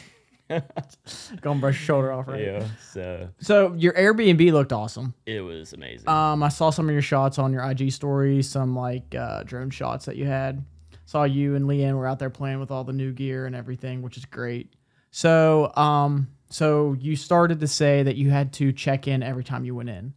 Go 1.41 1.51
and 1.51 1.61
brush 1.61 1.75
your 1.75 1.85
shoulder 1.85 2.11
off, 2.11 2.27
right? 2.27 2.41
Yeah. 2.41 2.67
So 2.91 3.29
So 3.39 3.73
your 3.73 3.93
Airbnb 3.93 4.51
looked 4.51 4.73
awesome. 4.73 5.13
it 5.25 5.41
was 5.41 5.73
amazing. 5.73 6.07
Um, 6.07 6.43
I 6.43 6.49
saw 6.49 6.69
some 6.69 6.87
of 6.87 6.93
your 6.93 7.01
shots 7.01 7.37
on 7.37 7.51
your 7.51 7.63
IG 7.69 7.91
story, 7.91 8.41
some 8.41 8.75
like 8.75 9.13
uh, 9.15 9.43
drone 9.43 9.69
shots 9.69 10.05
that 10.05 10.15
you 10.15 10.25
had. 10.25 10.63
Saw 11.05 11.23
you 11.23 11.55
and 11.55 11.65
Leanne 11.65 11.95
were 11.95 12.07
out 12.07 12.19
there 12.19 12.29
playing 12.29 12.59
with 12.59 12.71
all 12.71 12.83
the 12.83 12.93
new 12.93 13.13
gear 13.13 13.45
and 13.45 13.55
everything, 13.55 14.01
which 14.01 14.17
is 14.17 14.25
great. 14.25 14.73
So, 15.11 15.71
um, 15.75 16.27
so 16.49 16.95
you 16.99 17.15
started 17.15 17.59
to 17.61 17.67
say 17.67 18.03
that 18.03 18.15
you 18.15 18.29
had 18.29 18.53
to 18.53 18.71
check 18.73 19.07
in 19.07 19.23
every 19.23 19.43
time 19.43 19.63
you 19.65 19.73
went 19.75 19.89
in. 19.89 20.13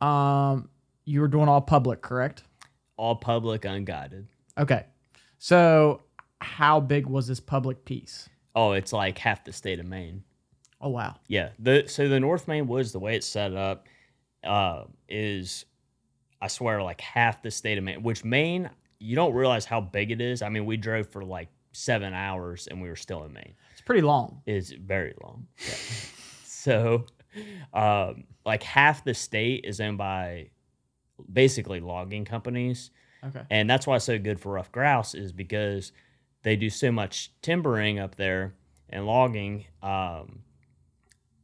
Um, 0.00 0.68
you 1.04 1.20
were 1.20 1.28
doing 1.28 1.48
all 1.48 1.60
public, 1.60 2.02
correct? 2.02 2.42
All 2.96 3.16
public, 3.16 3.64
unguided. 3.64 4.26
Okay. 4.58 4.86
So, 5.38 6.02
how 6.40 6.80
big 6.80 7.06
was 7.06 7.26
this 7.28 7.40
public 7.40 7.84
piece? 7.84 8.28
Oh, 8.54 8.72
it's 8.72 8.92
like 8.92 9.18
half 9.18 9.44
the 9.44 9.52
state 9.52 9.80
of 9.80 9.86
Maine. 9.86 10.24
Oh 10.80 10.88
wow. 10.88 11.16
Yeah. 11.28 11.50
The 11.58 11.84
so 11.86 12.08
the 12.08 12.20
North 12.20 12.48
Maine 12.48 12.66
Woods, 12.66 12.92
the 12.92 12.98
way 12.98 13.16
it's 13.16 13.26
set 13.26 13.54
up, 13.54 13.86
uh, 14.44 14.84
is 15.08 15.64
I 16.40 16.48
swear 16.48 16.82
like 16.82 17.00
half 17.00 17.42
the 17.42 17.50
state 17.50 17.78
of 17.78 17.84
Maine. 17.84 18.02
Which 18.02 18.24
Maine, 18.24 18.68
you 18.98 19.14
don't 19.14 19.32
realize 19.32 19.64
how 19.64 19.80
big 19.80 20.10
it 20.10 20.20
is. 20.20 20.42
I 20.42 20.48
mean, 20.48 20.66
we 20.66 20.76
drove 20.76 21.08
for 21.08 21.24
like 21.24 21.48
seven 21.72 22.12
hours 22.12 22.66
and 22.66 22.82
we 22.82 22.88
were 22.88 22.96
still 22.96 23.24
in 23.24 23.32
Maine. 23.32 23.54
It's 23.72 23.80
pretty 23.80 24.02
long. 24.02 24.42
It's 24.46 24.70
very 24.70 25.14
long. 25.22 25.46
Yeah. 25.58 25.74
so, 26.44 27.06
um, 27.72 28.24
like 28.44 28.62
half 28.62 29.04
the 29.04 29.14
state 29.14 29.64
is 29.64 29.80
owned 29.80 29.98
by 29.98 30.50
basically 31.32 31.80
logging 31.80 32.24
companies. 32.24 32.90
Okay. 33.24 33.42
And 33.50 33.70
that's 33.70 33.86
why 33.86 33.96
it's 33.96 34.04
so 34.04 34.18
good 34.18 34.40
for 34.40 34.52
rough 34.52 34.72
grouse 34.72 35.14
is 35.14 35.32
because 35.32 35.92
they 36.42 36.56
do 36.56 36.70
so 36.70 36.90
much 36.90 37.32
timbering 37.42 37.98
up 37.98 38.16
there 38.16 38.54
and 38.88 39.06
logging. 39.06 39.66
Um, 39.82 40.40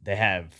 they 0.03 0.17
have 0.17 0.55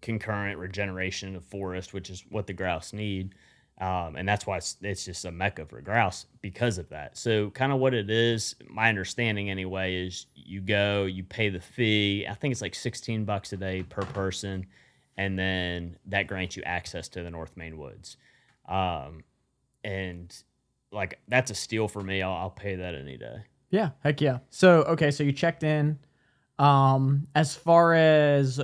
concurrent 0.00 0.58
regeneration 0.58 1.36
of 1.36 1.44
forest, 1.44 1.92
which 1.92 2.10
is 2.10 2.24
what 2.28 2.46
the 2.46 2.52
grouse 2.52 2.92
need. 2.92 3.34
Um, 3.80 4.16
and 4.16 4.28
that's 4.28 4.46
why 4.46 4.58
it's, 4.58 4.76
it's 4.82 5.06
just 5.06 5.24
a 5.24 5.30
mecca 5.30 5.64
for 5.64 5.80
grouse 5.80 6.26
because 6.42 6.76
of 6.76 6.88
that. 6.90 7.16
So, 7.16 7.48
kind 7.50 7.72
of 7.72 7.78
what 7.78 7.94
it 7.94 8.10
is, 8.10 8.54
my 8.68 8.90
understanding 8.90 9.48
anyway, 9.48 9.94
is 9.94 10.26
you 10.34 10.60
go, 10.60 11.04
you 11.04 11.24
pay 11.24 11.48
the 11.48 11.60
fee. 11.60 12.26
I 12.28 12.34
think 12.34 12.52
it's 12.52 12.60
like 12.60 12.74
16 12.74 13.24
bucks 13.24 13.54
a 13.54 13.56
day 13.56 13.82
per 13.82 14.02
person. 14.02 14.66
And 15.16 15.38
then 15.38 15.96
that 16.06 16.26
grants 16.26 16.56
you 16.56 16.62
access 16.64 17.08
to 17.10 17.22
the 17.22 17.30
North 17.30 17.56
Maine 17.56 17.78
Woods. 17.78 18.18
Um, 18.68 19.24
and 19.82 20.34
like 20.92 21.18
that's 21.28 21.50
a 21.50 21.54
steal 21.54 21.88
for 21.88 22.02
me. 22.02 22.22
I'll, 22.22 22.34
I'll 22.34 22.50
pay 22.50 22.76
that 22.76 22.94
any 22.94 23.16
day. 23.16 23.44
Yeah, 23.70 23.90
heck 24.02 24.20
yeah. 24.20 24.38
So 24.50 24.82
okay, 24.82 25.10
so 25.10 25.22
you 25.22 25.32
checked 25.32 25.62
in. 25.62 25.98
Um, 26.58 27.24
as 27.34 27.54
far 27.54 27.94
as 27.94 28.60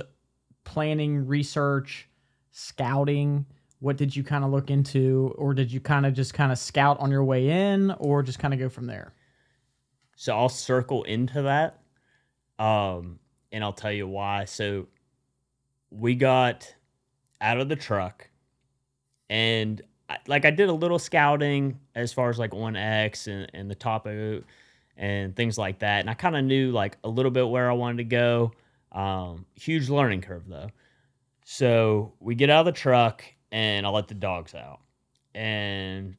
planning, 0.65 1.25
research, 1.25 2.07
scouting, 2.51 3.45
what 3.79 3.97
did 3.97 4.15
you 4.15 4.23
kind 4.23 4.43
of 4.43 4.51
look 4.51 4.69
into, 4.69 5.33
or 5.37 5.53
did 5.53 5.71
you 5.71 5.79
kind 5.79 6.05
of 6.05 6.13
just 6.13 6.33
kind 6.33 6.51
of 6.51 6.59
scout 6.59 6.99
on 6.99 7.09
your 7.09 7.23
way 7.23 7.49
in, 7.49 7.91
or 7.99 8.21
just 8.21 8.39
kind 8.39 8.53
of 8.53 8.59
go 8.59 8.69
from 8.69 8.85
there? 8.85 9.13
So 10.15 10.35
I'll 10.35 10.49
circle 10.49 11.03
into 11.03 11.43
that, 11.43 11.79
um, 12.59 13.19
and 13.51 13.63
I'll 13.63 13.73
tell 13.73 13.91
you 13.91 14.07
why. 14.07 14.45
So 14.45 14.87
we 15.89 16.15
got 16.15 16.73
out 17.39 17.59
of 17.59 17.69
the 17.69 17.75
truck, 17.75 18.29
and 19.29 19.81
I, 20.09 20.17
like 20.27 20.45
I 20.45 20.51
did 20.51 20.69
a 20.69 20.73
little 20.73 20.99
scouting 20.99 21.79
as 21.95 22.13
far 22.13 22.29
as 22.29 22.39
like 22.39 22.51
onX 22.51 23.27
and, 23.27 23.49
and 23.53 23.69
the 23.69 23.75
topo 23.75 24.41
and 24.97 25.35
things 25.35 25.57
like 25.57 25.79
that, 25.79 26.01
and 26.01 26.09
I 26.09 26.13
kind 26.15 26.35
of 26.35 26.43
knew 26.43 26.71
like 26.71 26.97
a 27.03 27.09
little 27.09 27.31
bit 27.31 27.47
where 27.47 27.69
I 27.69 27.73
wanted 27.73 27.97
to 27.97 28.03
go. 28.03 28.51
Um, 28.91 29.45
huge 29.55 29.89
learning 29.89 30.21
curve 30.21 30.47
though. 30.47 30.69
So 31.45 32.13
we 32.19 32.35
get 32.35 32.49
out 32.49 32.61
of 32.61 32.65
the 32.65 32.71
truck, 32.79 33.23
and 33.51 33.85
I 33.85 33.89
let 33.89 34.07
the 34.09 34.15
dogs 34.15 34.53
out, 34.55 34.79
and 35.35 36.17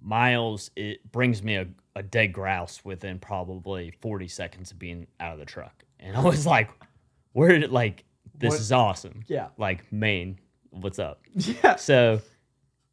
Miles, 0.00 0.70
it 0.76 1.10
brings 1.12 1.42
me 1.42 1.56
a, 1.56 1.66
a 1.94 2.02
dead 2.02 2.32
grouse 2.32 2.84
within 2.84 3.18
probably 3.18 3.92
40 4.00 4.26
seconds 4.28 4.70
of 4.72 4.78
being 4.78 5.06
out 5.20 5.32
of 5.34 5.38
the 5.38 5.44
truck. 5.44 5.84
And 6.00 6.16
I 6.16 6.20
was 6.20 6.46
like, 6.46 6.70
where 7.32 7.48
did 7.50 7.62
it, 7.62 7.72
like, 7.72 8.04
this 8.36 8.50
What- 8.52 8.60
is 8.60 8.72
awesome. 8.72 9.22
Yeah. 9.28 9.48
Like, 9.58 9.90
Maine, 9.92 10.38
what's 10.70 10.98
up? 10.98 11.20
Yeah. 11.34 11.76
So 11.76 12.20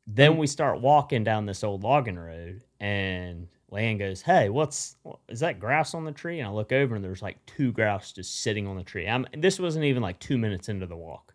then 0.07 0.37
we 0.37 0.47
start 0.47 0.81
walking 0.81 1.23
down 1.23 1.45
this 1.45 1.63
old 1.63 1.83
logging 1.83 2.19
road, 2.19 2.63
and 2.79 3.47
Lan 3.71 3.97
goes, 3.97 4.21
Hey, 4.21 4.49
what's, 4.49 4.95
is 5.27 5.39
that 5.41 5.59
grouse 5.59 5.93
on 5.93 6.05
the 6.05 6.11
tree? 6.11 6.39
And 6.39 6.47
I 6.47 6.51
look 6.51 6.71
over, 6.71 6.95
and 6.95 7.03
there's 7.03 7.21
like 7.21 7.37
two 7.45 7.71
grouse 7.71 8.11
just 8.11 8.41
sitting 8.41 8.67
on 8.67 8.75
the 8.75 8.83
tree. 8.83 9.07
I'm, 9.07 9.25
this 9.37 9.59
wasn't 9.59 9.85
even 9.85 10.01
like 10.01 10.19
two 10.19 10.37
minutes 10.37 10.69
into 10.69 10.85
the 10.87 10.97
walk. 10.97 11.33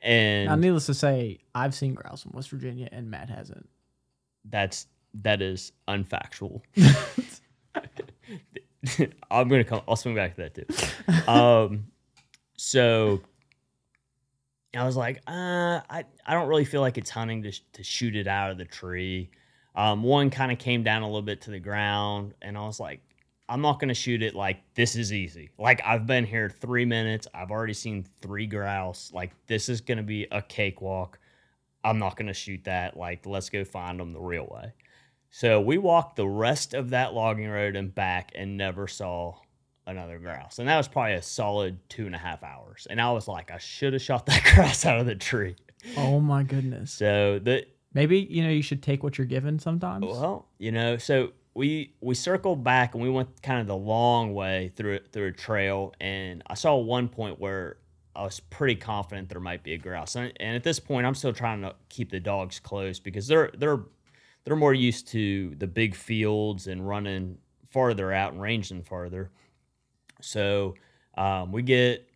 And 0.00 0.48
Now, 0.48 0.54
needless 0.54 0.86
to 0.86 0.94
say, 0.94 1.40
I've 1.54 1.74
seen 1.74 1.94
grouse 1.94 2.24
in 2.24 2.30
West 2.32 2.50
Virginia, 2.50 2.88
and 2.92 3.10
Matt 3.10 3.30
hasn't. 3.30 3.68
that's 4.44 4.86
that 5.22 5.42
is 5.42 5.72
unfactual. 5.88 6.60
I'm 9.30 9.48
gonna 9.48 9.64
come. 9.64 9.82
I'll 9.88 9.96
swing 9.96 10.14
back 10.14 10.36
to 10.36 10.42
that 10.42 10.54
too. 10.54 11.30
Um, 11.30 11.86
so 12.56 13.20
I 14.76 14.84
was 14.84 14.96
like, 14.96 15.20
uh, 15.26 15.80
I 15.90 16.04
I 16.24 16.34
don't 16.34 16.48
really 16.48 16.64
feel 16.64 16.80
like 16.80 16.98
it's 16.98 17.10
hunting 17.10 17.42
to 17.42 17.52
to 17.72 17.82
shoot 17.82 18.14
it 18.14 18.28
out 18.28 18.50
of 18.50 18.58
the 18.58 18.64
tree. 18.64 19.30
Um, 19.78 20.02
one 20.02 20.28
kind 20.28 20.50
of 20.50 20.58
came 20.58 20.82
down 20.82 21.02
a 21.02 21.06
little 21.06 21.22
bit 21.22 21.40
to 21.42 21.52
the 21.52 21.60
ground, 21.60 22.34
and 22.42 22.58
I 22.58 22.62
was 22.62 22.80
like, 22.80 23.00
I'm 23.48 23.60
not 23.62 23.78
gonna 23.78 23.94
shoot 23.94 24.22
it 24.22 24.34
like 24.34 24.58
this 24.74 24.96
is 24.96 25.12
easy. 25.12 25.50
Like 25.56 25.80
I've 25.86 26.04
been 26.04 26.26
here 26.26 26.50
three 26.50 26.84
minutes. 26.84 27.28
I've 27.32 27.52
already 27.52 27.72
seen 27.72 28.04
three 28.20 28.46
grouse. 28.46 29.10
Like 29.14 29.30
this 29.46 29.68
is 29.68 29.80
gonna 29.80 30.02
be 30.02 30.26
a 30.32 30.42
cakewalk. 30.42 31.18
I'm 31.84 31.98
not 31.98 32.16
gonna 32.16 32.34
shoot 32.34 32.64
that. 32.64 32.96
Like 32.96 33.24
let's 33.24 33.48
go 33.48 33.64
find 33.64 34.00
them 34.00 34.12
the 34.12 34.20
real 34.20 34.48
way. 34.50 34.72
So 35.30 35.60
we 35.60 35.78
walked 35.78 36.16
the 36.16 36.26
rest 36.28 36.74
of 36.74 36.90
that 36.90 37.14
logging 37.14 37.48
road 37.48 37.76
and 37.76 37.94
back 37.94 38.32
and 38.34 38.56
never 38.56 38.86
saw 38.88 39.36
another 39.86 40.18
grouse. 40.18 40.58
And 40.58 40.68
that 40.68 40.76
was 40.76 40.88
probably 40.88 41.14
a 41.14 41.22
solid 41.22 41.78
two 41.88 42.04
and 42.04 42.14
a 42.14 42.18
half 42.18 42.42
hours. 42.42 42.86
And 42.90 43.00
I 43.00 43.12
was 43.12 43.28
like, 43.28 43.50
I 43.50 43.58
should 43.58 43.92
have 43.92 44.02
shot 44.02 44.26
that 44.26 44.42
grouse 44.54 44.84
out 44.84 44.98
of 44.98 45.06
the 45.06 45.14
tree. 45.14 45.56
Oh 45.96 46.20
my 46.20 46.42
goodness. 46.42 46.92
So 46.92 47.38
the 47.38 47.64
Maybe 47.98 48.28
you 48.30 48.44
know 48.44 48.50
you 48.50 48.62
should 48.62 48.80
take 48.80 49.02
what 49.02 49.18
you're 49.18 49.26
given 49.26 49.58
sometimes. 49.58 50.06
well, 50.06 50.46
you 50.58 50.70
know, 50.70 50.98
so 50.98 51.32
we 51.54 51.94
we 52.00 52.14
circled 52.14 52.62
back 52.62 52.94
and 52.94 53.02
we 53.02 53.10
went 53.10 53.42
kind 53.42 53.60
of 53.60 53.66
the 53.66 53.76
long 53.76 54.34
way 54.34 54.70
through 54.76 55.00
through 55.10 55.26
a 55.26 55.32
trail 55.32 55.92
and 56.00 56.40
I 56.46 56.54
saw 56.54 56.76
one 56.76 57.08
point 57.08 57.40
where 57.40 57.78
I 58.14 58.22
was 58.22 58.38
pretty 58.38 58.76
confident 58.76 59.28
there 59.28 59.40
might 59.40 59.64
be 59.64 59.74
a 59.74 59.78
grouse. 59.78 60.14
And, 60.14 60.32
and 60.38 60.54
at 60.54 60.62
this 60.62 60.78
point 60.78 61.08
I'm 61.08 61.16
still 61.16 61.32
trying 61.32 61.62
to 61.62 61.74
keep 61.88 62.12
the 62.12 62.20
dogs 62.20 62.60
close 62.60 63.00
because 63.00 63.26
they're 63.26 63.50
they're 63.58 63.80
they're 64.44 64.54
more 64.54 64.74
used 64.74 65.08
to 65.08 65.56
the 65.56 65.66
big 65.66 65.96
fields 65.96 66.68
and 66.68 66.86
running 66.86 67.36
farther 67.68 68.12
out 68.12 68.32
and 68.32 68.40
ranging 68.40 68.84
farther. 68.84 69.32
So 70.20 70.76
um, 71.16 71.50
we 71.50 71.62
get 71.62 72.08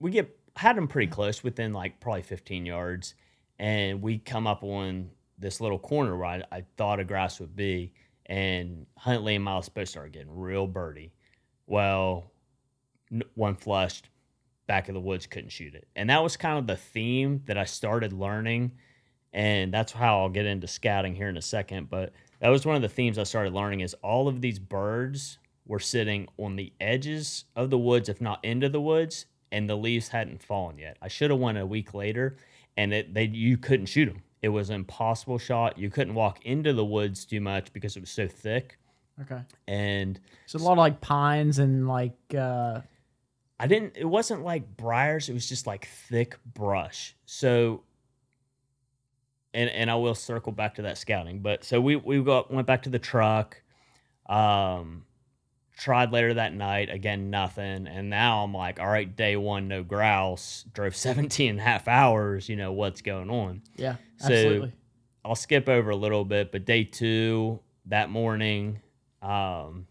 we 0.00 0.10
get 0.10 0.36
had 0.56 0.76
them 0.76 0.88
pretty 0.88 1.12
close 1.12 1.44
within 1.44 1.72
like 1.72 2.00
probably 2.00 2.22
15 2.22 2.66
yards, 2.66 3.14
and 3.62 4.02
we 4.02 4.18
come 4.18 4.48
up 4.48 4.64
on 4.64 5.08
this 5.38 5.60
little 5.60 5.78
corner 5.78 6.16
where 6.16 6.26
I, 6.26 6.42
I 6.50 6.64
thought 6.76 6.98
a 6.98 7.04
grass 7.04 7.38
would 7.38 7.54
be, 7.54 7.92
and 8.26 8.86
Huntley 8.98 9.36
and 9.36 9.44
Miles 9.44 9.66
supposed 9.66 9.86
to 9.86 9.90
start 9.92 10.12
getting 10.12 10.36
real 10.36 10.66
birdie. 10.66 11.12
Well, 11.68 12.32
one 13.36 13.54
flushed, 13.54 14.08
back 14.66 14.88
of 14.88 14.94
the 14.94 15.00
woods 15.00 15.28
couldn't 15.28 15.50
shoot 15.50 15.76
it, 15.76 15.86
and 15.94 16.10
that 16.10 16.24
was 16.24 16.36
kind 16.36 16.58
of 16.58 16.66
the 16.66 16.76
theme 16.76 17.42
that 17.46 17.56
I 17.56 17.64
started 17.64 18.12
learning, 18.12 18.72
and 19.32 19.72
that's 19.72 19.92
how 19.92 20.18
I'll 20.18 20.28
get 20.28 20.44
into 20.44 20.66
scouting 20.66 21.14
here 21.14 21.28
in 21.28 21.36
a 21.36 21.42
second. 21.42 21.88
But 21.88 22.12
that 22.40 22.48
was 22.48 22.66
one 22.66 22.74
of 22.74 22.82
the 22.82 22.88
themes 22.88 23.16
I 23.16 23.22
started 23.22 23.52
learning 23.52 23.80
is 23.80 23.94
all 24.02 24.26
of 24.26 24.40
these 24.40 24.58
birds 24.58 25.38
were 25.66 25.78
sitting 25.78 26.26
on 26.36 26.56
the 26.56 26.72
edges 26.80 27.44
of 27.54 27.70
the 27.70 27.78
woods, 27.78 28.08
if 28.08 28.20
not 28.20 28.44
into 28.44 28.68
the 28.68 28.80
woods, 28.80 29.26
and 29.52 29.70
the 29.70 29.76
leaves 29.76 30.08
hadn't 30.08 30.42
fallen 30.42 30.78
yet. 30.78 30.96
I 31.00 31.06
should 31.06 31.30
have 31.30 31.38
went 31.38 31.58
a 31.58 31.66
week 31.66 31.94
later, 31.94 32.38
and 32.76 32.92
it 32.92 33.14
they 33.14 33.24
you 33.24 33.56
couldn't 33.56 33.86
shoot 33.86 34.06
them. 34.06 34.22
It 34.42 34.48
was 34.48 34.70
an 34.70 34.76
impossible 34.76 35.38
shot. 35.38 35.78
You 35.78 35.90
couldn't 35.90 36.14
walk 36.14 36.44
into 36.44 36.72
the 36.72 36.84
woods 36.84 37.24
too 37.24 37.40
much 37.40 37.72
because 37.72 37.96
it 37.96 38.00
was 38.00 38.10
so 38.10 38.26
thick. 38.26 38.78
Okay. 39.20 39.40
And 39.68 40.18
So 40.46 40.58
a 40.58 40.60
lot 40.60 40.72
of 40.72 40.78
like 40.78 41.00
pines 41.00 41.58
and 41.58 41.86
like 41.86 42.16
uh 42.36 42.80
I 43.62 43.68
didn't. 43.68 43.96
It 43.96 44.04
wasn't 44.06 44.42
like 44.42 44.76
briars. 44.76 45.28
It 45.28 45.34
was 45.34 45.48
just 45.48 45.68
like 45.68 45.86
thick 45.86 46.36
brush. 46.52 47.14
So, 47.26 47.84
and 49.54 49.70
and 49.70 49.88
I 49.88 49.94
will 49.94 50.16
circle 50.16 50.50
back 50.50 50.74
to 50.76 50.82
that 50.82 50.98
scouting. 50.98 51.38
But 51.42 51.62
so 51.62 51.80
we 51.80 51.94
we 51.94 52.20
got 52.24 52.52
went 52.52 52.66
back 52.66 52.82
to 52.82 52.90
the 52.90 52.98
truck. 52.98 53.62
Um, 54.28 55.04
tried 55.82 56.12
later 56.12 56.34
that 56.34 56.54
night 56.54 56.88
again 56.88 57.28
nothing 57.28 57.88
and 57.88 58.08
now 58.08 58.44
i'm 58.44 58.54
like 58.54 58.78
all 58.78 58.86
right 58.86 59.16
day 59.16 59.34
one 59.36 59.66
no 59.66 59.82
grouse 59.82 60.64
drove 60.72 60.94
17 61.08 61.50
and 61.50 61.58
a 61.58 61.62
half 61.62 61.88
hours 61.88 62.48
you 62.48 62.54
know 62.54 62.70
what's 62.72 63.02
going 63.02 63.28
on 63.30 63.60
yeah, 63.76 63.96
So- 64.18 64.26
absolutely. 64.32 64.72
I'll 65.24 65.36
skip 65.36 65.68
over 65.68 65.90
a 65.90 65.96
little 65.96 66.24
bit, 66.24 66.50
but 66.50 66.64
day 66.64 66.82
two 66.82 67.60
that 67.86 68.10
morning, 68.10 68.80
Um, 69.22 69.86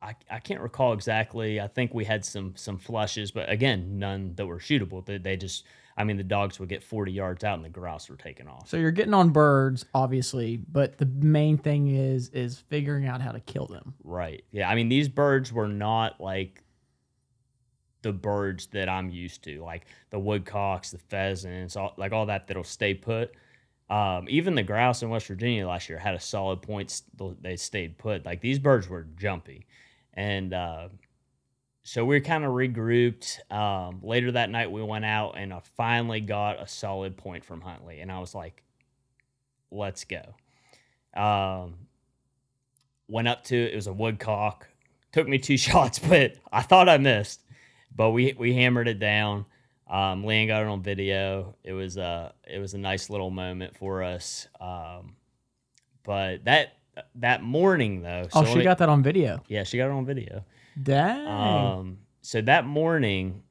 I, 0.00 0.14
I 0.30 0.38
can't 0.38 0.60
recall 0.60 0.92
exactly. 0.92 1.60
I 1.60 1.66
think 1.66 1.92
we 1.92 2.04
had 2.04 2.24
some 2.24 2.54
some 2.54 2.78
flushes, 2.78 3.32
but 3.32 3.50
again, 3.50 3.98
none 3.98 4.34
that 4.36 4.46
were 4.46 4.60
shootable. 4.60 5.04
They, 5.04 5.18
they 5.18 5.36
just, 5.36 5.64
I 6.00 6.04
mean, 6.04 6.16
the 6.16 6.24
dogs 6.24 6.58
would 6.58 6.70
get 6.70 6.82
40 6.82 7.12
yards 7.12 7.44
out 7.44 7.56
and 7.56 7.64
the 7.64 7.68
grouse 7.68 8.08
were 8.08 8.16
taken 8.16 8.48
off. 8.48 8.68
So 8.68 8.78
you're 8.78 8.90
getting 8.90 9.12
on 9.12 9.30
birds, 9.30 9.84
obviously, 9.94 10.56
but 10.56 10.96
the 10.96 11.04
main 11.04 11.58
thing 11.58 11.94
is 11.94 12.30
is 12.30 12.58
figuring 12.68 13.06
out 13.06 13.20
how 13.20 13.32
to 13.32 13.40
kill 13.40 13.66
them. 13.66 13.92
Right. 14.02 14.42
Yeah. 14.50 14.70
I 14.70 14.74
mean, 14.74 14.88
these 14.88 15.08
birds 15.08 15.52
were 15.52 15.68
not 15.68 16.18
like 16.18 16.62
the 18.00 18.12
birds 18.12 18.66
that 18.68 18.88
I'm 18.88 19.10
used 19.10 19.44
to, 19.44 19.62
like 19.62 19.84
the 20.08 20.18
woodcocks, 20.18 20.90
the 20.90 20.98
pheasants, 20.98 21.76
all, 21.76 21.92
like 21.98 22.12
all 22.12 22.24
that 22.26 22.46
that'll 22.46 22.64
stay 22.64 22.94
put. 22.94 23.32
Um, 23.90 24.26
even 24.30 24.54
the 24.54 24.62
grouse 24.62 25.02
in 25.02 25.10
West 25.10 25.26
Virginia 25.26 25.68
last 25.68 25.90
year 25.90 25.98
had 25.98 26.14
a 26.14 26.20
solid 26.20 26.62
point. 26.62 27.02
They 27.42 27.56
stayed 27.56 27.98
put. 27.98 28.24
Like 28.24 28.40
these 28.40 28.58
birds 28.58 28.88
were 28.88 29.06
jumpy. 29.16 29.66
And 30.14 30.54
uh, 30.54 30.88
so 31.82 32.04
we 32.04 32.20
kind 32.20 32.44
of 32.44 32.52
regrouped. 32.52 33.50
Um, 33.50 34.00
later 34.02 34.32
that 34.32 34.50
night, 34.50 34.70
we 34.70 34.82
went 34.82 35.04
out 35.04 35.34
and 35.36 35.52
I 35.52 35.60
finally 35.76 36.20
got 36.20 36.60
a 36.60 36.68
solid 36.68 37.16
point 37.16 37.44
from 37.44 37.60
Huntley. 37.60 38.00
And 38.00 38.12
I 38.12 38.18
was 38.18 38.34
like, 38.34 38.62
let's 39.70 40.04
go. 40.04 40.22
Um, 41.14 41.74
went 43.08 43.28
up 43.28 43.44
to 43.44 43.56
it 43.56 43.74
was 43.74 43.86
a 43.86 43.92
woodcock. 43.92 44.68
Took 45.12 45.26
me 45.26 45.38
two 45.38 45.56
shots, 45.56 45.98
but 45.98 46.34
I 46.52 46.62
thought 46.62 46.88
I 46.88 46.98
missed. 46.98 47.40
But 47.94 48.10
we 48.10 48.34
we 48.38 48.54
hammered 48.54 48.86
it 48.86 49.00
down. 49.00 49.46
Um, 49.88 50.22
Leanne 50.22 50.46
got 50.46 50.62
it 50.62 50.68
on 50.68 50.82
video. 50.82 51.56
It 51.64 51.72
was 51.72 51.96
a 51.96 52.32
it 52.46 52.58
was 52.58 52.74
a 52.74 52.78
nice 52.78 53.10
little 53.10 53.30
moment 53.30 53.76
for 53.76 54.04
us. 54.04 54.46
Um, 54.60 55.16
but 56.04 56.44
that 56.44 56.74
that 57.16 57.42
morning 57.42 58.02
though. 58.02 58.28
So 58.30 58.40
oh, 58.40 58.44
she 58.44 58.62
got 58.62 58.78
that 58.78 58.88
on 58.88 59.02
video. 59.02 59.42
Yeah, 59.48 59.64
she 59.64 59.76
got 59.78 59.86
it 59.86 59.92
on 59.92 60.06
video. 60.06 60.44
Dang. 60.80 61.26
Um, 61.26 61.98
so 62.22 62.40
that 62.42 62.66
morning, 62.66 63.42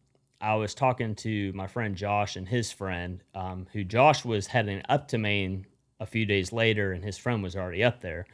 I 0.42 0.56
was 0.56 0.74
talking 0.74 1.16
to 1.16 1.52
my 1.54 1.68
friend 1.68 1.96
Josh 1.96 2.36
and 2.36 2.48
his 2.48 2.72
friend, 2.72 3.22
um, 3.36 3.68
who 3.74 3.84
Josh 3.84 4.24
was 4.24 4.48
heading 4.48 4.82
up 4.90 5.08
to 5.10 5.18
Maine 5.18 5.66
a 6.00 6.06
few 6.06 6.26
days 6.26 6.54
later, 6.54 6.94
and 6.94 7.04
his 7.04 7.18
friend 7.18 7.44
was 7.44 7.56
already 7.56 7.84
up 7.84 8.02
there, 8.02 8.26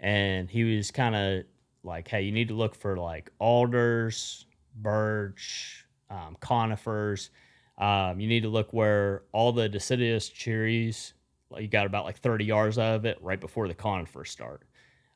and 0.00 0.48
he 0.48 0.76
was 0.76 0.90
kind 0.90 1.14
of 1.14 1.44
like, 1.82 2.08
"Hey, 2.08 2.22
you 2.22 2.32
need 2.32 2.48
to 2.48 2.54
look 2.54 2.74
for 2.74 2.96
like 2.96 3.30
alders, 3.38 4.46
birch, 4.74 5.84
um, 6.10 6.36
conifers. 6.40 7.30
Um, 7.78 8.20
you 8.20 8.28
need 8.28 8.42
to 8.42 8.48
look 8.48 8.72
where 8.72 9.22
all 9.32 9.52
the 9.52 9.68
deciduous 9.68 10.28
cherries, 10.28 11.14
you 11.58 11.68
got 11.68 11.86
about 11.86 12.04
like 12.04 12.18
30 12.18 12.44
yards 12.44 12.78
of 12.78 13.04
it 13.04 13.18
right 13.20 13.40
before 13.40 13.68
the 13.68 13.74
conifers 13.74 14.30
start. 14.30 14.62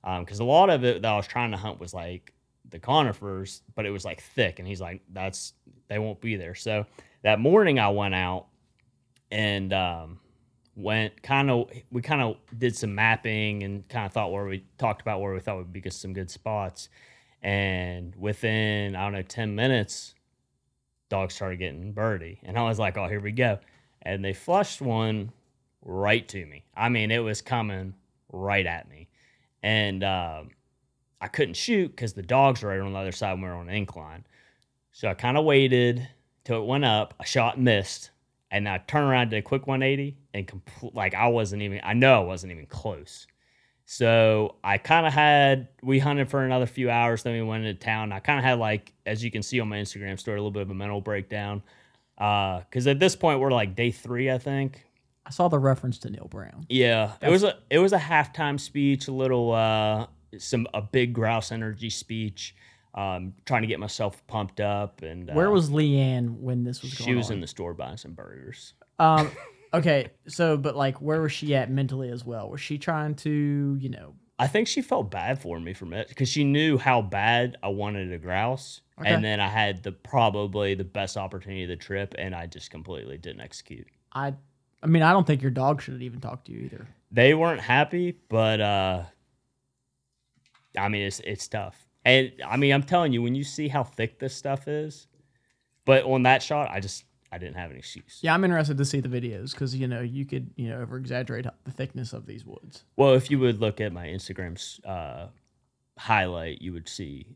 Because 0.02 0.40
um, 0.40 0.46
a 0.46 0.50
lot 0.50 0.70
of 0.70 0.84
it 0.84 1.02
that 1.02 1.12
I 1.12 1.16
was 1.16 1.26
trying 1.26 1.50
to 1.50 1.56
hunt 1.56 1.80
was 1.80 1.92
like 1.92 2.32
the 2.70 2.78
conifers, 2.78 3.62
but 3.74 3.86
it 3.86 3.90
was 3.90 4.04
like 4.04 4.22
thick. 4.22 4.58
And 4.58 4.66
he's 4.66 4.80
like, 4.80 5.02
that's, 5.12 5.54
they 5.88 5.98
won't 5.98 6.20
be 6.20 6.36
there. 6.36 6.54
So 6.54 6.86
that 7.22 7.40
morning 7.40 7.78
I 7.78 7.88
went 7.90 8.14
out 8.14 8.46
and 9.30 9.72
um, 9.72 10.20
went 10.74 11.22
kind 11.22 11.50
of, 11.50 11.70
we 11.90 12.02
kind 12.02 12.22
of 12.22 12.36
did 12.58 12.76
some 12.76 12.94
mapping 12.94 13.62
and 13.62 13.88
kind 13.88 14.06
of 14.06 14.12
thought 14.12 14.32
where 14.32 14.46
we 14.46 14.64
talked 14.78 15.02
about 15.02 15.20
where 15.20 15.32
we 15.32 15.40
thought 15.40 15.56
would 15.56 15.72
be 15.72 15.82
some 15.90 16.12
good 16.12 16.30
spots. 16.30 16.88
And 17.42 18.14
within, 18.16 18.96
I 18.96 19.04
don't 19.04 19.12
know, 19.12 19.22
10 19.22 19.54
minutes, 19.54 20.14
dogs 21.08 21.34
started 21.34 21.58
getting 21.58 21.92
birdie. 21.92 22.40
And 22.42 22.58
I 22.58 22.62
was 22.62 22.78
like, 22.78 22.96
oh, 22.96 23.08
here 23.08 23.20
we 23.20 23.32
go. 23.32 23.58
And 24.02 24.24
they 24.24 24.32
flushed 24.32 24.80
one 24.80 25.32
right 25.82 26.26
to 26.28 26.44
me. 26.46 26.64
I 26.76 26.88
mean, 26.88 27.10
it 27.10 27.18
was 27.18 27.40
coming 27.40 27.94
right 28.32 28.66
at 28.66 28.88
me. 28.88 29.08
And 29.62 30.04
um, 30.04 30.50
I 31.20 31.28
couldn't 31.28 31.54
shoot 31.54 31.88
because 31.88 32.12
the 32.12 32.22
dogs 32.22 32.62
were 32.62 32.70
right 32.70 32.80
on 32.80 32.92
the 32.92 32.98
other 32.98 33.12
side 33.12 33.32
when 33.32 33.42
we 33.42 33.48
were 33.48 33.54
on 33.54 33.68
an 33.68 33.74
incline. 33.74 34.24
So 34.92 35.08
I 35.08 35.14
kind 35.14 35.36
of 35.36 35.44
waited 35.44 36.06
till 36.44 36.62
it 36.62 36.66
went 36.66 36.84
up. 36.84 37.14
I 37.20 37.24
shot 37.24 37.56
and 37.56 37.64
missed. 37.64 38.10
And 38.50 38.68
I 38.68 38.78
turned 38.78 39.10
around, 39.10 39.30
did 39.30 39.38
a 39.38 39.42
quick 39.42 39.66
180, 39.66 40.16
and 40.32 40.46
compl- 40.46 40.94
like 40.94 41.14
I 41.14 41.26
wasn't 41.28 41.62
even, 41.62 41.80
I 41.82 41.94
know 41.94 42.22
I 42.22 42.24
wasn't 42.24 42.52
even 42.52 42.66
close. 42.66 43.26
So 43.86 44.56
I 44.62 44.78
kind 44.78 45.06
of 45.06 45.12
had, 45.12 45.68
we 45.82 45.98
hunted 45.98 46.28
for 46.28 46.44
another 46.44 46.66
few 46.66 46.88
hours, 46.90 47.22
then 47.22 47.34
we 47.34 47.42
went 47.42 47.64
into 47.64 47.78
town. 47.78 48.12
I 48.12 48.20
kind 48.20 48.38
of 48.38 48.44
had, 48.44 48.58
like, 48.58 48.92
as 49.04 49.22
you 49.22 49.30
can 49.30 49.42
see 49.42 49.58
on 49.60 49.68
my 49.68 49.78
Instagram 49.78 50.18
story, 50.18 50.38
a 50.38 50.40
little 50.40 50.50
bit 50.52 50.62
of 50.62 50.70
a 50.70 50.74
mental 50.74 51.00
breakdown. 51.00 51.62
Because 52.16 52.86
uh, 52.86 52.90
at 52.90 53.00
this 53.00 53.14
point, 53.16 53.40
we're 53.40 53.52
like 53.52 53.76
day 53.76 53.90
three, 53.90 54.30
I 54.30 54.38
think. 54.38 54.84
I 55.26 55.30
saw 55.30 55.48
the 55.48 55.58
reference 55.58 55.98
to 55.98 56.10
Neal 56.10 56.28
Brown. 56.30 56.66
Yeah, 56.68 57.06
That's- 57.20 57.28
it 57.28 57.30
was 57.30 57.42
a 57.42 57.58
it 57.68 57.78
was 57.78 57.92
a 57.92 57.98
halftime 57.98 58.58
speech, 58.60 59.08
a 59.08 59.12
little 59.12 59.52
uh, 59.52 60.06
some 60.38 60.66
a 60.74 60.82
big 60.82 61.12
grouse 61.12 61.52
energy 61.52 61.90
speech, 61.90 62.54
um, 62.94 63.34
trying 63.44 63.62
to 63.62 63.68
get 63.68 63.80
myself 63.80 64.26
pumped 64.26 64.60
up. 64.60 65.02
And 65.02 65.30
uh, 65.30 65.34
where 65.34 65.50
was 65.50 65.70
Leanne 65.70 66.38
when 66.38 66.64
this 66.64 66.82
was? 66.82 66.92
She 66.92 67.14
was 67.14 67.28
on? 67.28 67.34
in 67.34 67.40
the 67.40 67.46
store 67.46 67.74
buying 67.74 67.96
some 67.96 68.12
burgers. 68.12 68.74
Um, 68.98 69.30
Okay, 69.76 70.08
so 70.26 70.56
but 70.56 70.74
like, 70.74 71.00
where 71.02 71.20
was 71.20 71.32
she 71.32 71.54
at 71.54 71.70
mentally 71.70 72.08
as 72.08 72.24
well? 72.24 72.48
Was 72.48 72.60
she 72.60 72.78
trying 72.78 73.14
to, 73.16 73.76
you 73.78 73.88
know? 73.90 74.14
I 74.38 74.46
think 74.46 74.68
she 74.68 74.82
felt 74.82 75.10
bad 75.10 75.40
for 75.40 75.58
me 75.58 75.74
from 75.74 75.92
it 75.92 76.08
because 76.08 76.28
she 76.28 76.44
knew 76.44 76.78
how 76.78 77.02
bad 77.02 77.56
I 77.62 77.68
wanted 77.68 78.12
a 78.12 78.18
grouse, 78.18 78.82
okay. 78.98 79.10
and 79.10 79.24
then 79.24 79.40
I 79.40 79.48
had 79.48 79.82
the 79.82 79.92
probably 79.92 80.74
the 80.74 80.84
best 80.84 81.16
opportunity 81.16 81.64
of 81.64 81.68
the 81.68 81.76
trip, 81.76 82.14
and 82.18 82.34
I 82.34 82.46
just 82.46 82.70
completely 82.70 83.18
didn't 83.18 83.40
execute. 83.40 83.86
I, 84.12 84.34
I 84.82 84.86
mean, 84.86 85.02
I 85.02 85.12
don't 85.12 85.26
think 85.26 85.42
your 85.42 85.50
dog 85.50 85.80
should 85.82 85.94
have 85.94 86.02
even 86.02 86.20
talked 86.20 86.46
to 86.46 86.52
you 86.52 86.60
either. 86.60 86.86
They 87.10 87.34
weren't 87.34 87.60
happy, 87.60 88.18
but 88.28 88.60
uh, 88.60 89.02
I 90.76 90.88
mean, 90.88 91.02
it's 91.02 91.20
it's 91.20 91.48
tough, 91.48 91.86
and 92.04 92.32
I 92.46 92.56
mean, 92.56 92.72
I'm 92.72 92.82
telling 92.82 93.12
you, 93.12 93.22
when 93.22 93.34
you 93.34 93.44
see 93.44 93.68
how 93.68 93.84
thick 93.84 94.18
this 94.18 94.34
stuff 94.34 94.68
is, 94.68 95.06
but 95.84 96.04
on 96.04 96.24
that 96.24 96.42
shot, 96.42 96.70
I 96.70 96.80
just 96.80 97.04
I 97.32 97.38
didn't 97.38 97.56
have 97.56 97.70
an 97.70 97.76
excuse. 97.76 98.18
Yeah, 98.22 98.34
I'm 98.34 98.44
interested 98.44 98.78
to 98.78 98.84
see 98.84 99.00
the 99.00 99.08
videos 99.08 99.52
because 99.52 99.74
you 99.74 99.88
know 99.88 100.00
you 100.00 100.24
could 100.24 100.50
you 100.56 100.68
know 100.68 100.80
over 100.80 100.96
exaggerate 100.96 101.46
the 101.64 101.70
thickness 101.70 102.12
of 102.12 102.26
these 102.26 102.44
woods. 102.44 102.84
Well, 102.96 103.14
if 103.14 103.30
you 103.30 103.38
would 103.40 103.60
look 103.60 103.80
at 103.80 103.92
my 103.92 104.06
Instagram's 104.06 104.80
uh, 104.84 105.28
highlight, 105.98 106.62
you 106.62 106.72
would 106.72 106.88
see 106.88 107.26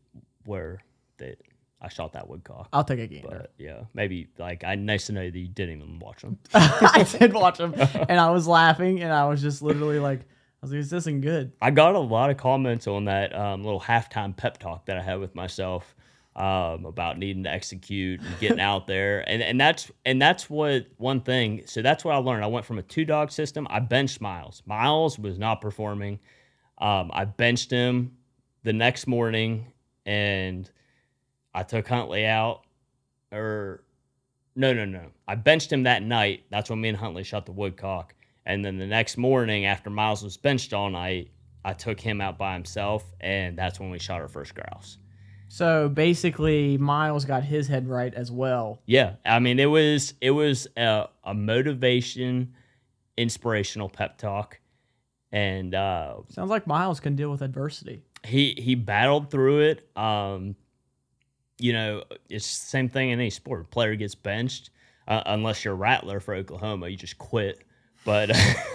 where 0.45 0.79
that 1.17 1.41
I 1.81 1.89
shot 1.89 2.13
that 2.13 2.27
woodcock. 2.27 2.69
I'll 2.71 2.83
take 2.83 2.99
a 2.99 3.07
gander. 3.07 3.27
But 3.29 3.53
yeah, 3.57 3.81
maybe 3.93 4.27
like 4.37 4.63
I 4.63 4.75
nice 4.75 5.07
to 5.07 5.13
know 5.13 5.29
that 5.29 5.37
you 5.37 5.47
didn't 5.47 5.77
even 5.77 5.99
watch 5.99 6.21
them. 6.21 6.37
I 6.53 7.05
did 7.19 7.33
watch 7.33 7.57
them, 7.57 7.73
and 7.75 8.19
I 8.19 8.29
was 8.31 8.47
laughing, 8.47 9.01
and 9.01 9.11
I 9.11 9.27
was 9.27 9.41
just 9.41 9.61
literally 9.61 9.99
like. 9.99 10.21
I 10.61 10.67
was 10.67 10.73
like, 10.73 10.81
this 10.81 10.93
isn't 10.93 11.21
good. 11.21 11.53
I 11.59 11.71
got 11.71 11.95
a 11.95 11.99
lot 11.99 12.29
of 12.29 12.37
comments 12.37 12.85
on 12.85 13.05
that 13.05 13.35
um, 13.35 13.63
little 13.63 13.81
halftime 13.81 14.37
pep 14.37 14.59
talk 14.59 14.85
that 14.85 14.95
I 14.95 15.01
had 15.01 15.19
with 15.19 15.33
myself 15.33 15.95
um, 16.35 16.85
about 16.85 17.17
needing 17.17 17.43
to 17.45 17.49
execute 17.49 18.21
and 18.21 18.39
getting 18.39 18.59
out 18.61 18.85
there, 18.85 19.27
and 19.27 19.41
and 19.41 19.59
that's 19.59 19.91
and 20.05 20.21
that's 20.21 20.51
what 20.51 20.85
one 20.97 21.21
thing. 21.21 21.63
So 21.65 21.81
that's 21.81 22.05
what 22.05 22.13
I 22.13 22.19
learned. 22.19 22.43
I 22.43 22.47
went 22.47 22.65
from 22.67 22.77
a 22.77 22.83
two 22.83 23.05
dog 23.05 23.31
system. 23.31 23.65
I 23.71 23.79
benched 23.79 24.21
Miles. 24.21 24.61
Miles 24.67 25.17
was 25.17 25.39
not 25.39 25.61
performing. 25.61 26.19
Um, 26.77 27.09
I 27.11 27.25
benched 27.25 27.71
him 27.71 28.17
the 28.63 28.73
next 28.73 29.07
morning, 29.07 29.65
and 30.05 30.69
I 31.55 31.63
took 31.63 31.87
Huntley 31.87 32.27
out. 32.27 32.61
Or 33.31 33.83
no, 34.55 34.73
no, 34.73 34.85
no. 34.85 35.07
I 35.27 35.33
benched 35.33 35.71
him 35.71 35.83
that 35.83 36.03
night. 36.03 36.43
That's 36.51 36.69
when 36.69 36.79
me 36.79 36.89
and 36.89 36.97
Huntley 36.97 37.23
shot 37.23 37.47
the 37.47 37.51
woodcock. 37.51 38.13
And 38.45 38.65
then 38.65 38.77
the 38.77 38.87
next 38.87 39.17
morning, 39.17 39.65
after 39.65 39.89
Miles 39.89 40.23
was 40.23 40.37
benched 40.37 40.73
all 40.73 40.89
night, 40.89 41.31
I 41.63 41.73
took 41.73 41.99
him 41.99 42.21
out 42.21 42.37
by 42.37 42.53
himself, 42.53 43.03
and 43.19 43.57
that's 43.57 43.79
when 43.79 43.91
we 43.91 43.99
shot 43.99 44.21
our 44.21 44.27
first 44.27 44.55
grouse. 44.55 44.97
So 45.47 45.89
basically, 45.89 46.77
Miles 46.77 47.25
got 47.25 47.43
his 47.43 47.67
head 47.67 47.87
right 47.87 48.13
as 48.13 48.31
well. 48.31 48.81
Yeah, 48.85 49.15
I 49.25 49.39
mean, 49.39 49.59
it 49.59 49.65
was 49.65 50.13
it 50.21 50.31
was 50.31 50.67
a, 50.77 51.07
a 51.23 51.33
motivation, 51.33 52.53
inspirational 53.17 53.89
pep 53.89 54.17
talk, 54.17 54.59
and 55.31 55.75
uh, 55.75 56.15
sounds 56.29 56.49
like 56.49 56.65
Miles 56.65 56.99
can 56.99 57.15
deal 57.15 57.29
with 57.29 57.41
adversity. 57.41 58.01
He 58.23 58.55
he 58.57 58.75
battled 58.75 59.29
through 59.29 59.59
it. 59.59 59.89
Um, 59.97 60.55
you 61.59 61.73
know, 61.73 62.03
it's 62.29 62.47
the 62.47 62.67
same 62.67 62.89
thing 62.89 63.09
in 63.09 63.19
any 63.19 63.29
sport. 63.29 63.61
A 63.61 63.65
player 63.65 63.95
gets 63.95 64.15
benched 64.15 64.71
uh, 65.07 65.21
unless 65.25 65.65
you're 65.65 65.73
a 65.73 65.77
rattler 65.77 66.19
for 66.19 66.33
Oklahoma, 66.33 66.87
you 66.87 66.97
just 66.97 67.17
quit. 67.17 67.63
But 68.05 68.31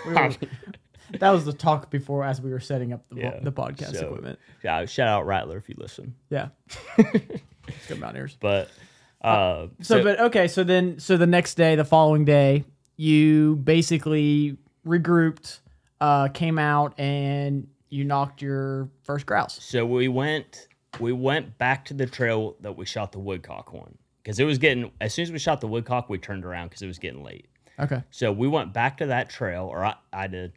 we 0.06 0.14
were, 0.14 0.30
that 1.18 1.30
was 1.30 1.44
the 1.44 1.52
talk 1.52 1.90
before 1.90 2.24
as 2.24 2.40
we 2.40 2.50
were 2.50 2.60
setting 2.60 2.92
up 2.92 3.04
the, 3.10 3.20
yeah. 3.20 3.40
the 3.40 3.52
podcast 3.52 3.96
so, 3.96 4.06
equipment. 4.06 4.38
Yeah, 4.62 4.84
shout 4.86 5.08
out 5.08 5.26
Rattler 5.26 5.56
if 5.56 5.68
you 5.68 5.74
listen. 5.78 6.14
Yeah, 6.30 6.48
good 6.96 8.00
mountaineers. 8.00 8.36
But 8.40 8.70
uh, 9.22 9.26
uh, 9.26 9.66
so, 9.80 9.98
so, 9.98 10.02
but 10.02 10.20
okay, 10.20 10.48
so 10.48 10.64
then 10.64 10.98
so 10.98 11.16
the 11.16 11.26
next 11.26 11.54
day, 11.54 11.76
the 11.76 11.84
following 11.84 12.24
day, 12.24 12.64
you 12.96 13.56
basically 13.56 14.56
regrouped, 14.86 15.60
uh, 16.00 16.28
came 16.28 16.58
out, 16.58 16.98
and 16.98 17.66
you 17.88 18.04
knocked 18.04 18.42
your 18.42 18.90
first 19.02 19.26
grouse. 19.26 19.58
So 19.62 19.86
we 19.86 20.08
went 20.08 20.68
we 21.00 21.12
went 21.12 21.58
back 21.58 21.84
to 21.86 21.94
the 21.94 22.06
trail 22.06 22.56
that 22.60 22.76
we 22.76 22.86
shot 22.86 23.12
the 23.12 23.18
woodcock 23.18 23.72
on 23.74 23.96
because 24.22 24.38
it 24.38 24.44
was 24.44 24.58
getting 24.58 24.90
as 25.00 25.14
soon 25.14 25.24
as 25.24 25.32
we 25.32 25.38
shot 25.38 25.60
the 25.60 25.68
woodcock, 25.68 26.08
we 26.08 26.18
turned 26.18 26.44
around 26.44 26.68
because 26.68 26.82
it 26.82 26.86
was 26.86 26.98
getting 26.98 27.22
late. 27.22 27.46
Okay. 27.78 28.02
So 28.10 28.32
we 28.32 28.48
went 28.48 28.72
back 28.72 28.98
to 28.98 29.06
that 29.06 29.30
trail, 29.30 29.66
or 29.66 29.84
I, 29.84 29.94
I 30.12 30.26
did 30.26 30.52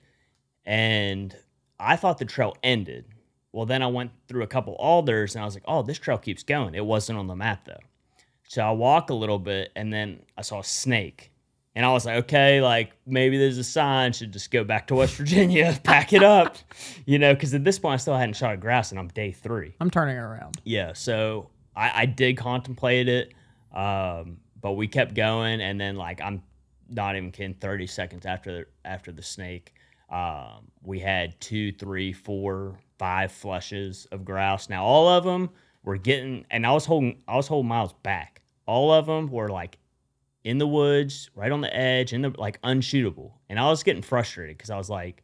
and 0.70 1.36
I 1.80 1.96
thought 1.96 2.20
the 2.20 2.26
trail 2.26 2.56
ended. 2.62 3.06
well, 3.52 3.66
then 3.66 3.82
I 3.82 3.88
went 3.88 4.12
through 4.28 4.44
a 4.44 4.48
couple 4.48 4.76
alders 4.76 5.34
and 5.34 5.42
I 5.42 5.46
was 5.46 5.56
like, 5.56 5.64
oh, 5.68 5.82
this 5.82 5.98
trail 5.98 6.20
keeps 6.20 6.44
going. 6.44 6.76
It 6.76 6.86
wasn't 6.86 7.18
on 7.18 7.26
the 7.26 7.36
map 7.36 7.66
though. 7.66 7.80
So 8.48 8.62
I 8.62 8.70
walk 8.72 9.10
a 9.10 9.16
little 9.16 9.40
bit 9.40 9.72
and 9.76 9.92
then 9.92 10.22
I 10.38 10.44
saw 10.44 10.60
a 10.60 10.64
snake. 10.64 11.32
And 11.76 11.84
I 11.86 11.92
was 11.92 12.06
like, 12.06 12.18
okay, 12.26 12.62
like 12.62 12.92
maybe 13.08 13.40
there's 13.40 13.58
a 13.58 13.64
sign, 13.64 14.14
should 14.14 14.32
just 14.32 14.52
go 14.52 14.64
back 14.64 14.88
to 14.88 14.96
West 14.96 15.16
Virginia, 15.16 15.80
pack 15.84 16.14
it 16.14 16.22
up, 16.22 16.58
you 17.08 17.18
know, 17.18 17.34
because 17.34 17.54
at 17.56 17.64
this 17.64 17.80
point 17.80 17.94
I 17.96 17.98
still 17.98 18.16
hadn't 18.16 18.36
shot 18.36 18.54
a 18.54 18.58
grouse 18.58 18.92
and 18.92 19.00
I'm 19.00 19.08
day 19.08 19.32
three. 19.32 19.74
I'm 19.80 19.90
turning 19.90 20.18
around. 20.18 20.62
Yeah, 20.64 20.94
so 20.94 21.50
I, 21.76 22.02
I 22.02 22.06
did 22.06 22.38
contemplate 22.38 23.08
it, 23.08 23.34
um, 23.74 24.38
but 24.62 24.74
we 24.74 24.88
kept 24.88 25.16
going, 25.16 25.62
and 25.62 25.80
then 25.80 25.96
like 25.96 26.22
I'm 26.22 26.44
not 26.90 27.16
even 27.16 27.32
kidding, 27.32 27.54
30 27.56 27.88
seconds 27.88 28.26
after 28.26 28.68
after 28.86 29.12
the 29.12 29.24
snake, 29.24 29.74
um, 30.10 30.72
we 30.84 31.00
had 31.00 31.40
two, 31.40 31.72
three, 31.72 32.14
four, 32.14 32.80
five 32.98 33.32
flushes 33.32 34.08
of 34.12 34.26
grouse. 34.26 34.70
Now 34.70 34.84
all 34.84 35.08
of 35.08 35.24
them 35.24 35.50
were 35.84 35.98
getting, 35.98 36.46
and 36.50 36.66
I 36.66 36.72
was 36.72 36.86
holding 36.86 37.22
I 37.28 37.36
was 37.36 37.48
holding 37.48 37.70
Miles 37.70 37.94
back. 38.04 38.42
All 38.66 38.92
of 38.92 39.06
them 39.06 39.28
were 39.28 39.50
like 39.50 39.78
in 40.44 40.58
the 40.58 40.68
woods, 40.68 41.30
right 41.36 41.52
on 41.52 41.62
the 41.62 41.76
edge, 41.76 42.14
in 42.14 42.22
the 42.22 42.34
like 42.38 42.62
unshootable, 42.62 43.32
and 43.50 43.60
I 43.60 43.70
was 43.70 43.84
getting 43.84 44.02
frustrated 44.02 44.58
because 44.58 44.70
I 44.70 44.78
was 44.78 44.90
like 44.90 45.24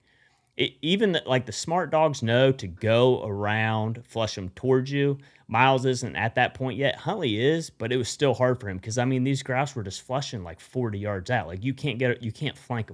it, 0.58 0.74
even 0.82 1.12
the, 1.14 1.24
like 1.26 1.46
the 1.46 1.52
smart 1.52 1.92
dogs 1.92 2.24
know 2.24 2.52
to 2.52 2.68
go 2.68 3.24
around, 3.26 4.04
flush 4.06 4.36
them 4.36 4.50
towards 4.50 4.92
you. 4.92 5.18
Miles 5.48 5.86
isn't 5.86 6.16
at 6.16 6.36
that 6.36 6.54
point 6.54 6.78
yet. 6.78 6.96
Huntley 6.96 7.40
is, 7.40 7.70
but 7.70 7.92
it 7.92 7.98
was 7.98 8.10
still 8.10 8.34
hard 8.34 8.60
for 8.60 8.70
him 8.70 8.78
because 8.78 8.98
I 8.98 9.06
mean 9.06 9.24
these 9.24 9.44
grouse 9.44 9.76
were 9.76 9.84
just 9.84 10.02
flushing 10.02 10.44
like 10.44 10.60
forty 10.60 10.98
yards 11.00 11.30
out. 11.30 11.48
Like 11.48 11.64
you 11.64 11.74
can't 11.74 12.00
get 12.00 12.24
you 12.24 12.32
can't 12.32 12.58
flank 12.58 12.90
a, 12.90 12.94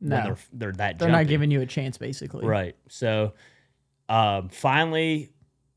No. 0.00 0.16
when 0.16 0.24
they're 0.24 0.36
they're 0.52 0.72
that. 0.72 0.98
They're 0.98 1.08
not 1.10 1.28
giving 1.28 1.50
you 1.50 1.60
a 1.60 1.66
chance, 1.66 1.98
basically. 1.98 2.46
Right. 2.46 2.74
So 2.88 3.34
um, 4.08 4.48
finally, 4.48 5.30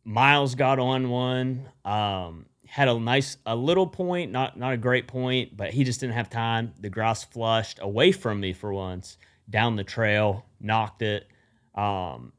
Miles 0.03 0.55
got 0.55 0.79
on 0.79 1.09
one. 1.09 1.69
Um, 1.85 2.45
had 2.65 2.89
a 2.89 2.99
nice, 2.99 3.37
a 3.45 3.55
little 3.55 3.87
point, 3.87 4.31
not 4.31 4.57
not 4.57 4.73
a 4.73 4.77
great 4.77 5.07
point, 5.07 5.55
but 5.55 5.71
he 5.71 5.83
just 5.83 5.99
didn't 5.99 6.15
have 6.15 6.29
time. 6.29 6.73
The 6.79 6.89
grouse 6.89 7.23
flushed 7.23 7.79
away 7.81 8.11
from 8.11 8.39
me 8.39 8.53
for 8.53 8.73
once 8.73 9.17
down 9.49 9.75
the 9.77 9.83
trail, 9.83 10.45
knocked 10.59 11.01
it. 11.01 11.27
Um, 11.75 12.33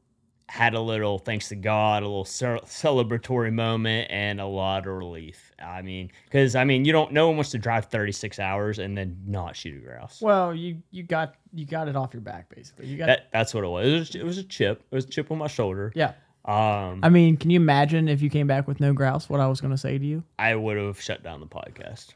had 0.47 0.73
a 0.73 0.81
little, 0.81 1.19
thanks 1.19 1.49
to 1.49 1.55
God, 1.55 2.01
a 2.01 2.07
little 2.07 2.25
celebratory 2.25 3.53
moment 3.53 4.07
and 4.09 4.41
a 4.41 4.45
lot 4.45 4.87
of 4.87 4.93
relief. 4.95 5.51
I 5.63 5.83
mean, 5.83 6.11
because 6.25 6.55
I 6.55 6.63
mean, 6.63 6.85
you 6.85 6.91
don't. 6.91 7.11
No 7.13 7.27
one 7.27 7.37
wants 7.37 7.51
to 7.51 7.59
drive 7.59 7.85
36 7.85 8.39
hours 8.39 8.79
and 8.79 8.97
then 8.97 9.15
not 9.27 9.55
shoot 9.55 9.77
a 9.77 9.85
grouse. 9.85 10.19
Well, 10.21 10.55
you 10.55 10.81
you 10.89 11.03
got 11.03 11.35
you 11.53 11.65
got 11.65 11.87
it 11.87 11.95
off 11.95 12.13
your 12.13 12.21
back, 12.21 12.53
basically. 12.53 12.87
You 12.87 12.97
got 12.97 13.05
That, 13.07 13.27
that's 13.31 13.53
what 13.53 13.63
it 13.63 13.67
was. 13.67 13.85
It 13.85 13.99
was. 13.99 14.15
It 14.15 14.25
was 14.25 14.37
a 14.39 14.43
chip. 14.43 14.81
It 14.91 14.95
was 14.95 15.05
a 15.05 15.09
chip 15.09 15.31
on 15.31 15.37
my 15.37 15.47
shoulder. 15.47 15.91
yeah. 15.95 16.13
Um, 16.45 17.01
I 17.03 17.09
mean, 17.09 17.37
can 17.37 17.51
you 17.51 17.59
imagine 17.59 18.07
if 18.07 18.23
you 18.23 18.29
came 18.29 18.47
back 18.47 18.67
with 18.67 18.79
no 18.79 18.91
grouse? 18.91 19.29
What 19.29 19.39
I 19.39 19.47
was 19.47 19.61
going 19.61 19.71
to 19.71 19.77
say 19.77 19.99
to 19.99 20.05
you? 20.05 20.23
I 20.39 20.55
would 20.55 20.77
have 20.77 20.99
shut 20.99 21.21
down 21.21 21.41
the 21.41 21.45
podcast. 21.45 22.13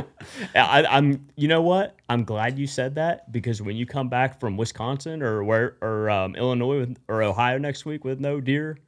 I, 0.54 0.84
I'm. 0.84 1.26
You 1.36 1.48
know 1.48 1.62
what? 1.62 1.96
I'm 2.08 2.24
glad 2.24 2.58
you 2.58 2.66
said 2.66 2.94
that 2.94 3.32
because 3.32 3.60
when 3.60 3.76
you 3.76 3.86
come 3.86 4.08
back 4.08 4.38
from 4.38 4.56
Wisconsin 4.56 5.22
or 5.22 5.42
where 5.42 5.76
or 5.80 6.08
um, 6.10 6.36
Illinois 6.36 6.80
with, 6.80 6.98
or 7.08 7.22
Ohio 7.22 7.58
next 7.58 7.84
week 7.84 8.04
with 8.04 8.20
no 8.20 8.40
deer, 8.40 8.78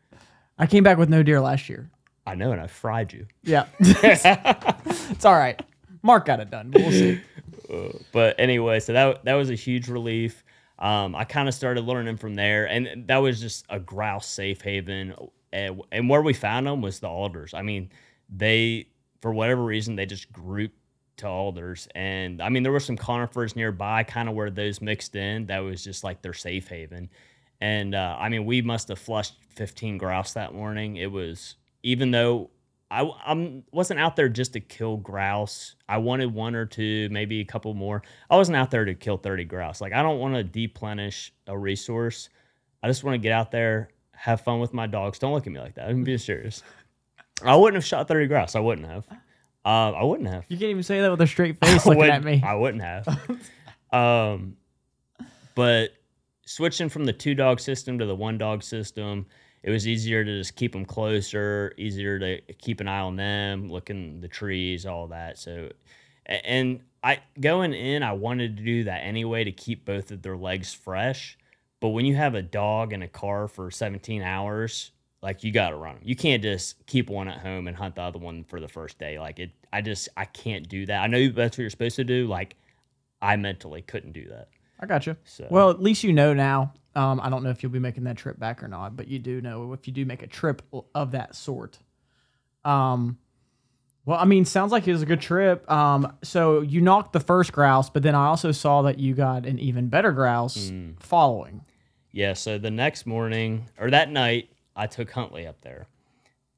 I 0.58 0.66
came 0.66 0.84
back 0.84 0.96
with 0.98 1.08
no 1.08 1.22
deer 1.22 1.40
last 1.40 1.68
year. 1.68 1.90
I 2.26 2.34
know, 2.34 2.52
and 2.52 2.60
I 2.60 2.66
fried 2.66 3.12
you. 3.12 3.26
Yeah, 3.42 3.66
it's 3.80 5.24
all 5.24 5.34
right. 5.34 5.60
Mark 6.02 6.26
got 6.26 6.40
it 6.40 6.50
done. 6.50 6.70
But 6.70 6.82
we'll 6.82 6.92
see. 6.92 7.20
But 8.12 8.36
anyway, 8.38 8.78
so 8.78 8.92
that 8.92 9.24
that 9.24 9.34
was 9.34 9.50
a 9.50 9.56
huge 9.56 9.88
relief. 9.88 10.44
Um, 10.78 11.16
I 11.16 11.24
kind 11.24 11.48
of 11.48 11.54
started 11.54 11.84
learning 11.84 12.16
from 12.16 12.36
there, 12.36 12.66
and 12.66 13.08
that 13.08 13.16
was 13.16 13.40
just 13.40 13.64
a 13.68 13.80
grouse 13.80 14.28
safe 14.28 14.60
haven. 14.60 15.16
And, 15.52 15.82
and 15.90 16.08
where 16.08 16.22
we 16.22 16.32
found 16.32 16.68
them 16.68 16.80
was 16.80 17.00
the 17.00 17.08
alders. 17.08 17.54
I 17.54 17.62
mean, 17.62 17.90
they 18.28 18.86
for 19.20 19.32
whatever 19.32 19.64
reason 19.64 19.96
they 19.96 20.06
just 20.06 20.32
grouped 20.32 20.78
to 21.18 21.28
alders, 21.28 21.88
and 21.94 22.42
I 22.42 22.48
mean 22.48 22.62
there 22.62 22.72
were 22.72 22.80
some 22.80 22.96
conifers 22.96 23.56
nearby, 23.56 24.04
kind 24.04 24.28
of 24.28 24.34
where 24.34 24.50
those 24.50 24.80
mixed 24.80 25.16
in. 25.16 25.46
That 25.46 25.60
was 25.60 25.82
just 25.82 26.04
like 26.04 26.22
their 26.22 26.34
safe 26.34 26.68
haven. 26.68 27.08
And 27.60 27.94
uh, 27.94 28.16
I 28.18 28.28
mean, 28.28 28.44
we 28.44 28.60
must 28.62 28.88
have 28.88 28.98
flushed 28.98 29.34
15 29.54 29.98
grouse 29.98 30.34
that 30.34 30.54
morning. 30.54 30.96
It 30.96 31.10
was 31.10 31.56
even 31.82 32.10
though 32.10 32.50
I 32.90 33.10
I'm, 33.24 33.64
wasn't 33.72 34.00
out 34.00 34.16
there 34.16 34.28
just 34.28 34.52
to 34.52 34.60
kill 34.60 34.98
grouse. 34.98 35.74
I 35.88 35.98
wanted 35.98 36.32
one 36.32 36.54
or 36.54 36.66
two, 36.66 37.08
maybe 37.10 37.40
a 37.40 37.44
couple 37.44 37.72
more. 37.74 38.02
I 38.30 38.36
wasn't 38.36 38.56
out 38.56 38.70
there 38.70 38.84
to 38.84 38.94
kill 38.94 39.16
30 39.16 39.44
grouse. 39.44 39.80
Like 39.80 39.92
I 39.92 40.02
don't 40.02 40.18
want 40.18 40.34
to 40.34 40.44
deplenish 40.44 41.32
a 41.46 41.56
resource. 41.56 42.28
I 42.82 42.88
just 42.88 43.02
want 43.02 43.14
to 43.14 43.18
get 43.18 43.32
out 43.32 43.50
there, 43.50 43.88
have 44.12 44.42
fun 44.42 44.60
with 44.60 44.72
my 44.72 44.86
dogs. 44.86 45.18
Don't 45.18 45.32
look 45.32 45.46
at 45.46 45.52
me 45.52 45.60
like 45.60 45.74
that. 45.74 45.88
I'm 45.88 46.04
being 46.04 46.18
serious. 46.18 46.62
I 47.42 47.56
wouldn't 47.56 47.74
have 47.74 47.84
shot 47.84 48.08
30 48.08 48.26
grouse. 48.28 48.54
I 48.54 48.60
wouldn't 48.60 48.86
have. 48.86 49.06
Uh, 49.66 49.90
I 49.90 50.04
wouldn't 50.04 50.28
have. 50.30 50.44
You 50.48 50.56
can't 50.56 50.70
even 50.70 50.84
say 50.84 51.00
that 51.00 51.10
with 51.10 51.20
a 51.20 51.26
straight 51.26 51.58
face 51.58 51.70
I 51.86 51.88
looking 51.90 51.98
wouldn't- 51.98 52.14
at 52.18 52.24
me. 52.24 52.42
I 52.46 52.54
wouldn't 52.54 52.82
have. 52.84 53.40
um, 53.92 54.56
but 55.56 55.90
switching 56.44 56.88
from 56.88 57.04
the 57.04 57.12
two 57.12 57.34
dog 57.34 57.58
system 57.60 57.98
to 57.98 58.06
the 58.06 58.14
one 58.14 58.38
dog 58.38 58.62
system, 58.62 59.26
it 59.64 59.70
was 59.70 59.88
easier 59.88 60.24
to 60.24 60.38
just 60.38 60.54
keep 60.54 60.72
them 60.72 60.84
closer, 60.84 61.72
easier 61.76 62.18
to 62.20 62.40
keep 62.58 62.80
an 62.80 62.86
eye 62.86 63.00
on 63.00 63.16
them, 63.16 63.68
looking 63.68 64.20
the 64.20 64.28
trees, 64.28 64.86
all 64.86 65.08
that. 65.08 65.38
So, 65.38 65.70
a- 66.28 66.46
and 66.48 66.80
I 67.02 67.18
going 67.40 67.72
in, 67.74 68.02
I 68.04 68.12
wanted 68.12 68.56
to 68.58 68.62
do 68.62 68.84
that 68.84 68.98
anyway 68.98 69.42
to 69.44 69.52
keep 69.52 69.84
both 69.84 70.12
of 70.12 70.22
their 70.22 70.36
legs 70.36 70.72
fresh. 70.72 71.36
But 71.80 71.88
when 71.88 72.06
you 72.06 72.14
have 72.14 72.34
a 72.36 72.42
dog 72.42 72.92
in 72.92 73.02
a 73.02 73.08
car 73.08 73.48
for 73.48 73.70
17 73.70 74.22
hours, 74.22 74.92
like 75.26 75.42
you 75.42 75.50
got 75.50 75.70
to 75.70 75.76
run 75.76 75.96
them. 75.96 76.02
You 76.04 76.14
can't 76.14 76.40
just 76.40 76.86
keep 76.86 77.10
one 77.10 77.26
at 77.26 77.38
home 77.38 77.66
and 77.66 77.76
hunt 77.76 77.96
the 77.96 78.02
other 78.02 78.18
one 78.20 78.44
for 78.44 78.60
the 78.60 78.68
first 78.68 78.96
day. 78.96 79.18
Like 79.18 79.40
it, 79.40 79.50
I 79.72 79.80
just 79.80 80.08
I 80.16 80.24
can't 80.24 80.68
do 80.68 80.86
that. 80.86 81.02
I 81.02 81.08
know 81.08 81.28
that's 81.28 81.58
what 81.58 81.62
you're 81.62 81.70
supposed 81.70 81.96
to 81.96 82.04
do. 82.04 82.28
Like 82.28 82.54
I 83.20 83.34
mentally 83.36 83.82
couldn't 83.82 84.12
do 84.12 84.28
that. 84.28 84.48
I 84.78 84.86
got 84.86 85.04
you. 85.06 85.16
So 85.24 85.48
Well, 85.50 85.70
at 85.70 85.82
least 85.82 86.04
you 86.04 86.12
know 86.12 86.32
now. 86.32 86.72
Um, 86.94 87.20
I 87.20 87.28
don't 87.28 87.42
know 87.42 87.50
if 87.50 87.62
you'll 87.62 87.72
be 87.72 87.78
making 87.80 88.04
that 88.04 88.16
trip 88.16 88.38
back 88.38 88.62
or 88.62 88.68
not, 88.68 88.96
but 88.96 89.08
you 89.08 89.18
do 89.18 89.40
know 89.40 89.72
if 89.72 89.86
you 89.88 89.92
do 89.92 90.06
make 90.06 90.22
a 90.22 90.26
trip 90.28 90.62
of 90.94 91.10
that 91.10 91.34
sort. 91.34 91.78
Um, 92.64 93.18
well, 94.04 94.18
I 94.18 94.24
mean, 94.24 94.44
sounds 94.44 94.70
like 94.72 94.86
it 94.86 94.92
was 94.92 95.02
a 95.02 95.06
good 95.06 95.20
trip. 95.20 95.68
Um, 95.70 96.16
so 96.22 96.60
you 96.60 96.80
knocked 96.80 97.12
the 97.12 97.20
first 97.20 97.52
grouse, 97.52 97.90
but 97.90 98.02
then 98.02 98.14
I 98.14 98.26
also 98.26 98.52
saw 98.52 98.82
that 98.82 98.98
you 99.00 99.14
got 99.14 99.44
an 99.46 99.58
even 99.58 99.88
better 99.88 100.12
grouse 100.12 100.70
Mm. 100.70 101.00
following. 101.02 101.62
yeah. 102.12 102.32
So 102.32 102.56
the 102.58 102.70
next 102.70 103.04
morning 103.06 103.66
or 103.78 103.90
that 103.90 104.10
night, 104.10 104.48
I 104.76 104.86
took 104.86 105.10
Huntley 105.10 105.46
up 105.46 105.60
there, 105.62 105.86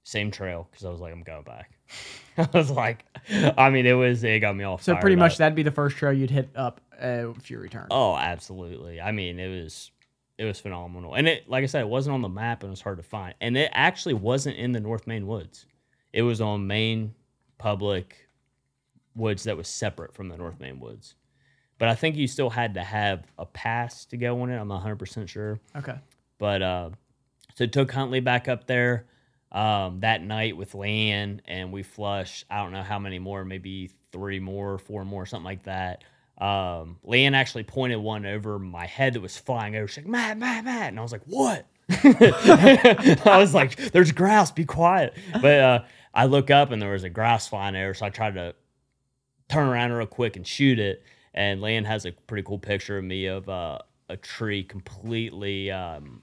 same 0.02 0.30
trail 0.30 0.68
because 0.70 0.84
I 0.84 0.90
was 0.90 1.00
like, 1.00 1.12
I'm 1.12 1.22
going 1.22 1.44
back. 1.44 1.70
I 2.38 2.48
was 2.52 2.70
like, 2.70 3.04
I 3.56 3.70
mean, 3.70 3.86
it 3.86 3.92
was 3.92 4.24
it 4.24 4.40
got 4.40 4.56
me 4.56 4.64
off. 4.64 4.82
So 4.82 4.96
pretty 4.96 5.16
much 5.16 5.32
up. 5.32 5.38
that'd 5.38 5.56
be 5.56 5.62
the 5.62 5.70
first 5.70 5.96
trail 5.96 6.12
you'd 6.12 6.30
hit 6.30 6.50
up 6.54 6.80
uh, 7.02 7.30
if 7.36 7.50
you 7.50 7.58
return. 7.58 7.86
Oh, 7.90 8.16
absolutely. 8.16 9.00
I 9.00 9.12
mean, 9.12 9.38
it 9.38 9.48
was 9.48 9.90
it 10.36 10.44
was 10.44 10.60
phenomenal. 10.60 11.14
And 11.14 11.26
it 11.28 11.48
like 11.48 11.62
I 11.62 11.66
said, 11.66 11.82
it 11.82 11.88
wasn't 11.88 12.14
on 12.14 12.22
the 12.22 12.28
map 12.28 12.62
and 12.62 12.68
it 12.68 12.70
was 12.70 12.80
hard 12.80 12.98
to 12.98 13.02
find. 13.02 13.34
And 13.40 13.56
it 13.56 13.70
actually 13.72 14.14
wasn't 14.14 14.56
in 14.56 14.72
the 14.72 14.80
North 14.80 15.06
Maine 15.06 15.26
woods. 15.26 15.66
It 16.12 16.22
was 16.22 16.40
on 16.40 16.66
Maine 16.66 17.14
public 17.58 18.28
woods 19.14 19.44
that 19.44 19.56
was 19.56 19.68
separate 19.68 20.14
from 20.14 20.28
the 20.28 20.36
North 20.36 20.58
Maine 20.60 20.80
woods. 20.80 21.16
But 21.78 21.88
I 21.88 21.94
think 21.94 22.16
you 22.16 22.26
still 22.26 22.50
had 22.50 22.74
to 22.74 22.82
have 22.82 23.24
a 23.38 23.46
pass 23.46 24.04
to 24.06 24.16
go 24.16 24.40
on 24.40 24.50
it. 24.50 24.58
I'm 24.58 24.68
not 24.68 24.84
100% 24.84 25.28
sure. 25.28 25.60
Okay. 25.76 25.96
But 26.38 26.62
uh, 26.62 26.90
so 27.58 27.66
took 27.66 27.90
Huntley 27.90 28.20
back 28.20 28.46
up 28.46 28.68
there 28.68 29.06
um, 29.50 29.98
that 29.98 30.22
night 30.22 30.56
with 30.56 30.76
Lan, 30.76 31.42
and 31.44 31.72
we 31.72 31.82
flushed. 31.82 32.44
I 32.48 32.62
don't 32.62 32.70
know 32.70 32.84
how 32.84 33.00
many 33.00 33.18
more, 33.18 33.44
maybe 33.44 33.90
three 34.12 34.38
more, 34.38 34.78
four 34.78 35.04
more, 35.04 35.26
something 35.26 35.44
like 35.44 35.64
that. 35.64 36.04
Um, 36.40 36.98
Lan 37.02 37.34
actually 37.34 37.64
pointed 37.64 37.98
one 37.98 38.26
over 38.26 38.60
my 38.60 38.86
head 38.86 39.14
that 39.14 39.22
was 39.22 39.36
flying 39.36 39.74
over. 39.74 39.88
She's 39.88 40.04
like, 40.04 40.06
Matt, 40.06 40.38
Matt, 40.38 40.66
Matt. 40.66 40.90
And 40.90 41.00
I 41.00 41.02
was 41.02 41.10
like, 41.10 41.24
what? 41.26 41.66
I 41.90 43.38
was 43.40 43.52
like, 43.54 43.74
there's 43.90 44.12
grouse, 44.12 44.52
be 44.52 44.64
quiet. 44.64 45.14
But 45.42 45.58
uh, 45.58 45.84
I 46.14 46.26
look 46.26 46.52
up 46.52 46.70
and 46.70 46.80
there 46.80 46.92
was 46.92 47.02
a 47.02 47.10
grouse 47.10 47.48
flying 47.48 47.74
over. 47.74 47.92
So 47.92 48.06
I 48.06 48.10
tried 48.10 48.34
to 48.34 48.54
turn 49.48 49.66
around 49.66 49.90
real 49.90 50.06
quick 50.06 50.36
and 50.36 50.46
shoot 50.46 50.78
it. 50.78 51.02
And 51.34 51.60
Lan 51.60 51.86
has 51.86 52.06
a 52.06 52.12
pretty 52.12 52.44
cool 52.44 52.60
picture 52.60 52.98
of 52.98 53.04
me 53.04 53.26
of 53.26 53.48
uh, 53.48 53.80
a 54.08 54.16
tree 54.16 54.62
completely 54.62 55.72
um, 55.72 56.22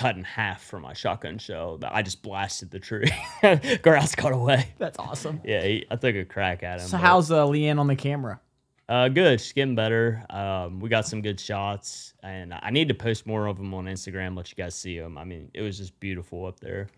cut 0.00 0.16
in 0.16 0.24
half 0.24 0.62
for 0.62 0.80
my 0.80 0.94
shotgun 0.94 1.36
shell. 1.36 1.78
I 1.84 2.00
just 2.02 2.22
blasted 2.22 2.70
the 2.70 2.78
tree. 2.78 3.10
Grouse 3.82 4.14
got 4.14 4.32
away. 4.32 4.68
That's 4.78 4.98
awesome. 4.98 5.42
Yeah, 5.44 5.62
he, 5.62 5.84
I 5.90 5.96
took 5.96 6.14
a 6.16 6.24
crack 6.24 6.62
at 6.62 6.80
him. 6.80 6.86
So 6.86 6.92
but- 6.96 7.02
how's 7.04 7.30
uh, 7.30 7.44
Leanne 7.44 7.78
on 7.78 7.86
the 7.86 7.96
camera? 7.96 8.40
uh, 8.88 9.08
good. 9.08 9.40
She's 9.40 9.52
getting 9.52 9.74
better. 9.76 10.24
Um, 10.30 10.80
we 10.80 10.88
got 10.88 11.06
some 11.06 11.20
good 11.22 11.38
shots, 11.38 12.14
and 12.22 12.52
I 12.54 12.70
need 12.70 12.88
to 12.88 12.94
post 12.94 13.26
more 13.26 13.46
of 13.46 13.56
them 13.58 13.72
on 13.74 13.84
Instagram. 13.84 14.36
Let 14.36 14.50
you 14.50 14.56
guys 14.56 14.74
see 14.74 14.98
them. 14.98 15.16
I 15.18 15.24
mean, 15.24 15.50
it 15.54 15.60
was 15.62 15.76
just 15.78 16.00
beautiful 16.00 16.46
up 16.46 16.58
there. 16.60 16.88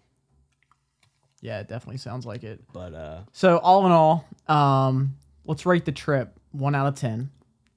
Yeah, 1.40 1.58
it 1.58 1.68
definitely 1.68 1.98
sounds 1.98 2.24
like 2.24 2.44
it. 2.44 2.60
But 2.72 2.94
uh, 2.94 3.20
So 3.32 3.58
all 3.58 3.84
in 3.84 3.92
all, 3.92 4.24
um, 4.46 5.16
let's 5.44 5.66
rate 5.66 5.84
the 5.84 5.92
trip 5.92 6.38
one 6.52 6.74
out 6.76 6.86
of 6.86 6.94
ten. 6.94 7.30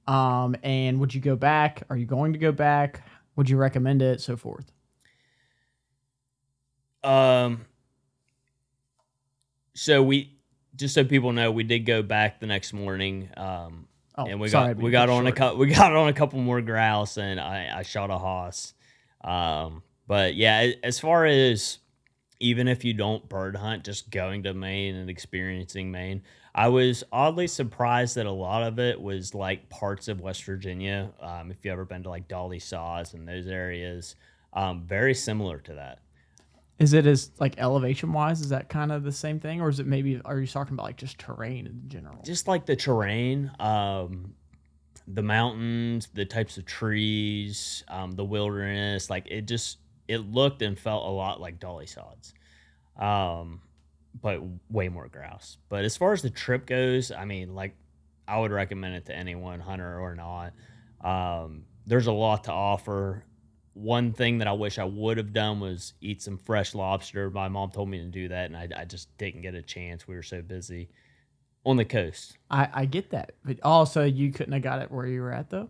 Um, 0.06 0.54
and 0.62 1.00
would 1.00 1.12
you 1.12 1.20
go 1.20 1.34
back? 1.34 1.82
Are 1.90 1.96
you 1.96 2.06
going 2.06 2.32
to 2.32 2.38
go 2.38 2.52
back? 2.52 3.02
Would 3.34 3.50
you 3.50 3.56
recommend 3.56 4.02
it? 4.02 4.20
So 4.20 4.36
forth. 4.36 4.70
Um. 7.06 7.64
So 9.74 10.02
we, 10.02 10.38
just 10.74 10.94
so 10.94 11.04
people 11.04 11.32
know, 11.32 11.50
we 11.50 11.62
did 11.62 11.80
go 11.80 12.02
back 12.02 12.40
the 12.40 12.46
next 12.46 12.72
morning. 12.72 13.28
Um, 13.36 13.88
Oh, 14.18 14.24
and 14.24 14.40
we 14.40 14.48
sorry, 14.48 14.72
got 14.72 14.82
we 14.82 14.90
got 14.90 15.10
on 15.10 15.26
a 15.26 15.28
short. 15.28 15.36
couple 15.36 15.58
we 15.58 15.66
got 15.66 15.94
on 15.94 16.08
a 16.08 16.12
couple 16.14 16.38
more 16.38 16.62
grouse 16.62 17.18
and 17.18 17.38
I, 17.38 17.68
I 17.70 17.82
shot 17.82 18.08
a 18.10 18.16
hoss. 18.16 18.72
Um, 19.22 19.82
but 20.06 20.34
yeah, 20.34 20.70
as 20.82 20.98
far 20.98 21.26
as 21.26 21.78
even 22.40 22.66
if 22.66 22.82
you 22.82 22.94
don't 22.94 23.28
bird 23.28 23.56
hunt, 23.56 23.84
just 23.84 24.10
going 24.10 24.44
to 24.44 24.54
Maine 24.54 24.94
and 24.94 25.10
experiencing 25.10 25.90
Maine, 25.90 26.22
I 26.54 26.68
was 26.68 27.04
oddly 27.12 27.46
surprised 27.46 28.14
that 28.16 28.24
a 28.24 28.30
lot 28.32 28.62
of 28.62 28.78
it 28.78 28.98
was 28.98 29.34
like 29.34 29.68
parts 29.68 30.08
of 30.08 30.22
West 30.22 30.44
Virginia. 30.44 31.10
Um, 31.20 31.50
if 31.50 31.62
you 31.62 31.70
ever 31.70 31.84
been 31.84 32.02
to 32.04 32.08
like 32.08 32.26
Dolly 32.26 32.58
Sods 32.58 33.12
and 33.12 33.28
those 33.28 33.46
areas, 33.46 34.16
um, 34.54 34.84
very 34.86 35.12
similar 35.12 35.58
to 35.58 35.74
that. 35.74 35.98
Is 36.78 36.92
it 36.92 37.06
as 37.06 37.30
like 37.40 37.58
elevation 37.58 38.12
wise? 38.12 38.40
Is 38.40 38.50
that 38.50 38.68
kind 38.68 38.92
of 38.92 39.02
the 39.02 39.12
same 39.12 39.40
thing, 39.40 39.60
or 39.60 39.68
is 39.68 39.80
it 39.80 39.86
maybe? 39.86 40.20
Are 40.24 40.38
you 40.38 40.46
talking 40.46 40.74
about 40.74 40.84
like 40.84 40.98
just 40.98 41.18
terrain 41.18 41.66
in 41.66 41.88
general? 41.88 42.22
just 42.24 42.46
like 42.46 42.66
the 42.66 42.76
terrain, 42.76 43.50
um, 43.58 44.34
the 45.08 45.22
mountains, 45.22 46.08
the 46.12 46.26
types 46.26 46.58
of 46.58 46.66
trees, 46.66 47.82
um, 47.88 48.12
the 48.12 48.24
wilderness. 48.24 49.08
Like 49.08 49.26
it 49.28 49.46
just 49.46 49.78
it 50.06 50.18
looked 50.18 50.60
and 50.60 50.78
felt 50.78 51.06
a 51.06 51.10
lot 51.10 51.40
like 51.40 51.58
Dolly 51.58 51.86
Sods, 51.86 52.34
um, 52.98 53.62
but 54.20 54.42
way 54.70 54.90
more 54.90 55.08
grouse. 55.08 55.56
But 55.70 55.84
as 55.84 55.96
far 55.96 56.12
as 56.12 56.20
the 56.20 56.30
trip 56.30 56.66
goes, 56.66 57.10
I 57.10 57.24
mean, 57.24 57.54
like 57.54 57.74
I 58.28 58.38
would 58.38 58.50
recommend 58.50 58.96
it 58.96 59.06
to 59.06 59.16
anyone, 59.16 59.60
hunter 59.60 59.98
or 59.98 60.14
not. 60.14 60.52
Um, 61.00 61.64
there's 61.86 62.06
a 62.06 62.12
lot 62.12 62.44
to 62.44 62.52
offer. 62.52 63.24
One 63.76 64.14
thing 64.14 64.38
that 64.38 64.48
I 64.48 64.52
wish 64.52 64.78
I 64.78 64.84
would 64.84 65.18
have 65.18 65.34
done 65.34 65.60
was 65.60 65.92
eat 66.00 66.22
some 66.22 66.38
fresh 66.38 66.74
lobster. 66.74 67.30
My 67.30 67.48
mom 67.48 67.70
told 67.70 67.90
me 67.90 67.98
to 67.98 68.06
do 68.06 68.28
that, 68.28 68.46
and 68.46 68.56
I, 68.56 68.68
I 68.74 68.84
just 68.86 69.14
didn't 69.18 69.42
get 69.42 69.54
a 69.54 69.60
chance. 69.60 70.08
We 70.08 70.14
were 70.14 70.22
so 70.22 70.40
busy 70.40 70.88
on 71.66 71.76
the 71.76 71.84
coast. 71.84 72.38
I 72.50 72.68
I 72.72 72.84
get 72.86 73.10
that, 73.10 73.34
but 73.44 73.58
also 73.62 74.04
you 74.04 74.32
couldn't 74.32 74.54
have 74.54 74.62
got 74.62 74.80
it 74.80 74.90
where 74.90 75.06
you 75.06 75.20
were 75.20 75.32
at 75.32 75.50
though. 75.50 75.68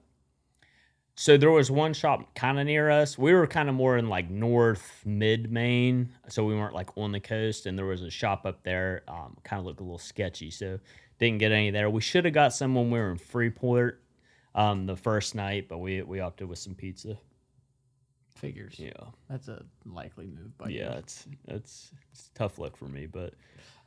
So 1.18 1.38
there 1.38 1.50
was 1.50 1.70
one 1.70 1.94
shop 1.94 2.34
kind 2.34 2.60
of 2.60 2.66
near 2.66 2.90
us. 2.90 3.16
We 3.16 3.32
were 3.32 3.46
kind 3.46 3.70
of 3.70 3.74
more 3.74 3.96
in 3.96 4.10
like 4.10 4.30
north 4.30 5.02
mid 5.06 5.50
Maine, 5.50 6.10
so 6.28 6.44
we 6.44 6.54
weren't 6.54 6.74
like 6.74 6.90
on 6.96 7.10
the 7.10 7.20
coast. 7.20 7.64
And 7.64 7.76
there 7.76 7.86
was 7.86 8.02
a 8.02 8.10
shop 8.10 8.44
up 8.44 8.62
there, 8.62 9.02
um, 9.08 9.34
kind 9.42 9.58
of 9.58 9.64
looked 9.64 9.80
a 9.80 9.82
little 9.82 9.98
sketchy, 9.98 10.50
so 10.50 10.78
didn't 11.18 11.38
get 11.38 11.52
any 11.52 11.70
there. 11.70 11.88
We 11.88 12.02
should 12.02 12.26
have 12.26 12.34
got 12.34 12.52
some 12.52 12.74
when 12.74 12.90
we 12.90 12.98
were 12.98 13.10
in 13.10 13.16
Freeport 13.16 14.02
um, 14.54 14.84
the 14.84 14.96
first 14.96 15.34
night, 15.34 15.68
but 15.68 15.78
we 15.78 16.02
we 16.02 16.20
opted 16.20 16.48
with 16.48 16.58
some 16.58 16.74
pizza. 16.74 17.18
Figures. 18.36 18.76
Yeah, 18.78 18.90
That's 19.28 19.48
a 19.48 19.64
likely 19.84 20.26
move, 20.26 20.56
but 20.58 20.70
yeah, 20.70 20.92
it's 20.92 21.26
it's 21.48 21.92
it's 22.12 22.30
tough 22.34 22.58
luck 22.58 22.76
for 22.76 22.86
me, 22.86 23.06
but 23.06 23.34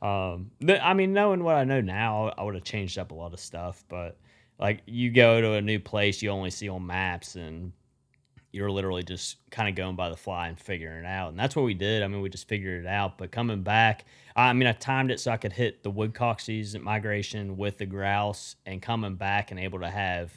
um, 0.02 0.50
the, 0.60 0.84
I 0.84 0.94
mean, 0.94 1.12
knowing 1.12 1.44
what 1.44 1.56
I 1.56 1.64
know 1.64 1.80
now, 1.80 2.32
I 2.36 2.42
would 2.42 2.54
have 2.54 2.64
changed 2.64 2.98
up 2.98 3.10
a 3.10 3.14
lot 3.14 3.32
of 3.32 3.40
stuff. 3.40 3.84
But 3.88 4.18
like, 4.58 4.82
you 4.86 5.10
go 5.10 5.40
to 5.40 5.52
a 5.54 5.60
new 5.60 5.78
place, 5.78 6.22
you 6.22 6.30
only 6.30 6.50
see 6.50 6.68
on 6.68 6.86
maps, 6.86 7.36
and 7.36 7.72
you're 8.52 8.70
literally 8.70 9.02
just 9.02 9.36
kind 9.50 9.68
of 9.68 9.74
going 9.74 9.96
by 9.96 10.08
the 10.08 10.16
fly 10.16 10.48
and 10.48 10.58
figuring 10.58 11.04
it 11.04 11.06
out. 11.06 11.30
And 11.30 11.38
that's 11.38 11.54
what 11.54 11.64
we 11.64 11.74
did. 11.74 12.02
I 12.02 12.08
mean, 12.08 12.20
we 12.20 12.28
just 12.28 12.48
figured 12.48 12.84
it 12.84 12.88
out. 12.88 13.18
But 13.18 13.30
coming 13.30 13.62
back, 13.62 14.06
I 14.34 14.52
mean, 14.52 14.66
I 14.66 14.72
timed 14.72 15.10
it 15.10 15.20
so 15.20 15.30
I 15.30 15.36
could 15.36 15.52
hit 15.52 15.82
the 15.82 15.90
woodcock 15.90 16.40
season 16.40 16.82
migration 16.82 17.56
with 17.56 17.78
the 17.78 17.86
grouse, 17.86 18.56
and 18.66 18.80
coming 18.80 19.16
back 19.16 19.50
and 19.50 19.60
able 19.60 19.80
to 19.80 19.90
have 19.90 20.32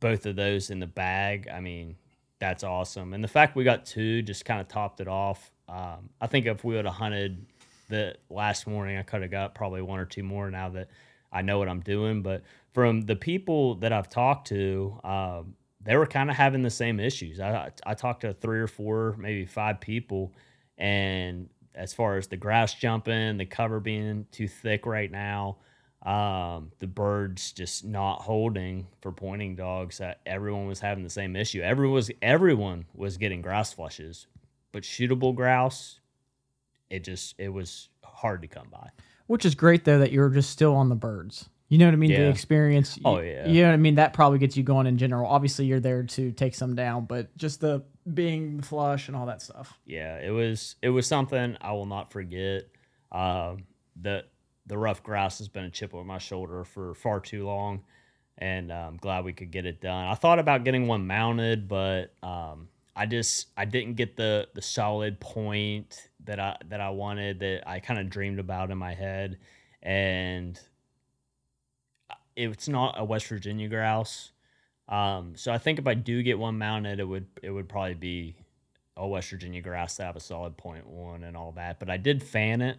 both 0.00 0.26
of 0.26 0.36
those 0.36 0.68
in 0.70 0.80
the 0.80 0.86
bag. 0.86 1.48
I 1.52 1.60
mean, 1.60 1.96
that's 2.42 2.64
awesome. 2.64 3.14
And 3.14 3.22
the 3.22 3.28
fact 3.28 3.54
we 3.54 3.62
got 3.62 3.86
two 3.86 4.20
just 4.20 4.44
kind 4.44 4.60
of 4.60 4.66
topped 4.66 5.00
it 5.00 5.06
off. 5.06 5.52
Um, 5.68 6.10
I 6.20 6.26
think 6.26 6.46
if 6.46 6.64
we 6.64 6.74
would 6.74 6.86
have 6.86 6.94
hunted 6.94 7.46
the 7.88 8.16
last 8.30 8.66
morning, 8.66 8.96
I 8.96 9.02
could 9.02 9.22
have 9.22 9.30
got 9.30 9.54
probably 9.54 9.80
one 9.80 10.00
or 10.00 10.04
two 10.04 10.24
more 10.24 10.50
now 10.50 10.68
that 10.70 10.88
I 11.32 11.42
know 11.42 11.60
what 11.60 11.68
I'm 11.68 11.82
doing. 11.82 12.20
But 12.20 12.42
from 12.72 13.02
the 13.02 13.14
people 13.14 13.76
that 13.76 13.92
I've 13.92 14.08
talked 14.08 14.48
to, 14.48 14.98
um, 15.04 15.54
they 15.84 15.96
were 15.96 16.04
kind 16.04 16.30
of 16.30 16.36
having 16.36 16.62
the 16.62 16.70
same 16.70 16.98
issues. 16.98 17.38
I, 17.38 17.70
I 17.86 17.94
talked 17.94 18.22
to 18.22 18.34
three 18.34 18.58
or 18.58 18.66
four, 18.66 19.14
maybe 19.20 19.46
five 19.46 19.80
people, 19.80 20.34
and 20.76 21.48
as 21.76 21.94
far 21.94 22.16
as 22.16 22.26
the 22.26 22.36
grass 22.36 22.74
jumping, 22.74 23.36
the 23.36 23.46
cover 23.46 23.78
being 23.78 24.26
too 24.32 24.48
thick 24.48 24.84
right 24.84 25.12
now, 25.12 25.58
um, 26.04 26.72
the 26.80 26.86
birds 26.86 27.52
just 27.52 27.84
not 27.84 28.22
holding 28.22 28.86
for 29.00 29.12
pointing 29.12 29.54
dogs. 29.56 29.98
That 29.98 30.20
everyone 30.26 30.66
was 30.66 30.80
having 30.80 31.04
the 31.04 31.10
same 31.10 31.36
issue. 31.36 31.60
Everyone 31.62 31.94
was 31.94 32.10
everyone 32.20 32.86
was 32.94 33.16
getting 33.16 33.40
grouse 33.42 33.72
flushes, 33.72 34.26
but 34.72 34.82
shootable 34.82 35.34
grouse, 35.34 36.00
it 36.90 37.04
just 37.04 37.34
it 37.38 37.48
was 37.50 37.88
hard 38.04 38.42
to 38.42 38.48
come 38.48 38.68
by. 38.70 38.88
which 39.26 39.44
is 39.44 39.54
great 39.54 39.84
though 39.84 39.98
that 40.00 40.12
you're 40.12 40.28
just 40.28 40.50
still 40.50 40.74
on 40.74 40.88
the 40.88 40.94
birds. 40.94 41.48
You 41.68 41.78
know 41.78 41.86
what 41.86 41.94
I 41.94 41.96
mean? 41.96 42.10
The 42.10 42.16
Yeah. 42.18 42.28
experience. 42.28 42.98
Oh, 43.02 43.20
yeah. 43.20 43.48
You 43.48 43.62
know 43.62 43.68
what 43.68 43.74
I 43.74 43.78
mean? 43.78 43.94
That 43.94 44.12
probably 44.12 44.38
gets 44.38 44.58
you 44.58 44.62
going 44.62 44.86
in 44.86 44.98
general. 44.98 45.26
Obviously, 45.26 45.64
you're 45.64 45.80
there 45.80 46.02
to 46.02 46.30
take 46.32 46.54
some 46.54 46.74
down, 46.74 47.06
but 47.06 47.34
just 47.38 47.62
the 47.62 47.82
being 48.12 48.60
flush 48.60 49.08
and 49.08 49.16
all 49.16 49.24
that 49.26 49.40
stuff. 49.40 49.78
yeah, 49.86 50.18
it 50.18 50.30
was 50.30 50.74
it 50.82 50.90
was 50.90 51.06
something 51.06 51.56
I 51.62 51.72
will 51.72 51.86
not 51.86 52.12
forget. 52.12 52.64
Um, 53.10 53.64
the 54.00 54.24
the 54.66 54.78
ruffed 54.78 55.02
grouse 55.02 55.38
has 55.38 55.48
been 55.48 55.64
a 55.64 55.70
chip 55.70 55.94
on 55.94 56.06
my 56.06 56.18
shoulder 56.18 56.64
for 56.64 56.94
far 56.94 57.20
too 57.20 57.46
long, 57.46 57.82
and 58.38 58.70
uh, 58.70 58.86
I'm 58.88 58.96
glad 58.96 59.24
we 59.24 59.32
could 59.32 59.50
get 59.50 59.66
it 59.66 59.80
done. 59.80 60.06
I 60.06 60.14
thought 60.14 60.38
about 60.38 60.64
getting 60.64 60.86
one 60.86 61.06
mounted, 61.06 61.68
but 61.68 62.14
um, 62.22 62.68
I 62.94 63.06
just 63.06 63.48
I 63.56 63.64
didn't 63.64 63.94
get 63.94 64.16
the 64.16 64.48
the 64.54 64.62
solid 64.62 65.20
point 65.20 66.08
that 66.24 66.38
I 66.38 66.56
that 66.68 66.80
I 66.80 66.90
wanted 66.90 67.40
that 67.40 67.68
I 67.68 67.80
kind 67.80 67.98
of 67.98 68.10
dreamed 68.10 68.38
about 68.38 68.70
in 68.70 68.78
my 68.78 68.94
head, 68.94 69.38
and 69.82 70.58
it's 72.36 72.68
not 72.68 72.94
a 72.98 73.04
West 73.04 73.26
Virginia 73.26 73.68
grouse. 73.68 74.32
Um, 74.88 75.34
so 75.36 75.52
I 75.52 75.58
think 75.58 75.78
if 75.78 75.86
I 75.86 75.94
do 75.94 76.22
get 76.22 76.38
one 76.38 76.58
mounted, 76.58 77.00
it 77.00 77.04
would 77.04 77.26
it 77.42 77.50
would 77.50 77.68
probably 77.68 77.94
be 77.94 78.36
a 78.96 79.06
West 79.06 79.30
Virginia 79.30 79.62
grouse 79.62 79.96
to 79.96 80.04
have 80.04 80.16
a 80.16 80.20
solid 80.20 80.56
point 80.56 80.86
one 80.86 81.24
and 81.24 81.36
all 81.36 81.52
that. 81.52 81.78
But 81.78 81.90
I 81.90 81.96
did 81.96 82.22
fan 82.22 82.60
it. 82.60 82.78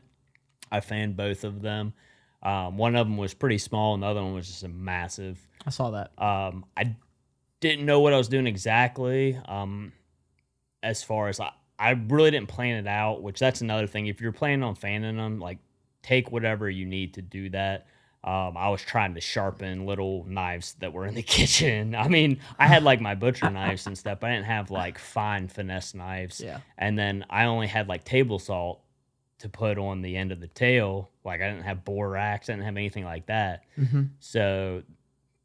I 0.71 0.79
fanned 0.79 1.15
both 1.15 1.43
of 1.43 1.61
them. 1.61 1.93
Um, 2.41 2.77
one 2.77 2.95
of 2.95 3.07
them 3.07 3.17
was 3.17 3.33
pretty 3.33 3.57
small, 3.57 3.93
and 3.93 4.03
the 4.03 4.07
other 4.07 4.21
one 4.21 4.33
was 4.33 4.47
just 4.47 4.63
a 4.63 4.67
massive. 4.67 5.39
I 5.65 5.69
saw 5.69 5.91
that. 5.91 6.11
Um, 6.21 6.65
I 6.75 6.95
didn't 7.61 7.85
know 7.85 8.01
what 8.01 8.13
I 8.13 8.17
was 8.17 8.27
doing 8.27 8.47
exactly. 8.47 9.39
Um, 9.45 9.93
as 10.81 11.01
far 11.01 11.29
as 11.29 11.39
I, 11.39 11.51
I 11.79 11.91
really 11.91 12.31
didn't 12.31 12.49
plan 12.49 12.77
it 12.77 12.87
out, 12.87 13.23
which 13.23 13.39
that's 13.39 13.61
another 13.61 13.87
thing. 13.87 14.07
If 14.07 14.19
you're 14.19 14.33
planning 14.33 14.63
on 14.63 14.75
fanning 14.75 15.15
them, 15.15 15.39
like 15.39 15.59
take 16.01 16.31
whatever 16.31 16.69
you 16.69 16.85
need 16.85 17.13
to 17.15 17.21
do 17.21 17.49
that. 17.51 17.87
Um, 18.25 18.55
I 18.55 18.69
was 18.69 18.81
trying 18.81 19.15
to 19.15 19.21
sharpen 19.21 19.85
little 19.85 20.25
knives 20.25 20.75
that 20.79 20.93
were 20.93 21.05
in 21.05 21.15
the 21.15 21.23
kitchen. 21.23 21.95
I 21.95 22.07
mean, 22.07 22.39
I 22.59 22.67
had 22.67 22.83
like 22.83 23.01
my 23.01 23.15
butcher 23.15 23.49
knives 23.49 23.87
and 23.87 23.97
stuff, 23.97 24.19
but 24.19 24.29
I 24.29 24.35
didn't 24.35 24.45
have 24.45 24.69
like 24.69 24.97
fine 24.97 25.47
finesse 25.47 25.93
knives. 25.93 26.39
Yeah. 26.39 26.59
And 26.77 26.97
then 26.97 27.25
I 27.29 27.45
only 27.45 27.67
had 27.67 27.87
like 27.87 28.03
table 28.03 28.39
salt 28.39 28.82
to 29.43 29.49
put 29.49 29.77
on 29.77 30.01
the 30.01 30.15
end 30.15 30.31
of 30.31 30.39
the 30.39 30.47
tail. 30.47 31.09
Like 31.25 31.41
I 31.41 31.49
didn't 31.49 31.65
have 31.65 31.83
borax, 31.83 32.49
I 32.49 32.53
didn't 32.53 32.65
have 32.65 32.77
anything 32.77 33.03
like 33.03 33.25
that. 33.25 33.65
hmm 33.75 34.03
So 34.19 34.83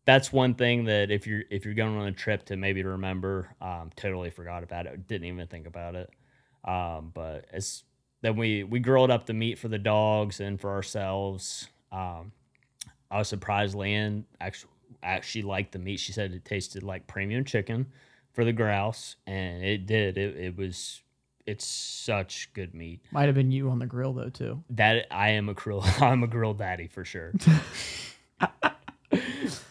that's 0.07 0.33
one 0.33 0.55
thing 0.55 0.85
that 0.85 1.11
if 1.11 1.27
you're 1.27 1.43
if 1.51 1.65
you're 1.65 1.75
going 1.75 1.97
on 1.97 2.07
a 2.07 2.13
trip 2.13 2.45
to 2.47 2.57
maybe 2.57 2.81
to 2.83 2.91
remember, 2.91 3.55
um, 3.61 3.91
totally 3.97 4.31
forgot 4.31 4.63
about 4.63 4.87
it. 4.87 5.09
Didn't 5.09 5.27
even 5.27 5.47
think 5.49 5.67
about 5.67 5.97
it. 5.97 6.11
Um, 6.65 7.11
but 7.13 7.47
as 7.53 7.83
then 8.23 8.37
we 8.37 8.63
we 8.63 8.79
grilled 8.79 9.11
up 9.11 9.27
the 9.27 9.35
meat 9.35 9.59
for 9.59 9.67
the 9.67 9.79
dogs 9.79 10.39
and 10.39 10.61
for 10.61 10.71
ourselves. 10.71 11.67
Um, 11.91 12.31
I 13.11 13.19
was 13.19 13.29
surprised 13.29 13.75
Lan 13.75 14.27
actually 14.41 14.71
actually 15.03 15.43
liked 15.43 15.73
the 15.73 15.81
meat. 15.81 15.99
She 15.99 16.13
said 16.13 16.33
it 16.33 16.45
tasted 16.45 16.85
like 16.85 17.09
premium 17.09 17.45
chicken 17.45 17.87
for 18.33 18.45
the 18.45 18.53
grouse, 18.53 19.17
and 19.27 19.65
it 19.65 19.87
did. 19.87 20.17
It 20.17 20.37
it 20.37 20.57
was 20.57 21.03
it's 21.49 21.65
such 21.67 22.51
good 22.53 22.75
meat 22.75 23.01
Might 23.11 23.27
have 23.27 23.35
been 23.35 23.51
you 23.51 23.71
on 23.71 23.79
the 23.79 23.87
grill 23.87 24.13
though 24.13 24.29
too. 24.29 24.63
that 24.71 25.07
I 25.11 25.31
am 25.31 25.49
a 25.49 25.55
grill 25.55 25.83
I'm 26.01 26.23
a 26.23 26.27
grill 26.27 26.55
daddy 26.55 26.87
for 26.87 27.05
sure. 27.05 27.33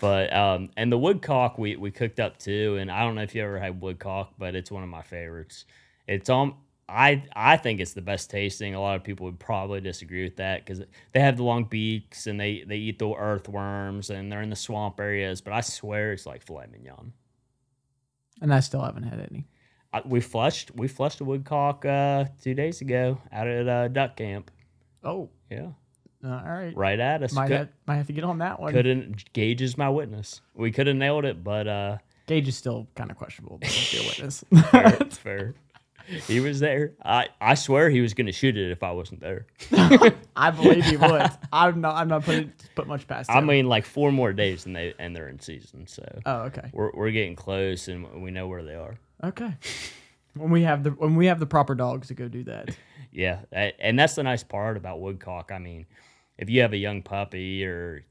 but 0.01 0.34
um 0.34 0.69
and 0.75 0.91
the 0.91 0.97
woodcock 0.97 1.57
we 1.57 1.75
we 1.75 1.91
cooked 1.91 2.19
up 2.19 2.38
too 2.39 2.78
and 2.80 2.89
I 2.91 3.01
don't 3.03 3.15
know 3.15 3.21
if 3.21 3.36
you 3.36 3.43
ever 3.43 3.59
had 3.59 3.80
woodcock 3.82 4.34
but 4.38 4.55
it's 4.55 4.71
one 4.71 4.84
of 4.84 4.89
my 4.89 5.03
favorites. 5.03 5.65
It's 6.07 6.30
um 6.30 6.55
I 6.89 7.23
I 7.36 7.57
think 7.57 7.80
it's 7.80 7.93
the 7.93 8.01
best 8.01 8.30
tasting. 8.32 8.73
A 8.73 8.82
lot 8.82 8.95
of 8.95 9.03
people 9.03 9.25
would 9.25 9.39
probably 9.39 9.82
disagree 9.82 10.23
with 10.23 10.38
that 10.38 10.65
cuz 10.65 10.82
they 11.11 11.19
have 11.19 11.38
the 11.38 11.43
long 11.43 11.65
beaks 11.65 12.28
and 12.28 12.39
they 12.39 12.63
they 12.63 12.78
eat 12.78 12.97
the 12.97 13.13
earthworms 13.13 14.09
and 14.09 14.32
they're 14.32 14.41
in 14.41 14.49
the 14.49 14.55
swamp 14.55 14.99
areas, 14.99 15.41
but 15.41 15.53
I 15.53 15.61
swear 15.61 16.13
it's 16.13 16.25
like 16.25 16.41
filet 16.41 16.67
mignon. 16.71 17.13
And 18.41 18.53
I 18.53 18.59
still 18.61 18.82
haven't 18.82 19.03
had 19.03 19.19
any. 19.19 19.47
I, 19.93 20.01
we 20.05 20.19
flushed 20.19 20.71
we 20.75 20.88
flushed 20.88 21.21
a 21.21 21.23
woodcock 21.23 21.85
uh 21.85 22.25
2 22.43 22.53
days 22.53 22.81
ago 22.81 23.19
out 23.31 23.47
at 23.47 23.67
uh, 23.67 23.88
duck 23.88 24.15
camp. 24.17 24.51
Oh, 25.03 25.29
Yeah. 25.49 25.69
uh, 26.23 26.27
all 26.29 26.41
right. 26.43 26.75
Right 26.75 26.99
at 26.99 27.23
us. 27.23 27.33
Might 27.33 27.47
Could- 27.47 27.57
have, 27.57 27.69
might 27.85 27.95
have 27.97 28.07
to 28.07 28.13
get 28.13 28.23
on 28.23 28.39
that 28.39 28.59
one. 28.59 28.73
couldn't 28.73 29.31
Gage 29.33 29.61
is 29.61 29.77
my 29.77 29.89
witness. 29.89 30.41
We 30.55 30.71
could 30.71 30.88
have 30.88 30.95
nailed 30.97 31.25
it, 31.25 31.43
but 31.43 31.67
uh 31.67 31.97
Gage 32.27 32.47
is 32.49 32.57
still 32.57 32.88
kind 32.95 33.09
of 33.09 33.17
questionable. 33.17 33.57
But 33.59 33.69
let's 33.69 33.93
a 33.93 34.05
witness. 34.05 34.43
fair, 34.71 34.91
fair. 35.11 35.53
he 36.27 36.41
was 36.41 36.59
there. 36.59 36.91
I, 37.05 37.27
I 37.39 37.53
swear 37.55 37.89
he 37.89 38.01
was 38.01 38.13
going 38.13 38.25
to 38.27 38.33
shoot 38.33 38.57
it 38.57 38.69
if 38.71 38.83
I 38.83 38.91
wasn't 38.91 39.21
there. 39.21 39.45
I 40.35 40.51
believe 40.51 40.83
he 40.85 40.97
would. 40.97 41.29
I'm 41.53 41.79
not. 41.81 41.95
I'm 41.95 42.09
not 42.09 42.23
putting 42.23 42.51
put 42.75 42.88
much 42.88 43.07
past 43.07 43.29
I 43.31 43.39
mean, 43.41 43.67
like 43.67 43.85
four 43.85 44.11
more 44.11 44.33
days 44.33 44.65
and 44.65 44.75
they 44.75 44.93
and 44.99 45.15
they're 45.15 45.29
in 45.29 45.39
season, 45.39 45.88
so 45.88 46.03
oh, 46.25 46.39
okay. 46.43 46.69
we're 46.73 46.91
we're 46.93 47.11
getting 47.11 47.35
close 47.38 47.88
and 47.88 48.21
we 48.21 48.31
know 48.31 48.47
where 48.47 48.63
they 48.63 48.75
are. 48.75 48.97
Okay. 49.24 49.55
When 50.36 50.51
we 50.51 50.63
have 50.63 50.84
the 50.84 50.91
when 50.91 51.15
we 51.15 51.26
have 51.28 51.39
the 51.39 51.45
proper 51.45 51.76
dogs 51.76 52.09
to 52.09 52.13
go 52.13 52.28
do 52.28 52.43
that. 52.43 52.76
Yeah, 53.11 53.39
and 53.51 53.97
that's 53.97 54.13
the 54.13 54.22
nice 54.22 54.43
part 54.43 54.78
about 54.78 54.99
woodcock. 54.99 55.51
I 55.51 55.57
mean, 55.57 55.88
if 56.38 56.49
you 56.49 56.61
have 56.61 56.74
a 56.74 56.78
young 56.78 57.01
puppy 57.01 57.65
or 57.65 58.05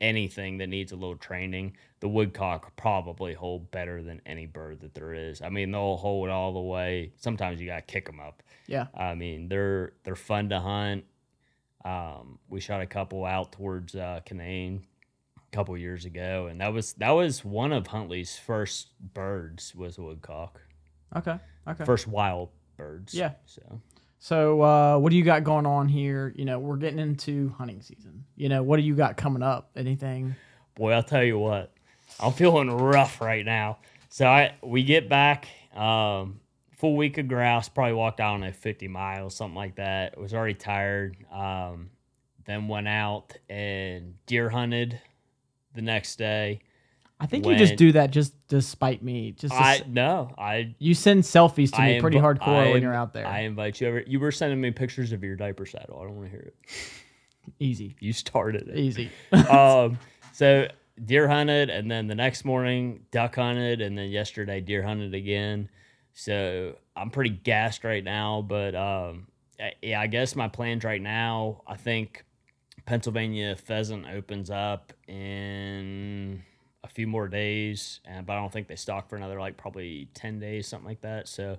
anything 0.00 0.58
that 0.58 0.68
needs 0.68 0.90
a 0.92 0.96
little 0.96 1.16
training, 1.16 1.76
the 2.00 2.08
woodcock 2.08 2.74
probably 2.76 3.34
hold 3.34 3.70
better 3.70 4.02
than 4.02 4.20
any 4.26 4.46
bird 4.46 4.80
that 4.80 4.94
there 4.94 5.14
is. 5.14 5.40
I 5.40 5.50
mean, 5.50 5.70
they'll 5.70 5.96
hold 5.96 6.30
all 6.30 6.52
the 6.52 6.60
way. 6.60 7.12
Sometimes 7.16 7.60
you 7.60 7.66
got 7.66 7.86
to 7.86 7.92
kick 7.92 8.06
them 8.06 8.18
up. 8.18 8.42
Yeah. 8.66 8.86
I 8.94 9.14
mean, 9.14 9.48
they're 9.48 9.92
they're 10.02 10.16
fun 10.16 10.48
to 10.48 10.58
hunt. 10.58 11.04
Um, 11.84 12.38
we 12.48 12.60
shot 12.60 12.80
a 12.80 12.86
couple 12.86 13.24
out 13.24 13.52
towards 13.52 13.94
uh, 13.94 14.20
Canaan 14.24 14.84
couple 15.54 15.76
years 15.78 16.04
ago, 16.04 16.48
and 16.50 16.60
that 16.60 16.72
was 16.72 16.92
that 16.94 17.10
was 17.10 17.44
one 17.44 17.72
of 17.72 17.86
Huntley's 17.86 18.36
first 18.36 18.88
birds 19.14 19.74
was 19.74 19.98
a 19.98 20.02
woodcock, 20.02 20.60
Okay. 21.16 21.38
Okay. 21.68 21.84
first 21.84 22.06
wild 22.08 22.50
birds. 22.76 23.14
Yeah. 23.14 23.32
So 23.46 23.80
So, 24.18 24.62
uh, 24.62 24.98
what 24.98 25.10
do 25.10 25.16
you 25.16 25.24
got 25.24 25.44
going 25.44 25.66
on 25.66 25.88
here? 25.88 26.32
You 26.36 26.44
know, 26.44 26.58
we're 26.58 26.76
getting 26.76 26.98
into 26.98 27.50
hunting 27.58 27.82
season. 27.82 28.24
You 28.36 28.48
know, 28.48 28.62
what 28.62 28.78
do 28.78 28.82
you 28.82 28.94
got 28.94 29.16
coming 29.16 29.42
up? 29.42 29.70
Anything? 29.76 30.34
boy, 30.74 30.92
I'll 30.92 31.02
tell 31.04 31.22
you 31.22 31.38
what, 31.38 31.72
I'm 32.18 32.32
feeling 32.32 32.68
rough 32.70 33.20
right 33.20 33.44
now. 33.44 33.78
So 34.08 34.26
I 34.26 34.54
we 34.62 34.82
get 34.82 35.08
back, 35.08 35.46
um, 35.74 36.40
full 36.76 36.96
week 36.96 37.18
of 37.18 37.28
grouse, 37.28 37.68
probably 37.68 37.94
walked 37.94 38.18
out 38.20 38.34
on 38.34 38.42
a 38.42 38.52
50 38.52 38.88
miles, 38.88 39.36
something 39.36 39.54
like 39.56 39.76
that. 39.76 40.18
Was 40.18 40.34
already 40.34 40.54
tired. 40.54 41.16
Um, 41.32 41.90
then 42.44 42.68
went 42.68 42.88
out 42.88 43.32
and 43.48 44.14
deer 44.26 44.50
hunted 44.50 45.00
the 45.74 45.82
next 45.82 46.16
day. 46.16 46.60
I 47.20 47.26
think 47.26 47.46
you 47.46 47.54
just 47.56 47.76
do 47.76 47.92
that 47.92 48.10
just 48.10 48.34
to 48.48 48.60
spite 48.60 49.02
me. 49.02 49.32
Just 49.32 49.54
to 49.54 49.84
no, 49.88 50.30
I 50.36 50.74
you 50.78 50.94
send 50.94 51.22
selfies 51.22 51.70
to 51.72 51.80
I 51.80 51.92
me 51.94 52.00
pretty 52.00 52.18
inv- 52.18 52.38
hardcore 52.38 52.68
I 52.68 52.72
when 52.72 52.82
you're 52.82 52.94
out 52.94 53.12
there. 53.12 53.26
I 53.26 53.40
invite 53.40 53.80
you 53.80 53.88
over. 53.88 54.04
You 54.06 54.18
were 54.20 54.32
sending 54.32 54.60
me 54.60 54.70
pictures 54.72 55.12
of 55.12 55.22
your 55.22 55.36
diaper 55.36 55.64
saddle. 55.64 55.98
I 56.00 56.04
don't 56.04 56.16
want 56.16 56.26
to 56.26 56.30
hear 56.30 56.52
it. 56.52 56.54
Easy, 57.60 57.94
You 58.00 58.12
started 58.12 58.68
it. 58.68 58.78
easy. 58.78 59.10
um, 59.50 59.98
so 60.32 60.66
deer 61.04 61.28
hunted, 61.28 61.70
and 61.70 61.90
then 61.90 62.08
the 62.08 62.14
next 62.14 62.44
morning 62.44 63.04
duck 63.10 63.36
hunted, 63.36 63.80
and 63.80 63.96
then 63.96 64.10
yesterday 64.10 64.60
deer 64.60 64.82
hunted 64.82 65.14
again. 65.14 65.68
So 66.14 66.76
I'm 66.96 67.10
pretty 67.10 67.30
gassed 67.30 67.84
right 67.84 68.02
now, 68.02 68.42
but 68.42 68.74
um, 68.74 69.28
yeah, 69.82 70.00
I 70.00 70.06
guess 70.08 70.34
my 70.36 70.48
plans 70.48 70.84
right 70.84 71.02
now. 71.02 71.62
I 71.66 71.76
think 71.76 72.24
Pennsylvania 72.86 73.56
pheasant 73.56 74.06
opens 74.06 74.50
up 74.50 74.92
in 75.08 76.42
a 76.82 76.88
few 76.88 77.06
more 77.06 77.28
days, 77.28 78.00
and 78.04 78.26
but 78.26 78.34
I 78.34 78.40
don't 78.40 78.52
think 78.52 78.68
they 78.68 78.76
stock 78.76 79.08
for 79.08 79.16
another 79.16 79.40
like 79.40 79.56
probably 79.56 80.08
ten 80.14 80.38
days, 80.38 80.68
something 80.68 80.86
like 80.86 81.00
that. 81.00 81.28
So 81.28 81.56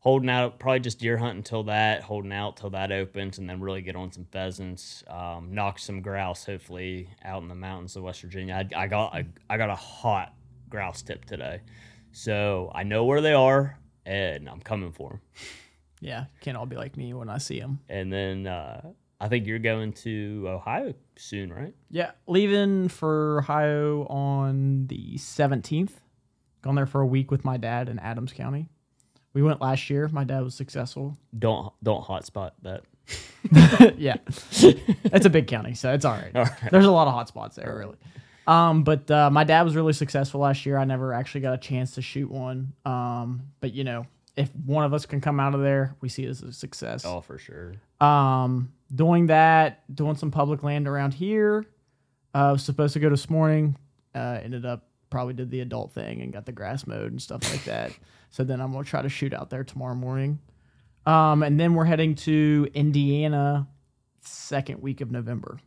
holding 0.00 0.28
out, 0.28 0.58
probably 0.58 0.80
just 0.80 0.98
deer 0.98 1.16
hunt 1.16 1.36
until 1.36 1.62
that, 1.64 2.02
holding 2.02 2.32
out 2.32 2.56
till 2.58 2.70
that 2.70 2.92
opens, 2.92 3.38
and 3.38 3.48
then 3.48 3.60
really 3.60 3.80
get 3.80 3.96
on 3.96 4.12
some 4.12 4.26
pheasants, 4.30 5.02
um, 5.08 5.48
knock 5.52 5.78
some 5.78 6.02
grouse, 6.02 6.44
hopefully 6.44 7.08
out 7.24 7.42
in 7.42 7.48
the 7.48 7.54
mountains 7.54 7.96
of 7.96 8.02
West 8.02 8.20
Virginia. 8.20 8.54
I, 8.54 8.82
I 8.82 8.86
got 8.86 9.14
I, 9.14 9.26
I 9.48 9.56
got 9.56 9.70
a 9.70 9.74
hot 9.74 10.34
grouse 10.68 11.00
tip 11.00 11.24
today, 11.24 11.62
so 12.12 12.70
I 12.74 12.82
know 12.82 13.04
where 13.04 13.22
they 13.22 13.32
are, 13.34 13.78
and 14.04 14.48
I'm 14.48 14.60
coming 14.60 14.92
for 14.92 15.08
them. 15.10 15.20
yeah, 16.00 16.26
can't 16.42 16.56
all 16.56 16.66
be 16.66 16.76
like 16.76 16.98
me 16.98 17.14
when 17.14 17.30
I 17.30 17.38
see 17.38 17.58
them. 17.58 17.80
And 17.88 18.12
then 18.12 18.46
uh, 18.46 18.92
I 19.20 19.28
think 19.28 19.46
you're 19.46 19.58
going 19.58 19.92
to 19.94 20.44
Ohio 20.46 20.94
soon, 21.16 21.52
right? 21.52 21.74
Yeah, 21.90 22.10
leaving 22.26 22.88
for 22.88 23.38
Ohio 23.38 24.06
on 24.06 24.86
the 24.88 25.14
17th. 25.16 25.92
Gone 26.62 26.74
there 26.74 26.86
for 26.86 27.00
a 27.00 27.06
week 27.06 27.30
with 27.30 27.44
my 27.44 27.56
dad 27.56 27.88
in 27.88 27.98
Adams 27.98 28.32
County. 28.32 28.68
We 29.32 29.42
went 29.42 29.60
last 29.60 29.88
year. 29.90 30.08
My 30.08 30.24
dad 30.24 30.42
was 30.42 30.54
successful. 30.54 31.16
Don't 31.38 31.72
don't 31.82 32.02
hotspot 32.02 32.52
that. 32.62 32.82
yeah, 33.98 34.16
it's 34.26 35.26
a 35.26 35.30
big 35.30 35.46
county, 35.46 35.74
so 35.74 35.92
it's 35.92 36.04
all 36.04 36.14
right. 36.14 36.34
All 36.34 36.44
right. 36.44 36.70
There's 36.70 36.86
a 36.86 36.90
lot 36.90 37.06
of 37.06 37.14
hot 37.14 37.28
spots 37.28 37.56
there, 37.56 37.76
really. 37.78 37.96
Um, 38.46 38.82
but 38.82 39.10
uh, 39.10 39.30
my 39.30 39.44
dad 39.44 39.62
was 39.62 39.76
really 39.76 39.92
successful 39.92 40.40
last 40.40 40.64
year. 40.66 40.78
I 40.78 40.84
never 40.84 41.12
actually 41.12 41.42
got 41.42 41.54
a 41.54 41.58
chance 41.58 41.92
to 41.92 42.02
shoot 42.02 42.30
one. 42.30 42.72
Um, 42.84 43.42
but 43.60 43.74
you 43.74 43.84
know, 43.84 44.06
if 44.36 44.54
one 44.54 44.84
of 44.84 44.92
us 44.92 45.06
can 45.06 45.20
come 45.20 45.40
out 45.40 45.54
of 45.54 45.62
there, 45.62 45.96
we 46.00 46.08
see 46.08 46.24
it 46.24 46.28
as 46.28 46.42
a 46.42 46.52
success. 46.52 47.04
Oh, 47.04 47.20
for 47.20 47.38
sure. 47.38 47.74
Um, 48.00 48.72
doing 48.94 49.26
that, 49.28 49.82
doing 49.94 50.16
some 50.16 50.30
public 50.30 50.62
land 50.62 50.86
around 50.86 51.14
here. 51.14 51.64
Uh, 52.34 52.50
was 52.52 52.62
supposed 52.62 52.92
to 52.92 53.00
go 53.00 53.08
this 53.08 53.30
morning. 53.30 53.76
Uh, 54.14 54.38
ended 54.42 54.66
up 54.66 54.88
probably 55.08 55.32
did 55.34 55.50
the 55.50 55.60
adult 55.60 55.92
thing 55.92 56.20
and 56.20 56.32
got 56.32 56.44
the 56.44 56.52
grass 56.52 56.86
mowed 56.86 57.10
and 57.10 57.22
stuff 57.22 57.50
like 57.50 57.64
that. 57.64 57.92
So 58.28 58.44
then 58.44 58.60
I'm 58.60 58.72
gonna 58.72 58.84
try 58.84 59.00
to 59.00 59.08
shoot 59.08 59.32
out 59.32 59.48
there 59.48 59.64
tomorrow 59.64 59.94
morning. 59.94 60.40
Um, 61.06 61.42
and 61.42 61.58
then 61.58 61.74
we're 61.74 61.86
heading 61.86 62.16
to 62.16 62.68
Indiana, 62.74 63.66
second 64.20 64.82
week 64.82 65.00
of 65.00 65.10
November, 65.10 65.58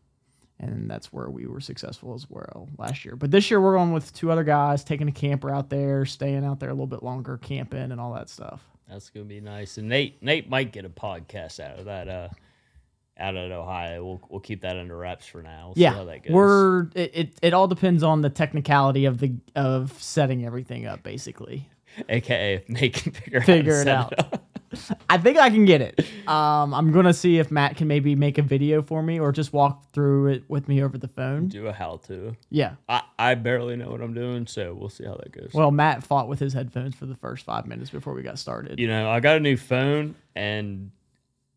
and 0.60 0.89
that's 0.89 1.12
where 1.14 1.30
we 1.30 1.45
were 1.45 1.62
successful 1.62 2.14
as 2.14 2.30
well 2.30 2.68
last 2.78 3.05
year. 3.05 3.16
But 3.16 3.32
this 3.32 3.49
year 3.49 3.62
we're 3.62 3.76
going 3.76 3.93
with 3.93 4.14
two 4.14 4.32
other 4.32 4.43
guys, 4.43 4.84
taking 4.84 5.07
a 5.07 5.12
camper 5.12 5.49
out 5.49 5.70
there, 5.70 6.05
staying 6.05 6.43
out 6.45 6.60
there 6.60 6.70
a 6.70 6.74
little 6.74 6.88
bit 6.88 7.03
longer, 7.03 7.38
camping 7.38 7.91
and 7.91 7.99
all 7.99 8.14
that 8.14 8.30
stuff. 8.30 8.62
That's 8.89 9.10
gonna 9.10 9.26
be 9.26 9.39
nice. 9.41 9.78
And 9.78 9.88
Nate 9.88 10.22
Nate 10.24 10.49
might 10.49 10.72
get 10.72 10.86
a 10.86 10.89
podcast 10.89 11.60
out 11.60 11.80
of 11.80 11.86
that. 11.86 12.07
Uh, 12.10 12.30
out 13.20 13.36
of 13.36 13.51
Ohio, 13.51 14.03
we'll 14.03 14.22
we'll 14.30 14.39
keep 14.39 14.62
that 14.62 14.78
under 14.78 14.97
wraps 14.97 15.26
for 15.26 15.41
now. 15.43 15.68
We'll 15.68 15.76
see 15.76 15.82
yeah, 15.82 15.93
how 15.93 16.05
that 16.05 16.24
goes. 16.24 16.32
we're 16.32 16.84
it, 16.95 17.12
it. 17.14 17.39
It 17.41 17.53
all 17.53 17.68
depends 17.68 18.01
on 18.01 18.22
the 18.22 18.30
technicality 18.30 19.05
of 19.05 19.20
the 19.20 19.34
of 19.55 19.93
setting 20.01 20.45
everything 20.45 20.86
up. 20.88 21.03
Basically, 21.03 21.70
AKA 22.07 22.53
if 22.55 22.70
Nate 22.70 22.93
can 22.93 23.12
figure, 23.12 23.41
Figure 23.41 23.76
out 23.76 23.82
it 23.82 23.88
out. 23.89 24.20
up. 24.20 24.49
I 25.09 25.17
think 25.17 25.38
I 25.38 25.49
can 25.49 25.65
get 25.65 25.82
it. 25.82 25.99
Um, 26.28 26.74
I'm 26.74 26.91
gonna 26.91 27.13
see 27.13 27.39
if 27.39 27.49
Matt 27.51 27.78
can 27.78 27.88
maybe 27.88 28.15
make 28.15 28.38
a 28.38 28.41
video 28.41 28.82
for 28.82 29.01
me 29.01 29.20
or 29.20 29.32
just 29.32 29.51
walk 29.53 29.91
through 29.91 30.28
it 30.28 30.43
with 30.47 30.67
me 30.67 30.84
over 30.84 30.97
the 30.97 31.07
phone. 31.07 31.47
Do 31.47 31.67
a 31.67 31.74
how 31.74 31.97
to. 32.07 32.36
Yeah. 32.49 32.76
I, 32.88 33.01
I 33.17 33.36
barely 33.36 33.76
know 33.76 33.89
what 33.89 34.01
I'm 34.01 34.13
doing, 34.13 34.45
so 34.47 34.74
we'll 34.74 34.89
see 34.89 35.05
how 35.05 35.15
that 35.15 35.32
goes. 35.32 35.51
Well, 35.53 35.72
Matt 35.72 36.03
fought 36.03 36.28
with 36.28 36.39
his 36.39 36.53
headphones 36.53 36.95
for 36.95 37.05
the 37.05 37.15
first 37.15 37.45
five 37.45 37.65
minutes 37.65 37.89
before 37.89 38.13
we 38.13 38.22
got 38.22 38.38
started. 38.39 38.80
you 38.80 38.88
know, 38.88 39.09
I 39.09 39.20
got 39.20 39.38
a 39.38 39.39
new 39.39 39.57
phone 39.57 40.15
and 40.36 40.91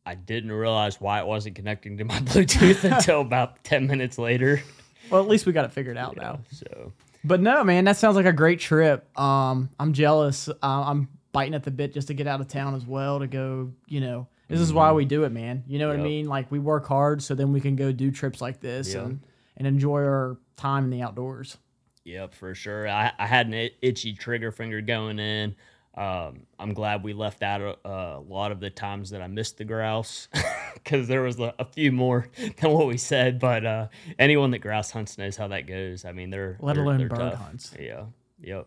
I 0.05 0.15
didn't 0.15 0.53
realize 0.53 1.01
why 1.01 1.21
it 1.21 1.27
wasn't 1.27 1.55
connecting 1.55 1.99
to 1.99 2.05
my 2.05 2.19
Bluetooth 2.21 2.91
until 2.91 3.21
about 3.23 3.63
ten 3.65 3.87
minutes 3.87 4.19
later. 4.19 4.63
Well, 5.11 5.23
at 5.23 5.29
least 5.29 5.47
we 5.47 5.53
got 5.53 5.65
it 5.65 5.73
figured 5.73 5.97
out 5.99 6.17
now. 6.17 6.41
So 6.51 6.93
But 7.25 7.41
no, 7.41 7.63
man, 7.63 7.85
that 7.85 7.97
sounds 7.99 8.17
like 8.17 8.27
a 8.27 8.33
great 8.33 8.59
trip. 8.61 9.07
Um, 9.19 9.69
I'm 9.79 9.93
jealous. 9.93 10.49
Uh, 10.49 10.55
I'm 10.63 11.09
biting 11.33 11.55
at 11.55 11.63
the 11.65 11.71
bit 11.71 11.93
just 11.95 12.09
to 12.09 12.15
get 12.15 12.27
out 12.27 12.41
of 12.41 12.49
town 12.49 12.75
as 12.75 12.87
well 12.87 13.19
to 13.19 13.27
go. 13.27 13.73
You 13.87 14.01
know, 14.01 14.29
this 14.49 14.61
is 14.61 14.73
why 14.73 14.93
we 14.93 15.05
do 15.05 15.25
it, 15.25 15.33
man. 15.33 15.65
You 15.67 15.79
know 15.79 15.89
what 15.89 15.99
I 15.99 16.03
mean? 16.03 16.27
Like 16.29 16.51
we 16.51 16.59
work 16.59 16.87
hard 16.87 17.23
so 17.23 17.35
then 17.35 17.53
we 17.53 17.61
can 17.61 17.75
go 17.77 17.91
do 17.93 18.11
trips 18.11 18.41
like 18.41 18.61
this 18.61 18.95
Yeah. 18.95 19.01
and 19.03 19.21
and 19.57 19.67
enjoy 19.67 20.01
our 20.01 20.39
time 20.57 20.85
in 20.85 20.91
the 20.91 21.03
outdoors. 21.03 21.59
Yep, 22.05 22.35
for 22.35 22.55
sure. 22.55 22.89
I, 22.89 23.13
I 23.19 23.27
had 23.27 23.47
an 23.49 23.71
itchy 23.81 24.13
trigger 24.15 24.51
finger 24.51 24.81
going 24.81 25.19
in. 25.19 25.55
Um, 25.95 26.47
I'm 26.59 26.73
glad 26.73 27.05
we 27.05 27.13
left 27.13 27.43
out 27.43 27.61
a, 27.61 27.89
a 27.89 28.21
lot 28.21 28.51
of 28.51 28.61
the 28.61 28.71
times 28.71 29.11
that 29.11 29.21
I 29.21 29.27
missed 29.27 29.59
the 29.59 29.65
grouse 29.67 30.27
because 30.75 31.07
there 31.07 31.21
was 31.23 31.39
a, 31.39 31.55
a 31.59 31.67
few 31.67 31.93
more 31.93 32.29
than 32.61 32.73
what 32.73 32.87
we 32.87 32.97
said. 32.97 33.39
But 33.39 33.65
uh, 33.67 33.89
anyone 34.19 34.51
that 34.53 34.61
grouse 34.61 34.91
hunts 34.91 35.19
knows 35.19 35.37
how 35.37 35.49
that 35.49 35.67
goes. 35.67 36.05
I 36.07 36.13
mean, 36.13 36.31
they're 36.31 36.57
Let 36.61 36.75
they're- 36.77 36.85
alone 36.85 36.99
they're 36.99 37.09
bird 37.09 37.19
tough. 37.19 37.35
hunts. 37.35 37.75
Yeah, 37.79 38.05
yep. 38.41 38.67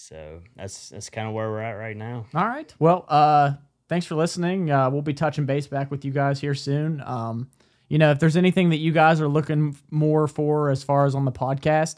So 0.00 0.42
that's 0.54 0.90
that's 0.90 1.10
kind 1.10 1.26
of 1.26 1.34
where 1.34 1.50
we're 1.50 1.60
at 1.60 1.72
right 1.72 1.96
now. 1.96 2.26
All 2.32 2.46
right. 2.46 2.72
Well, 2.78 3.04
uh, 3.08 3.54
thanks 3.88 4.06
for 4.06 4.14
listening. 4.14 4.70
Uh, 4.70 4.88
we'll 4.90 5.02
be 5.02 5.12
touching 5.12 5.44
base 5.44 5.66
back 5.66 5.90
with 5.90 6.04
you 6.04 6.12
guys 6.12 6.40
here 6.40 6.54
soon. 6.54 7.02
Um, 7.04 7.50
you 7.88 7.98
know, 7.98 8.12
if 8.12 8.20
there's 8.20 8.36
anything 8.36 8.70
that 8.70 8.76
you 8.76 8.92
guys 8.92 9.20
are 9.20 9.26
looking 9.26 9.76
more 9.90 10.28
for 10.28 10.70
as 10.70 10.84
far 10.84 11.04
as 11.04 11.16
on 11.16 11.24
the 11.24 11.32
podcast, 11.32 11.96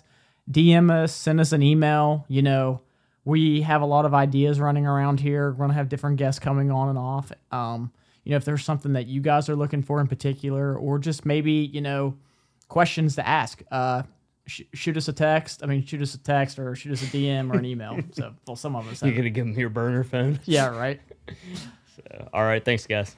DM 0.51 0.91
us, 0.91 1.15
send 1.15 1.41
us 1.41 1.53
an 1.53 1.63
email. 1.63 2.25
You 2.27 2.41
know, 2.41 2.81
we 3.27 3.61
have 3.61 3.83
a 3.83 3.87
lot 3.87 4.07
of 4.07 4.15
ideas 4.15 4.59
running 4.59 4.87
around 4.87 5.21
here. 5.21 5.51
We're 5.51 5.59
going 5.59 5.69
to 5.69 5.75
have 5.75 5.91
different 5.91 6.17
guests 6.17 6.39
coming 6.39 6.71
on 6.71 6.89
and 6.89 6.99
off. 6.99 7.31
Um, 7.53 7.93
you 8.25 8.31
know, 8.31 8.39
if 8.39 8.47
there's 8.47 8.65
something 8.65 8.95
that 8.95 9.09
you 9.09 9.21
guys 9.21 9.51
are 9.51 9.57
looking 9.57 9.83
for 9.83 10.01
in 10.01 10.07
particular, 10.07 10.75
or 10.75 10.99
just 10.99 11.27
maybe, 11.27 11.53
you 11.53 11.83
know, 11.83 12.17
questions 12.69 13.17
to 13.17 13.29
ask, 13.29 13.63
uh, 13.71 14.05
sh- 14.51 14.63
shoot 14.75 14.97
us 14.97 15.09
a 15.09 15.13
text. 15.13 15.63
I 15.63 15.67
mean, 15.67 15.85
shoot 15.85 16.03
us 16.03 16.15
a 16.15 16.19
text 16.19 16.59
or 16.59 16.75
shoot 16.75 16.93
us 16.93 17.03
a 17.03 17.07
DM 17.07 17.53
or 17.53 17.59
an 17.59 17.65
email. 17.65 17.99
So, 18.13 18.35
well, 18.47 18.57
some 18.57 18.77
of 18.77 18.89
us 18.89 19.03
You're 19.03 19.15
gonna 19.15 19.31
give 19.31 19.47
them 19.47 19.59
your 19.59 19.71
burner 19.71 20.05
phone. 20.05 20.41
Yeah, 20.45 20.67
right. 20.69 21.01
So, 21.97 22.29
all 22.33 22.45
right, 22.45 22.65
thanks, 22.65 22.87
guys. 22.87 23.15